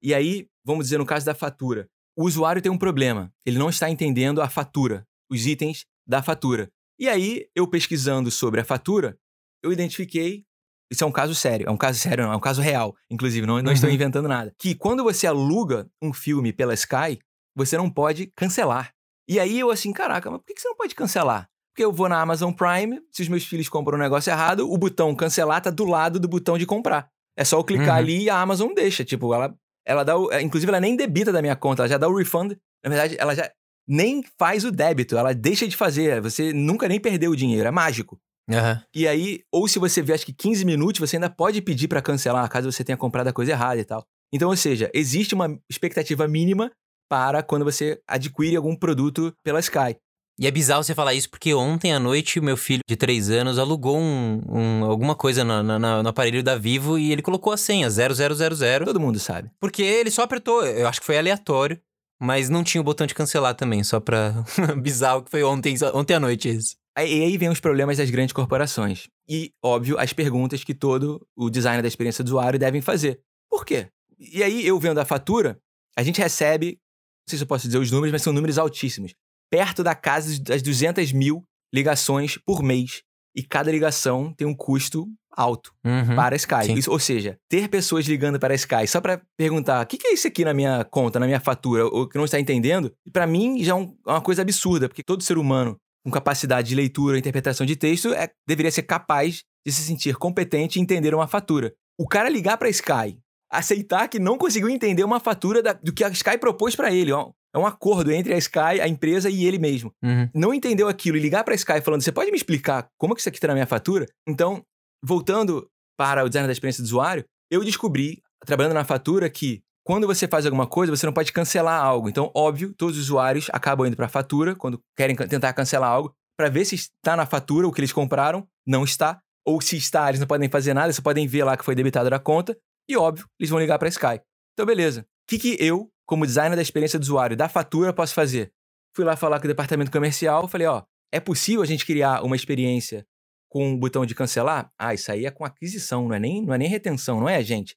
[0.02, 3.32] E aí, vamos dizer, no caso da fatura, o usuário tem um problema.
[3.46, 6.70] Ele não está entendendo a fatura, os itens da fatura.
[6.98, 9.18] E aí, eu pesquisando sobre a fatura,
[9.62, 10.44] eu identifiquei.
[10.92, 13.46] Isso é um caso sério, é um caso sério, não, é um caso real, inclusive,
[13.46, 13.72] não, não Uhum.
[13.72, 14.52] estou inventando nada.
[14.58, 17.18] Que quando você aluga um filme pela Sky,
[17.56, 18.92] você não pode cancelar.
[19.28, 21.48] E aí eu assim, caraca, mas por que você não pode cancelar?
[21.72, 24.76] Porque eu vou na Amazon Prime, se os meus filhos compram um negócio errado, o
[24.76, 27.08] botão cancelar tá do lado do botão de comprar.
[27.34, 27.94] É só eu clicar Uhum.
[27.94, 29.02] ali e a Amazon deixa.
[29.04, 29.54] Tipo, ela,
[29.86, 30.30] ela dá o.
[30.30, 32.52] é, Inclusive, ela nem debita da minha conta, ela já dá o refund.
[32.84, 33.50] Na verdade, ela já
[33.88, 36.20] nem faz o débito, ela deixa de fazer.
[36.20, 38.20] Você nunca nem perdeu o dinheiro, é mágico.
[38.52, 38.82] Aham.
[38.94, 42.02] E aí, ou se você vê acho que 15 minutos, você ainda pode pedir pra
[42.02, 44.04] cancelar, caso você tenha comprado a coisa errada e tal.
[44.32, 46.70] Então, ou seja, existe uma expectativa mínima
[47.10, 49.96] para quando você adquire algum produto pela Sky.
[50.40, 53.30] E é bizarro você falar isso, porque ontem à noite o meu filho de 3
[53.30, 57.52] anos alugou um, um- alguma coisa na- na- no aparelho da Vivo e ele colocou
[57.52, 58.86] a senha 0000.
[58.86, 59.50] Todo mundo sabe.
[59.60, 61.78] Porque ele só apertou, eu acho que foi aleatório,
[62.20, 64.32] mas não tinha o botão de cancelar também, só pra.
[64.82, 66.76] bizarro que foi ontem, ontem à noite isso.
[66.98, 69.08] E aí vem os problemas das grandes corporações.
[69.28, 73.20] E, óbvio, as perguntas que todo o designer da experiência do usuário devem fazer.
[73.50, 73.88] Por quê?
[74.18, 75.58] E aí, eu vendo a fatura,
[75.96, 79.14] a gente recebe, não sei se eu posso dizer os números, mas são números altíssimos.
[79.50, 81.42] Perto da casa das 200 mil
[81.72, 83.02] ligações por mês.
[83.34, 86.14] E cada ligação tem um custo alto Uhum.
[86.14, 86.74] para a Sky.
[86.76, 90.08] Isso- ou seja, ter pessoas ligando para a Sky só para perguntar o que, que
[90.08, 93.26] é isso aqui na minha conta, na minha fatura, ou que não está entendendo, para
[93.26, 96.74] mim já é um- é uma coisa absurda, porque todo ser humano com capacidade de
[96.74, 101.14] leitura e interpretação de texto é, deveria ser capaz de se sentir competente e entender
[101.14, 101.72] uma fatura.
[101.98, 103.18] O cara ligar para a Sky,
[103.50, 107.12] aceitar que não conseguiu entender uma fatura da- do que a Sky propôs para ele,
[107.12, 110.28] ó, é um acordo entre a Sky, a empresa e ele mesmo Uhum.
[110.34, 113.28] não entendeu aquilo e ligar para Sky falando, você pode me explicar como que isso
[113.28, 114.06] aqui tá na minha fatura?
[114.26, 114.64] Então,
[115.04, 115.68] voltando
[115.98, 120.28] para o design da experiência do usuário, eu descobri, trabalhando na fatura, que quando você
[120.28, 122.08] faz alguma coisa, você não pode cancelar algo.
[122.08, 126.14] Então, óbvio, todos os usuários acabam indo para a fatura quando querem tentar cancelar algo,
[126.36, 129.20] para ver se está na fatura o que eles compraram, não está.
[129.44, 132.08] Ou se está, eles não podem fazer nada, só podem ver lá que foi debitado
[132.08, 132.56] da conta.
[132.88, 134.20] E, óbvio, eles vão ligar para Sky.
[134.52, 135.00] Então, beleza.
[135.00, 138.52] O que, que eu, como designer da experiência do usuário, da fatura, posso fazer?
[138.94, 140.82] Fui lá falar com o departamento comercial, falei, ó,
[141.12, 143.04] é possível a gente criar uma experiência
[143.48, 144.70] com um botão de cancelar?
[144.78, 147.42] Ah, isso aí é com aquisição, não é nem, não é nem retenção, não é,
[147.42, 147.76] gente?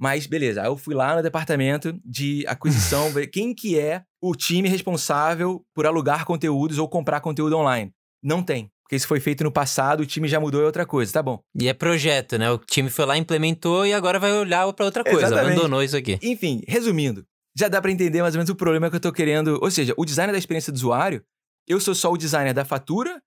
[0.00, 4.34] Mas beleza, aí eu fui lá no departamento de aquisição, ver quem que é o
[4.34, 7.92] time responsável por alugar conteúdos ou comprar conteúdo online.
[8.22, 10.86] Não tem, porque isso foi feito no passado, o time já mudou e é outra
[10.86, 11.40] coisa, tá bom.
[11.60, 12.50] E é projeto, né?
[12.50, 15.26] O time foi lá, implementou e agora vai olhar pra outra coisa.
[15.26, 15.52] Exatamente.
[15.52, 16.18] Abandonou isso aqui.
[16.22, 17.24] Enfim, resumindo,
[17.56, 19.58] já dá pra entender mais ou menos o problema que eu tô querendo.
[19.60, 21.22] Ou seja, o designer da experiência do usuário,
[21.66, 23.20] eu sou só o designer da fatura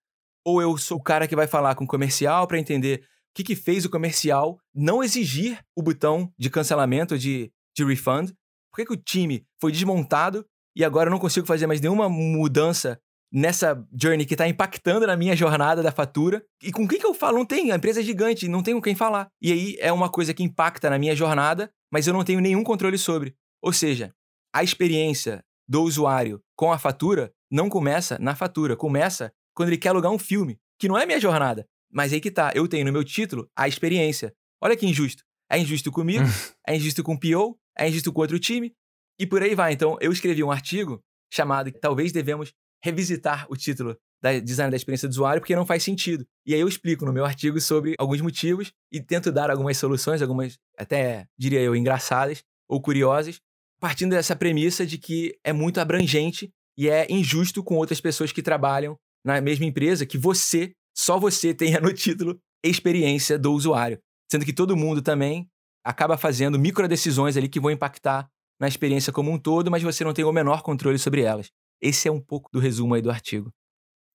[0.45, 3.55] ou eu sou o cara que vai falar com o comercial pra entender que, que
[3.55, 8.31] fez o comercial não exigir o botão de cancelamento de, de refund?
[8.71, 10.45] Por que, que o time foi desmontado
[10.75, 12.99] e agora eu não consigo fazer mais nenhuma mudança
[13.31, 16.43] nessa journey que tá impactando na minha jornada da fatura?
[16.61, 17.37] E com quem que eu falo?
[17.37, 19.27] Não tem, a empresa é gigante, não tenho com quem falar.
[19.41, 22.63] E aí é uma coisa que impacta na minha jornada, mas eu não tenho nenhum
[22.63, 23.35] controle sobre.
[23.61, 24.13] Ou seja,
[24.53, 29.89] a experiência do usuário com a fatura não começa na fatura, começa quando ele quer
[29.89, 31.65] alugar um filme, que não é minha jornada.
[31.91, 34.33] Mas aí que tá, eu tenho no meu título a experiência.
[34.61, 35.23] Olha que injusto.
[35.49, 36.23] É injusto comigo,
[36.67, 38.73] é injusto com o PO, é injusto com outro time,
[39.19, 39.73] e por aí vai.
[39.73, 42.53] Então, eu escrevi um artigo chamado Talvez devemos
[42.83, 46.25] revisitar o título da design da experiência do usuário, porque não faz sentido.
[46.45, 50.21] E aí eu explico no meu artigo sobre alguns motivos e tento dar algumas soluções,
[50.21, 53.39] algumas até, diria eu, engraçadas ou curiosas,
[53.79, 58.43] partindo dessa premissa de que é muito abrangente e é injusto com outras pessoas que
[58.43, 58.95] trabalham
[59.25, 63.99] na mesma empresa que você, só você tenha no título experiência do usuário.
[64.31, 65.49] Sendo que todo mundo também
[65.83, 70.13] acaba fazendo microdecisões ali que vão impactar na experiência como um todo, mas você não
[70.13, 71.49] tem o menor controle sobre elas.
[71.81, 73.51] Esse é um pouco do resumo aí do artigo.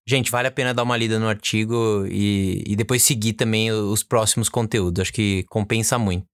[0.07, 4.03] Gente, vale a pena dar uma lida no artigo e, e depois seguir também os
[4.03, 5.01] próximos conteúdos.
[5.01, 6.25] Acho que compensa muito.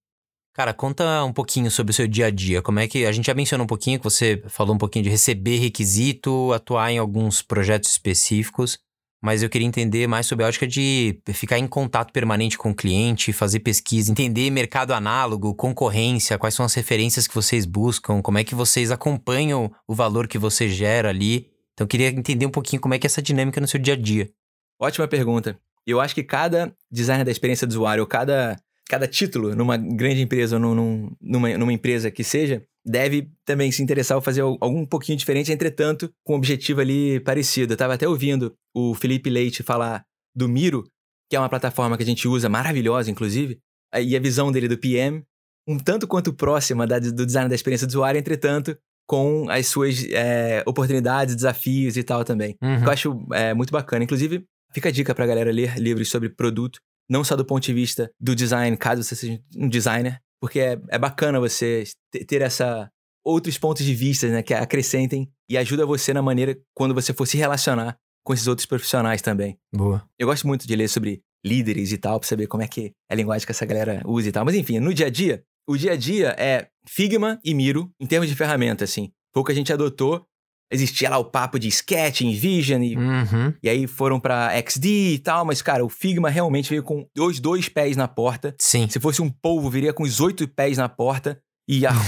[0.54, 2.62] Cara, conta um pouquinho sobre o seu dia a dia.
[2.62, 3.08] Como é que.
[3.08, 6.92] A gente já mencionou um pouquinho que você falou um pouquinho de receber requisito, atuar
[6.92, 8.78] em alguns projetos específicos.
[9.24, 12.76] Mas eu queria entender mais sobre a ótica de ficar em contato permanente com o
[12.76, 18.38] cliente, fazer pesquisa, entender mercado análogo, concorrência, quais são as referências que vocês buscam, como
[18.38, 21.48] é que vocês acompanham o valor que você gera ali.
[21.74, 23.94] Então eu queria entender um pouquinho como é que é essa dinâmica no seu dia
[23.94, 24.30] a dia.
[24.78, 25.58] Ótima pergunta.
[25.88, 28.58] Eu acho que cada designer da experiência do usuário, ou cada,
[28.90, 33.82] cada título numa grande empresa ou num, numa, numa empresa que seja, deve também se
[33.82, 37.74] interessar ou fazer algum pouquinho diferente, entretanto, com um objetivo ali parecido.
[37.74, 40.04] Eu estava até ouvindo o Felipe Leite falar
[40.36, 40.84] do Miro,
[41.30, 43.60] que é uma plataforma que a gente usa, maravilhosa, inclusive,
[43.96, 45.24] e a visão dele do PM,
[45.68, 48.78] um tanto quanto próxima da, do design da experiência do usuário, entretanto,
[49.08, 52.56] com as suas é, oportunidades, desafios e tal também.
[52.62, 52.84] Uhum.
[52.84, 54.04] Eu acho é, muito bacana.
[54.04, 56.80] Inclusive, fica a dica pra galera ler livros sobre produto,
[57.10, 60.78] não só do ponto de vista do design, caso você seja um designer, porque é,
[60.90, 61.86] é bacana você
[62.28, 62.92] ter essa
[63.24, 67.26] outros pontos de vista, né, que acrescentem e ajuda você na maneira quando você for
[67.26, 69.58] se relacionar com esses outros profissionais também.
[69.74, 70.06] Boa.
[70.20, 73.14] Eu gosto muito de ler sobre líderes e tal, pra saber como é que é
[73.14, 74.44] a linguagem que essa galera usa e tal.
[74.44, 78.06] Mas enfim, no dia a dia, o dia a dia é Figma e Miro em
[78.06, 79.14] termos de ferramenta, assim.
[79.34, 80.28] Foi o que a gente adotou
[80.74, 83.54] existia lá o papo de Sketch, InVision, e, uhum.
[83.62, 87.40] e aí foram pra XD e tal, mas, cara, o Figma realmente veio com os
[87.40, 88.56] dois pés na porta.
[88.60, 88.90] Sim.
[88.90, 91.92] Se fosse um polvo, viria com os oito pés na porta e a...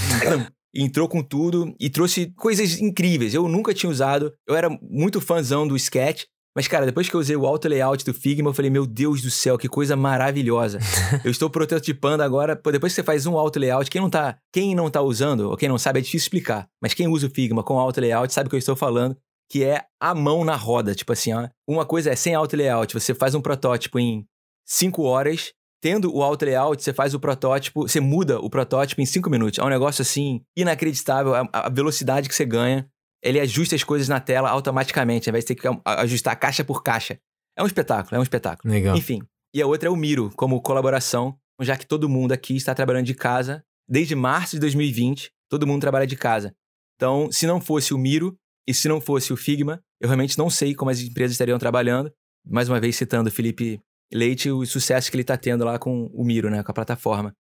[0.76, 3.34] entrou com tudo e trouxe coisas incríveis.
[3.34, 6.26] Eu nunca tinha usado, eu era muito fãzão do Sketch,
[6.56, 9.22] mas, cara, depois que eu usei o auto layout do Figma, eu falei, meu Deus
[9.22, 10.80] do céu, que coisa maravilhosa.
[11.26, 12.56] eu estou prototipando agora.
[12.56, 15.50] Pô, depois que você faz um auto layout, quem não tá, quem não tá usando,
[15.50, 16.66] ou quem não sabe, é difícil explicar.
[16.82, 19.18] Mas quem usa o Figma com auto layout sabe o que eu estou falando,
[19.52, 20.96] que é a mão na roda.
[20.96, 21.50] Tipo assim, ó.
[21.68, 24.26] Uma coisa é sem auto layout, você faz um protótipo em
[24.66, 25.52] 5 horas.
[25.82, 29.60] Tendo o auto layout, você faz o protótipo, você muda o protótipo em 5 minutos.
[29.60, 32.90] É um negócio assim inacreditável, a, a velocidade que você ganha
[33.26, 36.84] ele ajusta as coisas na tela automaticamente, ao invés de ter que ajustar caixa por
[36.84, 37.20] caixa.
[37.58, 38.72] É um espetáculo, é um espetáculo.
[38.72, 38.96] Legal.
[38.96, 39.20] Enfim.
[39.54, 43.06] E a outra é o Miro, como colaboração, já que todo mundo aqui está trabalhando
[43.08, 43.64] de casa.
[43.90, 46.54] Desde março de 2020, todo mundo trabalha de casa.
[46.96, 48.38] Então, se não fosse o Miro
[48.68, 52.12] e se não fosse o Figma, eu realmente não sei como as empresas estariam trabalhando.
[52.48, 53.80] Mais uma vez citando o Felipe
[54.14, 57.34] Leite, o sucesso que ele está tendo lá com o Miro, né, com a plataforma.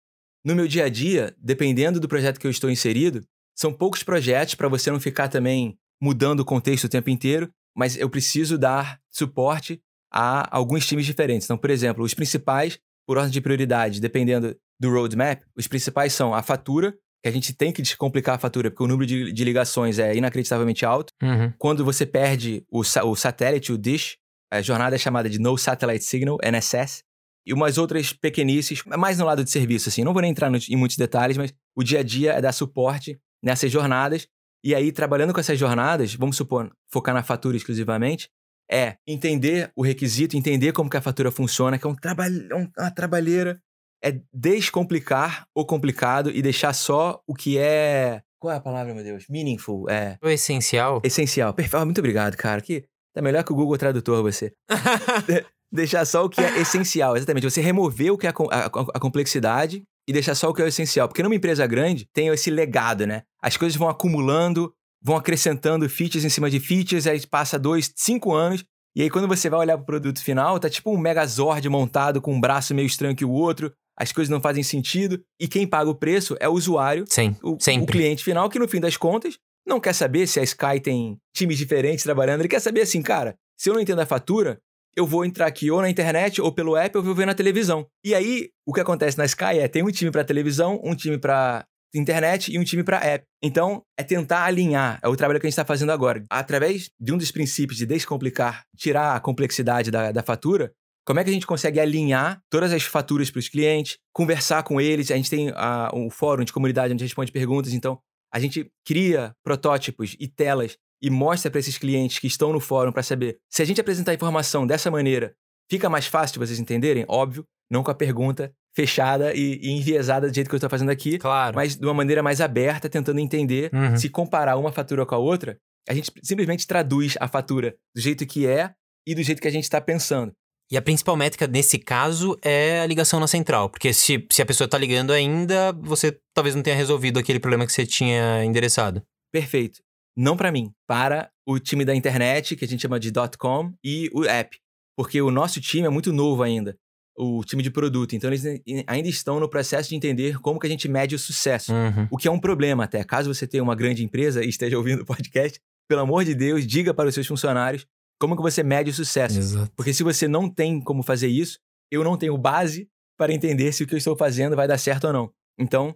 [0.46, 3.22] No meu dia a dia, dependendo do projeto que eu estou inserido,
[3.56, 7.98] são poucos projetos para você não ficar também mudando o contexto o tempo inteiro, mas
[7.98, 9.82] eu preciso dar suporte
[10.12, 11.46] a alguns times diferentes.
[11.46, 12.78] Então, por exemplo, os principais,
[13.08, 16.92] por ordem de prioridade, dependendo do roadmap, os principais são a fatura,
[17.24, 20.16] que a gente tem que descomplicar a fatura, porque o número de, de ligações é
[20.16, 21.14] inacreditavelmente alto.
[21.22, 21.54] Uhum.
[21.58, 24.18] Quando você perde o, o satélite, o dish,
[24.52, 27.04] a jornada é chamada de No Satellite Signal, NSS,
[27.46, 30.04] e umas outras pequenices, mais no lado de serviço, assim.
[30.04, 32.52] Não vou nem entrar no, em muitos detalhes, mas o dia a dia é dar
[32.52, 34.28] suporte nessas jornadas.
[34.64, 38.30] E aí, trabalhando com essas jornadas, vamos supor, focar na fatura exclusivamente,
[38.72, 42.82] é entender o requisito, entender como que a fatura funciona, que é um trabalho, é
[42.82, 43.62] uma trabalheira,
[44.02, 48.22] é descomplicar o complicado e deixar só o que é.
[48.40, 49.26] Qual é a palavra, meu Deus?
[49.30, 49.90] Meaningful.
[49.90, 50.18] É.
[50.24, 51.02] O essencial.
[51.04, 51.54] Essencial.
[51.54, 51.86] Perfeito.
[51.86, 52.62] Muito obrigado, cara.
[52.62, 54.54] Que tá melhor que o Google Tradutor, você.
[55.72, 57.50] deixar só o que é essencial, exatamente.
[57.50, 60.66] Você remover o que é a, a, a complexidade e deixar só o que é
[60.66, 61.08] o essencial.
[61.08, 63.24] Porque numa empresa grande tem esse legado, né?
[63.42, 68.34] As coisas vão acumulando, vão acrescentando features em cima de features, aí passa dois, cinco
[68.34, 68.64] anos,
[68.96, 72.34] e aí quando você vai olhar pro produto final, tá tipo um Megazord montado com
[72.34, 75.90] um braço meio estranho que o outro, as coisas não fazem sentido, e quem paga
[75.90, 77.84] o preço é o usuário, Sim, o, sempre.
[77.84, 81.18] o cliente final, que no fim das contas não quer saber se a Sky tem
[81.36, 84.60] times diferentes trabalhando, ele quer saber assim, cara, se eu não entendo a fatura,
[84.96, 87.86] eu vou entrar aqui ou na internet ou pelo app ou vou ver na televisão.
[88.04, 91.18] E aí, o que acontece na Sky é tem um time para televisão, um time
[91.18, 91.66] para
[91.96, 93.24] internet e um time para app.
[93.42, 96.24] Então, é tentar alinhar, é o trabalho que a gente está fazendo agora.
[96.30, 100.72] Através de um dos princípios de descomplicar, tirar a complexidade da, da fatura,
[101.06, 104.80] como é que a gente consegue alinhar todas as faturas para os clientes, conversar com
[104.80, 105.12] eles?
[105.12, 108.00] A gente tem a, um fórum de comunidade onde a gente responde perguntas, então
[108.34, 112.94] a gente cria protótipos e telas e mostra para esses clientes que estão no fórum
[112.94, 115.36] para saber se a gente apresentar a informação dessa maneira,
[115.70, 117.04] fica mais fácil de vocês entenderem?
[117.10, 120.90] Óbvio, não com a pergunta fechada e, e enviesada do jeito que eu estou fazendo
[120.90, 121.56] aqui, claro.
[121.56, 123.98] mas de uma maneira mais aberta, tentando entender uhum.
[123.98, 125.58] se comparar uma fatura com a outra,
[125.88, 128.72] a gente simplesmente traduz a fatura do jeito que é
[129.06, 130.32] e do jeito que a gente está pensando.
[130.72, 134.46] E a principal métrica nesse caso é a ligação na central, porque se, se a
[134.46, 139.04] pessoa está ligando ainda, você talvez não tenha resolvido aquele problema que você tinha endereçado.
[139.32, 139.82] Perfeito
[140.16, 144.10] não para mim, para o time da internet, que a gente chama de .com, e
[144.14, 144.58] o app.
[144.98, 146.78] Porque o nosso time é muito novo ainda,
[147.18, 148.16] o time de produto.
[148.16, 148.44] Então, eles
[148.88, 151.74] ainda estão no processo de entender como que a gente mede o sucesso.
[151.74, 152.08] Uhum.
[152.12, 153.04] O que é um problema até.
[153.04, 156.66] Caso você tenha uma grande empresa e esteja ouvindo o podcast, pelo amor de Deus,
[156.66, 157.86] diga para os seus funcionários
[158.20, 159.38] como que você mede o sucesso.
[159.38, 159.72] Exato.
[159.76, 161.60] Porque se você não tem como fazer isso,
[161.92, 162.88] eu não tenho base
[163.18, 165.32] para entender se o que eu estou fazendo vai dar certo ou não.
[165.60, 165.96] Então,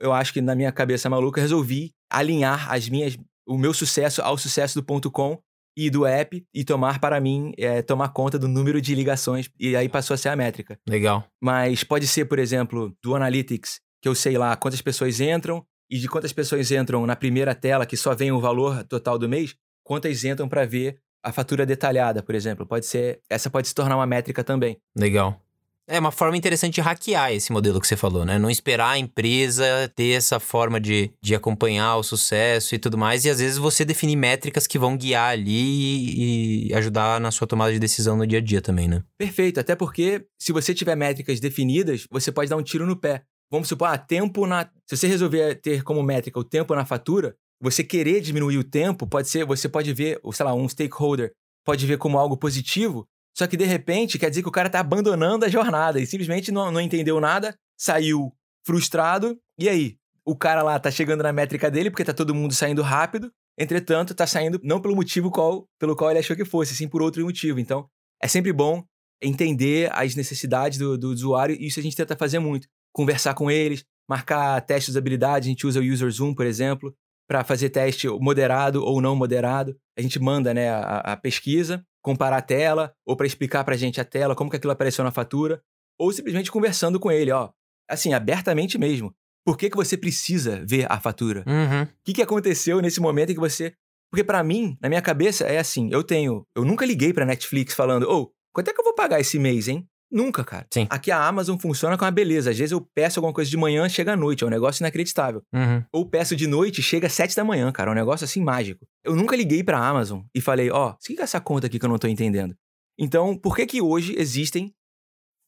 [0.00, 3.16] eu acho que na minha cabeça maluca, resolvi alinhar as minhas,
[3.46, 5.38] o meu sucesso ao sucesso do ponto .com
[5.76, 9.50] e do app e tomar para mim, é, tomar conta do número de ligações.
[9.58, 10.78] E aí passou a ser a métrica.
[10.88, 11.24] Legal.
[11.42, 15.98] Mas pode ser, por exemplo, do Analytics, que eu sei lá quantas pessoas entram e
[15.98, 19.54] de quantas pessoas entram na primeira tela, que só vem o valor total do mês,
[19.82, 22.66] quantas entram para ver a fatura detalhada, por exemplo.
[22.66, 24.78] Pode ser, essa pode se tornar uma métrica também.
[24.96, 25.40] Legal.
[25.86, 28.38] É uma forma interessante de hackear esse modelo que você falou, né?
[28.38, 33.24] Não esperar a empresa ter essa forma de, de acompanhar o sucesso e tudo mais.
[33.24, 37.70] E às vezes você definir métricas que vão guiar ali e ajudar na sua tomada
[37.72, 39.02] de decisão no dia a dia também, né?
[39.18, 39.60] Perfeito.
[39.60, 43.22] Até porque, se você tiver métricas definidas, você pode dar um tiro no pé.
[43.50, 44.70] Vamos supor, ah, tempo na.
[44.86, 49.06] Se você resolver ter como métrica o tempo na fatura, você querer diminuir o tempo,
[49.06, 51.32] pode ser, você pode ver, sei lá, um stakeholder
[51.64, 54.80] pode ver como algo positivo, só que de repente quer dizer que o cara tá
[54.80, 58.32] abandonando a jornada e simplesmente não, não entendeu nada, saiu
[58.64, 59.96] frustrado, e aí?
[60.26, 64.14] O cara lá tá chegando na métrica dele porque tá todo mundo saindo rápido, entretanto,
[64.14, 67.22] tá saindo não pelo motivo qual, pelo qual ele achou que fosse, sim por outro
[67.22, 67.60] motivo.
[67.60, 67.86] Então,
[68.22, 68.82] é sempre bom
[69.22, 72.66] entender as necessidades do, do usuário e isso a gente tenta fazer muito.
[72.92, 76.94] Conversar com eles, marcar testes de usabilidade, a gente usa o User Zoom, por exemplo,
[77.28, 79.76] para fazer teste moderado ou não moderado.
[79.98, 83.78] A gente manda né, a, a pesquisa, comparar a tela, ou para explicar para a
[83.78, 85.62] gente a tela, como que aquilo apareceu na fatura,
[85.98, 87.50] ou simplesmente conversando com ele, ó,
[87.88, 89.12] assim, abertamente mesmo.
[89.44, 91.42] Por que, que você precisa ver a fatura?
[91.46, 91.82] Uhum.
[91.82, 93.74] O que, que aconteceu nesse momento em que você.
[94.10, 96.46] Porque para mim, na minha cabeça, é assim: eu tenho.
[96.54, 99.38] Eu nunca liguei pra Netflix falando, ô, oh, quanto é que eu vou pagar esse
[99.38, 99.86] mês, hein?
[100.10, 100.66] Nunca, cara.
[100.72, 100.86] Sim.
[100.90, 102.50] Aqui a Amazon funciona com uma beleza.
[102.50, 104.44] Às vezes eu peço alguma coisa de manhã, chega à noite.
[104.44, 105.42] É um negócio inacreditável.
[105.52, 105.82] Uhum.
[105.92, 107.90] Ou peço de noite, chega às sete da manhã, cara.
[107.90, 108.86] É um negócio assim mágico.
[109.02, 111.78] Eu nunca liguei pra Amazon e falei, ó, oh, o que é essa conta aqui
[111.78, 112.54] que eu não tô entendendo?
[112.98, 114.72] Então, por que que hoje existem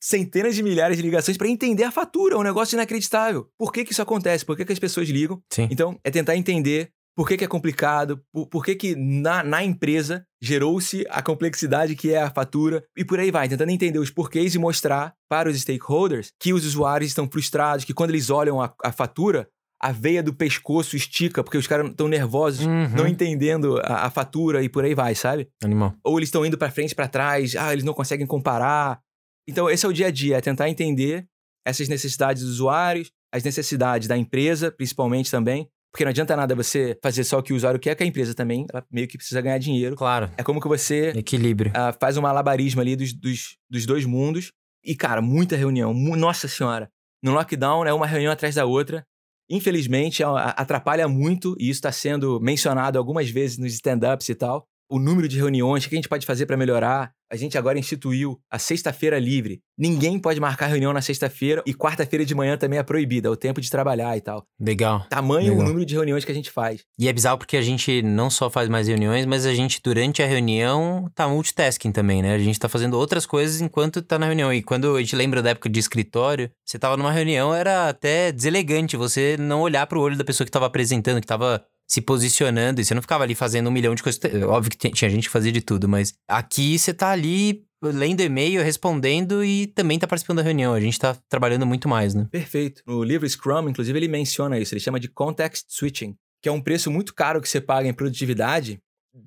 [0.03, 2.35] centenas de milhares de ligações para entender a fatura?
[2.35, 3.49] É um negócio inacreditável.
[3.57, 4.45] Por que que isso acontece?
[4.45, 5.41] Por que que as pessoas ligam?
[5.53, 5.69] Sim.
[5.71, 9.65] Então, é tentar entender por que, que é complicado, por, por que, que na, na
[9.65, 14.11] empresa gerou-se a complexidade que é a fatura e por aí vai, tentando entender os
[14.11, 18.61] porquês e mostrar para os stakeholders que os usuários estão frustrados, que quando eles olham
[18.61, 19.49] a, a fatura,
[19.81, 22.89] a veia do pescoço estica, porque os caras estão nervosos, Uhum.
[22.91, 25.49] não entendendo a, a fatura e por aí vai, sabe?
[25.65, 25.95] Animal.
[26.05, 29.01] Ou eles estão indo para frente, para trás, ah, eles não conseguem comparar.
[29.49, 31.27] Então, esse é o dia a dia, é tentar entender
[31.67, 36.95] essas necessidades dos usuários, as necessidades da empresa, principalmente também, porque não adianta nada você
[37.03, 39.41] fazer só o que o usuário quer, que a empresa também ela meio que precisa
[39.41, 39.97] ganhar dinheiro.
[39.97, 40.31] Claro.
[40.37, 41.73] É como que você Equilíbrio.
[41.75, 44.53] ah, faz um malabarismo ali dos, dos, dos dois mundos.
[44.85, 45.95] E, cara, muita reunião.
[45.95, 46.91] mu- Nossa Senhora.
[47.23, 49.07] No lockdown é uma reunião atrás da outra.
[49.51, 54.67] Infelizmente, a- atrapalha muito, e isso está sendo mencionado algumas vezes nos stand-ups e tal.
[54.89, 57.13] O número de reuniões, o que a gente pode fazer para melhorar.
[57.31, 59.61] A gente agora instituiu a sexta-feira livre.
[59.77, 63.37] Ninguém pode marcar reunião na sexta-feira e quarta-feira de manhã também é proibida, é o
[63.37, 64.47] tempo de trabalhar e tal.
[64.61, 65.05] Legal.
[65.11, 65.65] Tamanho Legal.
[65.65, 66.85] o número de reuniões que a gente faz.
[66.97, 70.23] E é bizarro porque a gente não só faz mais reuniões, mas a gente, durante
[70.23, 72.35] a reunião, tá multitasking também, né?
[72.35, 74.53] A gente tá fazendo outras coisas enquanto tá na reunião.
[74.53, 78.31] E quando a gente lembra da época de escritório, você tava numa reunião, era até
[78.31, 82.81] deselegante você não olhar pro olho da pessoa que tava apresentando, que tava se posicionando,
[82.81, 84.21] e você não ficava ali fazendo um milhão de coisas.
[84.45, 88.63] Óbvio que tinha gente que fazia de tudo, mas aqui você tá ali lendo e-mail,
[88.63, 90.75] respondendo e também tá participando da reunião.
[90.75, 92.27] A gente tá trabalhando muito mais, né?
[92.31, 92.83] Perfeito.
[92.87, 94.75] No livro Scrum, inclusive, ele menciona isso.
[94.75, 97.95] Ele chama de context switching, que é um preço muito caro que você paga em
[97.95, 98.81] produtividade,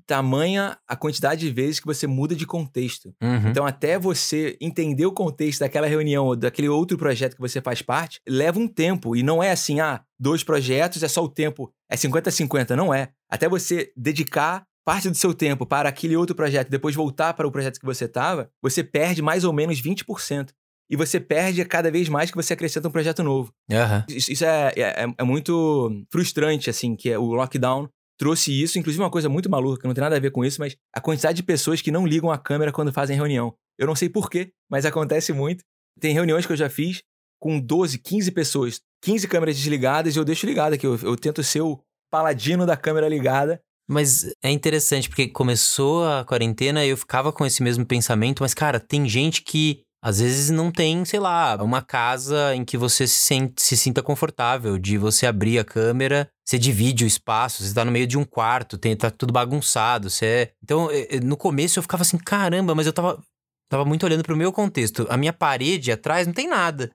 [0.06, 3.14] tamanha a quantidade de vezes que você muda de contexto.
[3.22, 3.50] Uhum.
[3.50, 7.82] Então, até você entender o contexto daquela reunião ou daquele outro projeto que você faz
[7.82, 9.16] parte, leva um tempo.
[9.16, 12.76] E não é assim, ah, dois projetos é só o tempo, é 50-50.
[12.76, 13.10] Não é.
[13.30, 17.48] Até você dedicar parte do seu tempo para aquele outro projeto e depois voltar para
[17.48, 20.50] o projeto que você estava, você perde mais ou menos 20%.
[20.90, 23.54] E você perde cada vez mais que você acrescenta um projeto novo.
[23.72, 24.04] Aham.
[24.10, 27.88] Isso, isso é, é, é muito frustrante, assim, que é, o lockdown
[28.18, 28.80] trouxe isso.
[28.80, 31.00] Inclusive, uma coisa muito maluca, que não tem nada a ver com isso, mas a
[31.00, 33.54] quantidade de pessoas que não ligam a câmera quando fazem reunião.
[33.78, 35.64] Eu não sei porquê, mas acontece muito.
[36.00, 37.04] Tem reuniões que eu já fiz
[37.40, 41.44] com 12, 15 pessoas, 15 câmeras desligadas e eu deixo ligada, que eu, eu tento
[41.44, 41.80] ser o
[42.12, 43.62] paladino da câmera ligada.
[43.88, 48.54] Mas é interessante, porque começou a quarentena e eu ficava com esse mesmo pensamento, mas,
[48.54, 53.08] cara, tem gente que às vezes não tem, sei lá, uma casa em que você
[53.08, 57.72] se, sente, se sinta confortável de você abrir a câmera você divide o espaço, você
[57.72, 60.10] tá no meio de um quarto, tem, tá tudo bagunçado.
[60.10, 60.52] Você é...
[60.64, 60.90] Então,
[61.24, 63.22] no começo eu ficava assim, caramba, mas eu tava,
[63.70, 65.06] tava muito olhando pro meu contexto.
[65.12, 66.90] A minha parede atrás não tem nada.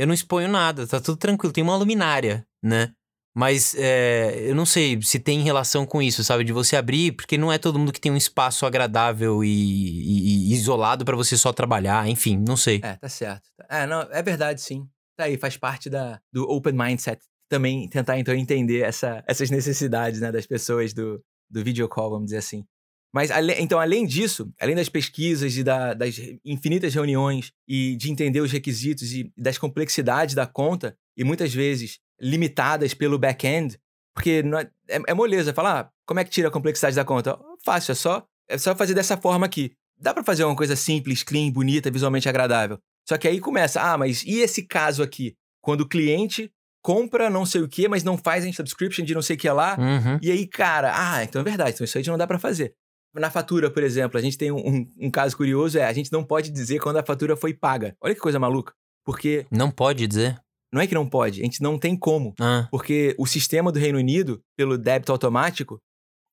[0.00, 1.52] Eu não exponho nada, tá tudo tranquilo.
[1.52, 2.90] Tem uma luminária, né?
[3.36, 6.42] Mas é, eu não sei se tem relação com isso, sabe?
[6.42, 10.48] De você abrir, porque não é todo mundo que tem um espaço agradável e, e,
[10.48, 12.80] e isolado para você só trabalhar, enfim, não sei.
[12.82, 13.50] É, tá certo.
[13.68, 14.88] É, não, é verdade, sim.
[15.18, 17.22] Tá aí, faz parte da, do open mindset.
[17.46, 22.26] Também tentar, então, entender essa, essas necessidades, né, das pessoas do, do video call, vamos
[22.26, 22.64] dizer assim.
[23.12, 28.40] Mas, então, além disso, além das pesquisas e da, das infinitas reuniões e de entender
[28.40, 33.78] os requisitos e das complexidades da conta, e muitas vezes limitadas pelo back-end,
[34.14, 34.42] porque
[34.88, 37.38] é, é, é, moleza falar, ah, como é que tira a complexidade da conta?
[37.64, 39.72] Fácil, é só, é só fazer dessa forma aqui.
[39.98, 42.78] Dá para fazer uma coisa simples, clean, bonita, visualmente agradável.
[43.08, 45.34] Só que aí começa, ah, mas e esse caso aqui?
[45.60, 46.50] Quando o cliente
[46.82, 49.50] compra não sei o que, mas não faz em subscription de não sei o que
[49.50, 50.18] lá, uhum.
[50.22, 52.74] e aí, cara, ah, então é verdade, então isso aí não dá para fazer.
[53.14, 56.12] Na fatura, por exemplo, a gente tem um, um, um, caso curioso, é a gente
[56.12, 57.96] não pode dizer quando a fatura foi paga.
[58.00, 58.72] Olha que coisa maluca.
[59.04, 59.46] Porque.
[59.50, 60.40] Não pode dizer?
[60.72, 62.32] Não é que não pode, a gente não tem como.
[62.40, 62.68] Ah.
[62.70, 65.80] Porque o sistema do Reino Unido, pelo débito automático,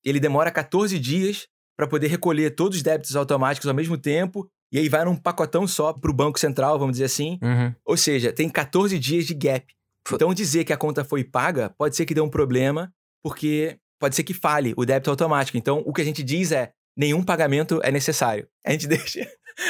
[0.04, 4.48] ele demora 14 dias para poder recolher todos os débitos automáticos ao mesmo tempo.
[4.70, 7.38] E aí vai num pacotão só pro Banco Central, vamos dizer assim.
[7.42, 7.74] Uhum.
[7.84, 9.66] Ou seja, tem 14 dias de gap.
[10.12, 12.92] Então dizer que a conta foi paga pode ser que dê um problema,
[13.22, 15.56] porque pode ser que fale o débito automático.
[15.56, 18.48] Então o que a gente diz é: nenhum pagamento é necessário.
[18.64, 19.20] A gente deixa.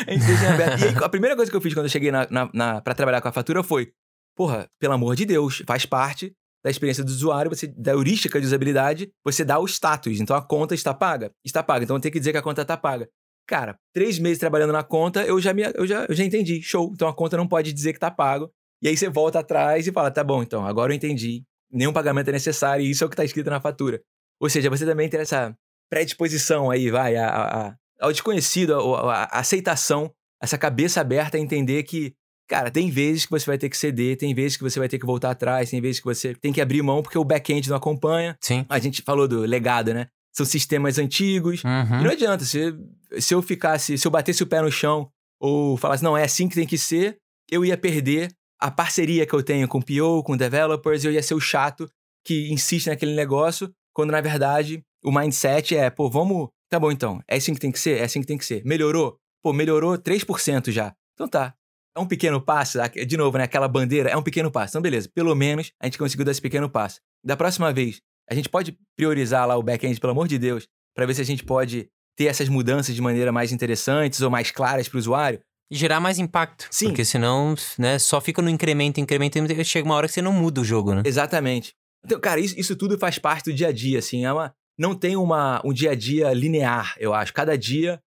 [0.06, 0.80] A gente deixa aberto.
[0.80, 2.94] E aí, a primeira coisa que eu fiz quando eu cheguei na, na, na para
[2.94, 3.92] trabalhar com a fatura foi:
[4.36, 6.32] porra, pelo amor de Deus, faz parte
[6.62, 10.20] da experiência do usuário, você, da heurística de usabilidade, você dá o status.
[10.20, 11.32] Então a conta está paga.
[11.44, 11.84] Está paga.
[11.84, 13.08] Então tem que dizer que a conta está paga.
[13.46, 16.60] Cara, três meses trabalhando na conta, eu já, me, eu já, eu já entendi.
[16.60, 16.90] Show.
[16.92, 18.50] Então a conta não pode dizer que está pago.
[18.82, 21.44] E aí você volta atrás e fala: tá bom, então, agora eu entendi.
[21.70, 24.00] Nenhum pagamento é necessário e isso é o que está escrito na fatura.
[24.40, 25.56] Ou seja, você também tem essa
[25.90, 31.82] predisposição aí, vai, a, a, ao desconhecido, a, a aceitação, essa cabeça aberta a entender
[31.82, 32.14] que
[32.48, 34.98] Cara, tem vezes que você vai ter que ceder, tem vezes que você vai ter
[34.98, 37.76] que voltar atrás, tem vezes que você tem que abrir mão porque o back-end não
[37.76, 38.38] acompanha.
[38.40, 38.64] Sim.
[38.70, 40.08] A gente falou do legado, né?
[40.34, 41.62] São sistemas antigos.
[41.62, 42.00] Uhum.
[42.00, 42.74] E não adianta, se,
[43.18, 46.48] se eu ficasse, se eu batesse o pé no chão ou falasse, não, é assim
[46.48, 47.18] que tem que ser,
[47.50, 51.22] eu ia perder a parceria que eu tenho com o PO, com developers, eu ia
[51.22, 51.86] ser o chato
[52.24, 56.50] que insiste naquele negócio, quando na verdade o mindset é, pô, vamos.
[56.70, 57.98] Tá bom então, é assim que tem que ser?
[57.98, 58.64] É assim que tem que ser.
[58.64, 59.18] Melhorou?
[59.42, 60.94] Pô, melhorou 3% já.
[61.14, 61.52] Então tá,
[61.96, 63.42] é um pequeno passo, de novo, né?
[63.42, 64.70] Aquela bandeira é um pequeno passo.
[64.70, 67.00] Então, beleza, pelo menos a gente conseguiu dar esse pequeno passo.
[67.24, 68.00] Da próxima vez,
[68.30, 71.24] a gente pode priorizar lá o back-end, pelo amor de Deus, para ver se a
[71.24, 75.40] gente pode ter essas mudanças de maneira mais interessantes ou mais claras para o usuário.
[75.72, 76.68] E gerar mais impacto.
[76.70, 76.86] Sim.
[76.86, 80.32] Porque senão, né, só fica no incremento, incremento, e chega uma hora que você não
[80.32, 81.02] muda o jogo, né?
[81.04, 81.74] Exatamente.
[82.08, 84.24] Então, cara, isso, isso tudo faz parte do dia a dia, assim.
[84.24, 87.34] É uma, não tem uma, um dia a dia linear, eu acho.
[87.34, 88.00] Cada dia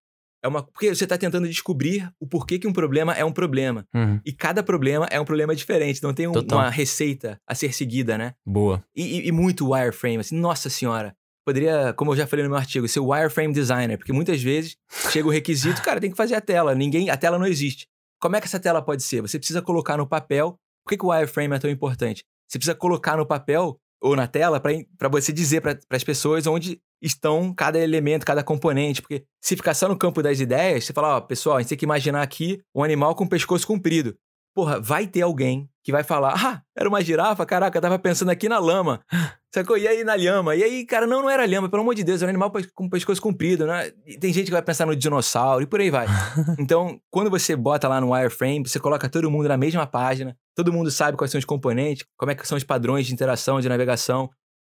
[0.43, 0.63] é uma.
[0.63, 3.85] Porque você está tentando descobrir o porquê que um problema é um problema.
[3.93, 4.19] Uhum.
[4.25, 6.01] E cada problema é um problema diferente.
[6.01, 8.33] Não tem um, uma receita a ser seguida, né?
[8.43, 8.83] Boa.
[8.95, 11.15] E, e, e, muito wireframe, assim, nossa senhora.
[11.45, 14.77] Poderia, como eu já falei no meu artigo, ser wireframe designer, porque muitas vezes
[15.11, 16.73] chega o requisito, cara, tem que fazer a tela.
[16.73, 17.87] Ninguém, a tela não existe.
[18.19, 19.21] Como é que essa tela pode ser?
[19.21, 20.55] Você precisa colocar no papel.
[20.83, 22.23] Por que, que o wireframe é tão importante?
[22.47, 26.81] Você precisa colocar no papel ou na tela para você dizer para as pessoas onde
[27.01, 29.01] estão cada elemento, cada componente.
[29.01, 31.77] Porque se ficar só no campo das ideias, você fala, ó, pessoal, a gente tem
[31.77, 34.17] que imaginar aqui um animal com pescoço comprido.
[34.53, 37.45] Porra, vai ter alguém que vai falar: Ah, era uma girafa?
[37.45, 39.01] Caraca, eu tava pensando aqui na lama.
[39.53, 39.77] Sacou?
[39.77, 40.55] E aí na lhama?
[40.55, 42.89] E aí, cara, não, não era lhama, pelo amor de Deus, era um animal com
[42.89, 43.91] pescoço comprido, né?
[44.05, 46.07] E tem gente que vai pensar no dinossauro e por aí vai.
[46.57, 50.71] então, quando você bota lá no wireframe, você coloca todo mundo na mesma página, todo
[50.71, 53.67] mundo sabe quais são os componentes, como é que são os padrões de interação, de
[53.67, 54.29] navegação.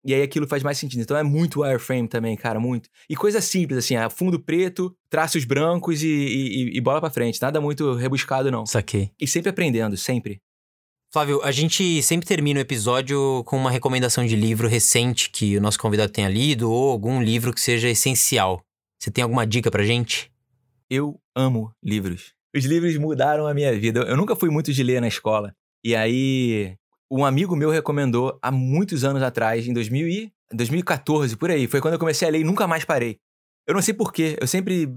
[0.05, 1.01] E aí aquilo faz mais sentido.
[1.01, 2.89] Então é muito wireframe também, cara, muito.
[3.09, 7.41] E coisa simples, assim, é fundo preto, traços brancos e, e, e bola para frente.
[7.41, 8.65] Nada muito rebuscado, não.
[8.67, 9.09] Saquei.
[9.19, 10.39] E sempre aprendendo, sempre.
[11.11, 15.61] Flávio, a gente sempre termina o episódio com uma recomendação de livro recente que o
[15.61, 18.61] nosso convidado tenha lido ou algum livro que seja essencial.
[18.99, 20.31] Você tem alguma dica pra gente?
[20.89, 22.33] Eu amo livros.
[22.55, 24.01] Os livros mudaram a minha vida.
[24.01, 25.55] Eu nunca fui muito de ler na escola.
[25.83, 26.75] E aí,
[27.11, 31.67] um amigo meu recomendou há muitos anos atrás, em 2000 e 2014, por aí.
[31.67, 33.17] Foi quando eu comecei a ler e nunca mais parei.
[33.67, 34.87] Eu não sei porquê, eu sempre,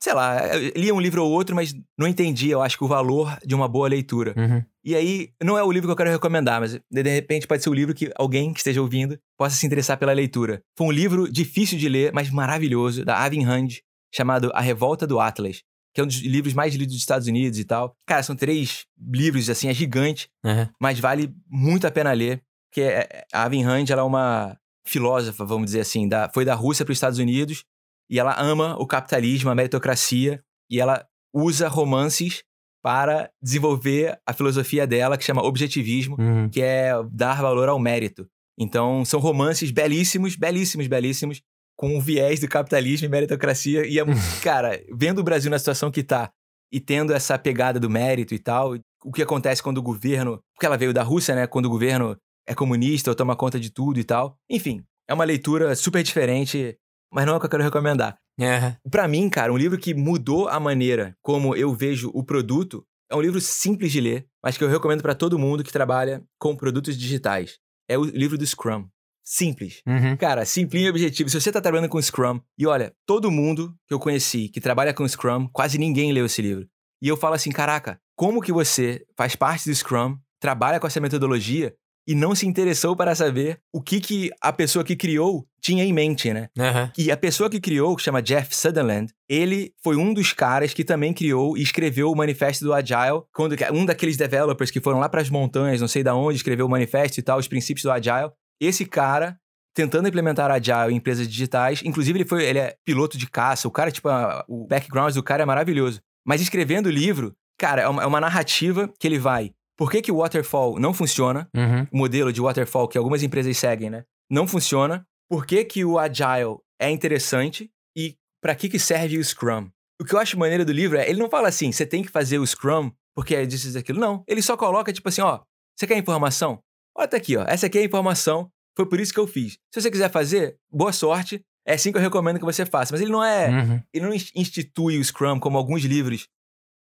[0.00, 0.40] sei lá,
[0.74, 3.68] lia um livro ou outro, mas não entendia, eu acho que o valor de uma
[3.68, 4.34] boa leitura.
[4.36, 4.64] Uhum.
[4.84, 7.70] E aí, não é o livro que eu quero recomendar, mas de repente pode ser
[7.70, 10.60] o livro que alguém que esteja ouvindo possa se interessar pela leitura.
[10.76, 13.80] Foi um livro difícil de ler, mas maravilhoso, da Avin Hand,
[14.12, 15.62] chamado A Revolta do Atlas
[15.96, 17.96] que é um dos livros mais lidos dos Estados Unidos e tal.
[18.06, 20.68] Cara, são três livros, assim, é gigante, uhum.
[20.78, 25.42] mas vale muito a pena ler, porque é, a Avin Hand, ela é uma filósofa,
[25.46, 27.64] vamos dizer assim, da, foi da Rússia para os Estados Unidos
[28.10, 31.02] e ela ama o capitalismo, a meritocracia e ela
[31.32, 32.44] usa romances
[32.82, 36.50] para desenvolver a filosofia dela que chama objetivismo, Uhum.
[36.50, 38.28] que é dar valor ao mérito.
[38.58, 41.40] Então, são romances belíssimos, belíssimos, belíssimos,
[41.76, 43.86] com o viés do capitalismo e meritocracia.
[43.86, 44.04] E, é,
[44.42, 46.30] cara, vendo o Brasil na situação que tá
[46.72, 50.40] e tendo essa pegada do mérito e tal, o que acontece quando o governo.
[50.54, 51.46] Porque ela veio da Rússia, né?
[51.46, 52.16] Quando o governo
[52.46, 54.36] é comunista ou toma conta de tudo e tal.
[54.50, 56.76] Enfim, é uma leitura super diferente,
[57.12, 58.18] mas não é o que eu quero recomendar.
[58.38, 58.76] É.
[58.90, 63.16] Pra mim, cara, um livro que mudou a maneira como eu vejo o produto é
[63.16, 66.56] um livro simples de ler, mas que eu recomendo pra todo mundo que trabalha com
[66.56, 67.58] produtos digitais.
[67.88, 68.88] É o livro do Scrum.
[69.26, 69.82] Simples.
[69.84, 70.16] Uhum.
[70.16, 71.28] Cara, simplinho e objetivo.
[71.28, 74.94] Se você tá trabalhando com Scrum, e olha, todo mundo que eu conheci que trabalha
[74.94, 76.68] com Scrum, quase ninguém leu esse livro.
[77.02, 81.00] E eu falo assim, caraca, como que você faz parte do Scrum, trabalha com essa
[81.00, 81.74] metodologia
[82.08, 85.92] e não se interessou para saber o que que a pessoa que criou tinha em
[85.92, 86.48] mente, né?
[86.56, 86.92] Aham.
[86.96, 90.84] E a pessoa que criou, que chama Jeff Sutherland, ele foi um dos caras que
[90.84, 93.24] também criou e escreveu o manifesto do Agile.
[93.34, 96.66] Quando um daqueles developers que foram lá para as montanhas, não sei da onde, escreveu
[96.66, 98.30] o manifesto e tal, os princípios do Agile.
[98.60, 99.38] Esse cara
[99.74, 103.70] tentando implementar Agile em empresas digitais, inclusive ele foi, ele é piloto de caça, o
[103.70, 106.00] cara tipo, a- o background do cara é maravilhoso.
[106.26, 109.52] Mas escrevendo o livro, cara, é uma, é uma narrativa que ele vai.
[109.76, 111.46] Por que, que o waterfall não funciona?
[111.54, 111.86] Uhum.
[111.92, 114.04] o modelo de waterfall que algumas empresas seguem, né?
[114.30, 115.06] Não funciona.
[115.28, 119.68] Por que, que o agile é interessante e para que que serve o Scrum?
[120.00, 122.08] O que eu acho maneiro do livro é, ele não fala assim, você tem que
[122.10, 123.98] fazer o Scrum porque é disso e aquilo.
[124.00, 125.40] Não, ele só coloca tipo assim, ó,
[125.78, 126.60] você quer informação?
[126.96, 129.54] Olha tá aqui, ó, essa aqui é a informação, foi por isso que eu fiz.
[129.72, 132.92] Se você quiser fazer, boa sorte, é assim que eu recomendo que você faça.
[132.92, 133.82] Mas ele não é, Uhum.
[133.92, 136.26] ele não ins- institui o Scrum como alguns livros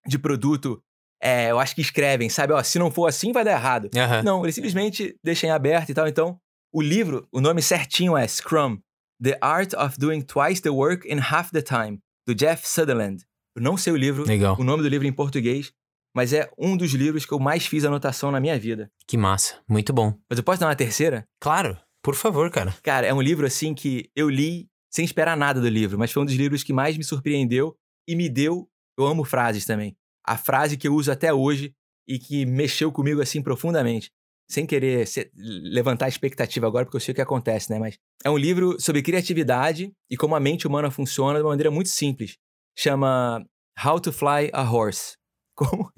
[0.06, 0.82] de produto,
[1.22, 2.52] é, eu acho que escrevem, sabe?
[2.52, 3.88] Ó, se não for assim, vai dar errado.
[3.96, 4.22] Aham.
[4.22, 6.08] Não, ele simplesmente deixa em aberto e tal.
[6.08, 6.36] Então,
[6.72, 8.78] o livro, o nome certinho é Scrum:
[9.22, 13.22] The Art of Doing Twice the Work in Half the Time, do Jeff Sutherland.
[13.54, 14.56] Eu não sei o livro, Legal.
[14.58, 15.72] o nome do livro em português,
[16.14, 18.90] mas é um dos livros que eu mais fiz anotação na minha vida.
[19.06, 19.60] Que massa.
[19.68, 20.14] Muito bom.
[20.28, 21.26] Mas eu posso dar uma terceira?
[21.40, 21.76] Claro.
[22.02, 22.74] Por favor, cara.
[22.82, 26.22] Cara, é um livro assim que eu li sem esperar nada do livro, mas foi
[26.22, 27.76] um dos livros que mais me surpreendeu
[28.08, 28.68] e me deu.
[28.98, 29.96] Eu amo frases também.
[30.26, 31.72] A frase que eu uso até hoje
[32.06, 34.10] e que mexeu comigo assim profundamente.
[34.50, 37.78] Sem querer ser- levantar a expectativa agora, porque eu sei o que acontece, né?
[37.78, 41.70] Mas é um livro sobre criatividade e como a mente humana funciona de uma maneira
[41.70, 42.36] muito simples.
[42.76, 43.46] Chama
[43.82, 45.16] How to Fly a Horse.
[45.54, 45.92] Como,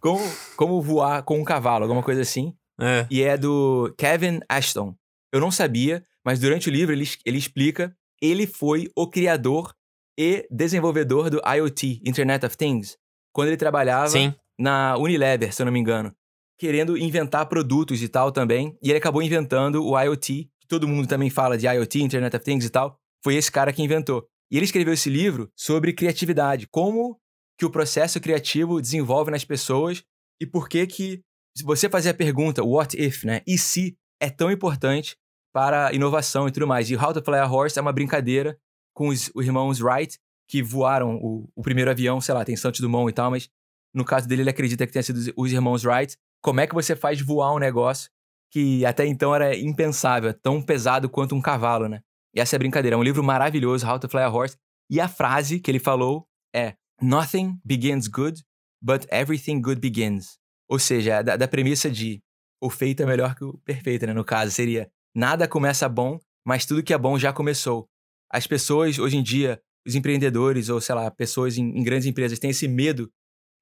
[0.00, 0.20] como,
[0.56, 3.06] como voar com um cavalo, alguma coisa assim É.
[3.10, 4.94] e é do Kevin Ashton.
[5.32, 9.74] Eu não sabia, mas durante o livro ele, ele explica, ele foi o criador
[10.18, 12.96] e desenvolvedor do IoT, Internet of Things,
[13.32, 14.34] quando ele trabalhava Sim.
[14.58, 16.14] na Unilever, se eu não me engano,
[16.58, 21.08] querendo inventar produtos e tal também, e ele acabou inventando o IoT, que todo mundo
[21.08, 24.26] também fala de IoT, Internet of Things e tal, foi esse cara que inventou.
[24.50, 27.18] E ele escreveu esse livro sobre criatividade, como
[27.60, 30.02] que o processo criativo desenvolve nas pessoas
[30.40, 31.20] e por que que
[31.54, 33.42] se você fazer a pergunta what if, né?
[33.46, 35.14] E se é tão importante
[35.52, 36.90] para a inovação e tudo mais.
[36.90, 38.58] E How to Fly a Horse é uma brincadeira
[38.96, 40.18] com os, os irmãos Wright,
[40.48, 43.50] que voaram o, o primeiro avião, sei lá, tem Santos Dumont e tal, mas
[43.94, 46.16] no caso dele ele acredita que tenha sido os- os irmãos Wright.
[46.42, 48.08] Como é que você faz voar um negócio
[48.50, 52.00] que até então era impensável, tão pesado quanto um cavalo, né?
[52.34, 52.94] E essa é a brincadeira.
[52.94, 54.56] É um livro maravilhoso, How to Fly a Horse.
[54.90, 58.40] E a frase que ele falou é Nothing begins good,
[58.82, 60.38] but everything good begins.
[60.68, 62.22] Ou seja, da, da premissa de
[62.60, 64.12] o feito é melhor que o perfeito, né?
[64.12, 67.88] No caso, seria nada começa bom, mas tudo que é bom já começou.
[68.30, 72.38] As pessoas, hoje em dia, os empreendedores, ou sei lá, pessoas em, em grandes empresas,
[72.38, 73.10] têm esse medo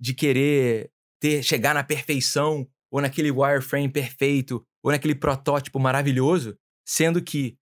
[0.00, 0.90] de querer
[1.20, 6.56] ter, chegar na perfeição, ou naquele wireframe perfeito, ou naquele protótipo maravilhoso,
[6.86, 7.56] sendo que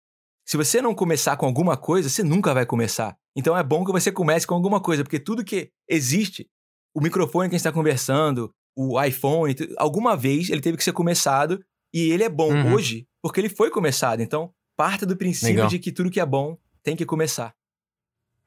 [0.46, 3.16] se você não começar com alguma coisa, você nunca vai começar.
[3.36, 6.48] Então é bom que você comece com alguma coisa, porque tudo que existe,
[6.94, 10.92] o microfone que a gente está conversando, o iPhone, alguma vez ele teve que ser
[10.92, 12.74] começado e ele é bom Uhum.
[12.74, 14.20] hoje porque ele foi começado.
[14.20, 15.68] Então, parta do princípio Legal.
[15.68, 17.54] de que tudo que é bom tem que começar.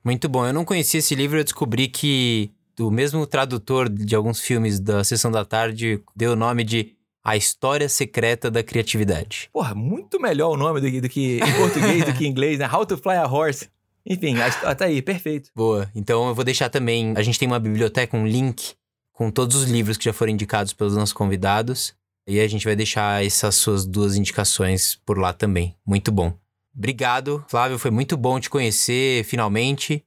[0.03, 0.45] Muito bom.
[0.45, 5.03] Eu não conhecia esse livro, eu descobri que o mesmo tradutor de alguns filmes da
[5.03, 9.49] Sessão da Tarde deu o nome de A História Secreta da Criatividade.
[9.51, 12.69] Porra, muito melhor o nome do, do que em português do que em inglês, né?
[12.71, 13.69] How to Fly a Horse.
[14.05, 15.49] Enfim, a histó- tá aí, perfeito.
[15.55, 15.89] Boa.
[15.93, 17.13] Então eu vou deixar também.
[17.15, 18.73] A gente tem uma biblioteca, um link
[19.13, 21.93] com todos os livros que já foram indicados pelos nossos convidados.
[22.27, 25.75] E a gente vai deixar essas suas duas indicações por lá também.
[25.85, 26.33] Muito bom.
[26.75, 27.79] Obrigado, Flávio.
[27.79, 30.03] Foi muito bom te conhecer finalmente.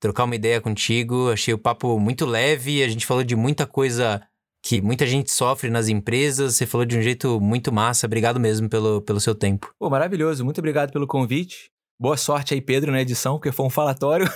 [0.00, 1.30] Trocar uma ideia contigo.
[1.30, 2.82] Achei o papo muito leve.
[2.82, 4.22] A gente falou de muita coisa
[4.62, 6.56] que muita gente sofre nas empresas.
[6.56, 8.06] Você falou de um jeito muito massa.
[8.06, 9.72] Obrigado mesmo pelo, pelo seu tempo.
[9.78, 10.44] Pô, maravilhoso.
[10.44, 11.70] Muito obrigado pelo convite.
[11.98, 14.30] Boa sorte aí, Pedro, na edição, porque foi um falatório.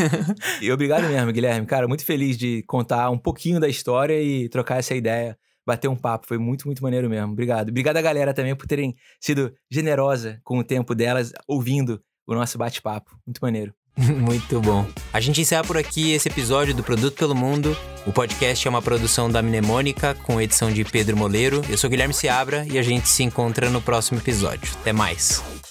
[0.62, 1.66] e obrigado mesmo, Guilherme.
[1.66, 5.36] Cara, muito feliz de contar um pouquinho da história e trocar essa ideia,
[5.66, 6.26] bater um papo.
[6.26, 7.32] Foi muito, muito maneiro mesmo.
[7.32, 7.68] Obrigado.
[7.68, 12.56] Obrigado a galera também por terem sido generosa com o tempo delas, ouvindo o nosso
[12.56, 13.10] bate-papo.
[13.26, 13.74] Muito maneiro.
[13.98, 14.86] Muito bom.
[15.12, 17.76] A gente encerra por aqui esse episódio do Produto pelo Mundo.
[18.06, 21.60] O podcast é uma produção da Mnemônica, com edição de Pedro Moleiro.
[21.68, 24.72] Eu sou Guilherme Seabra e a gente se encontra no próximo episódio.
[24.80, 25.61] Até mais.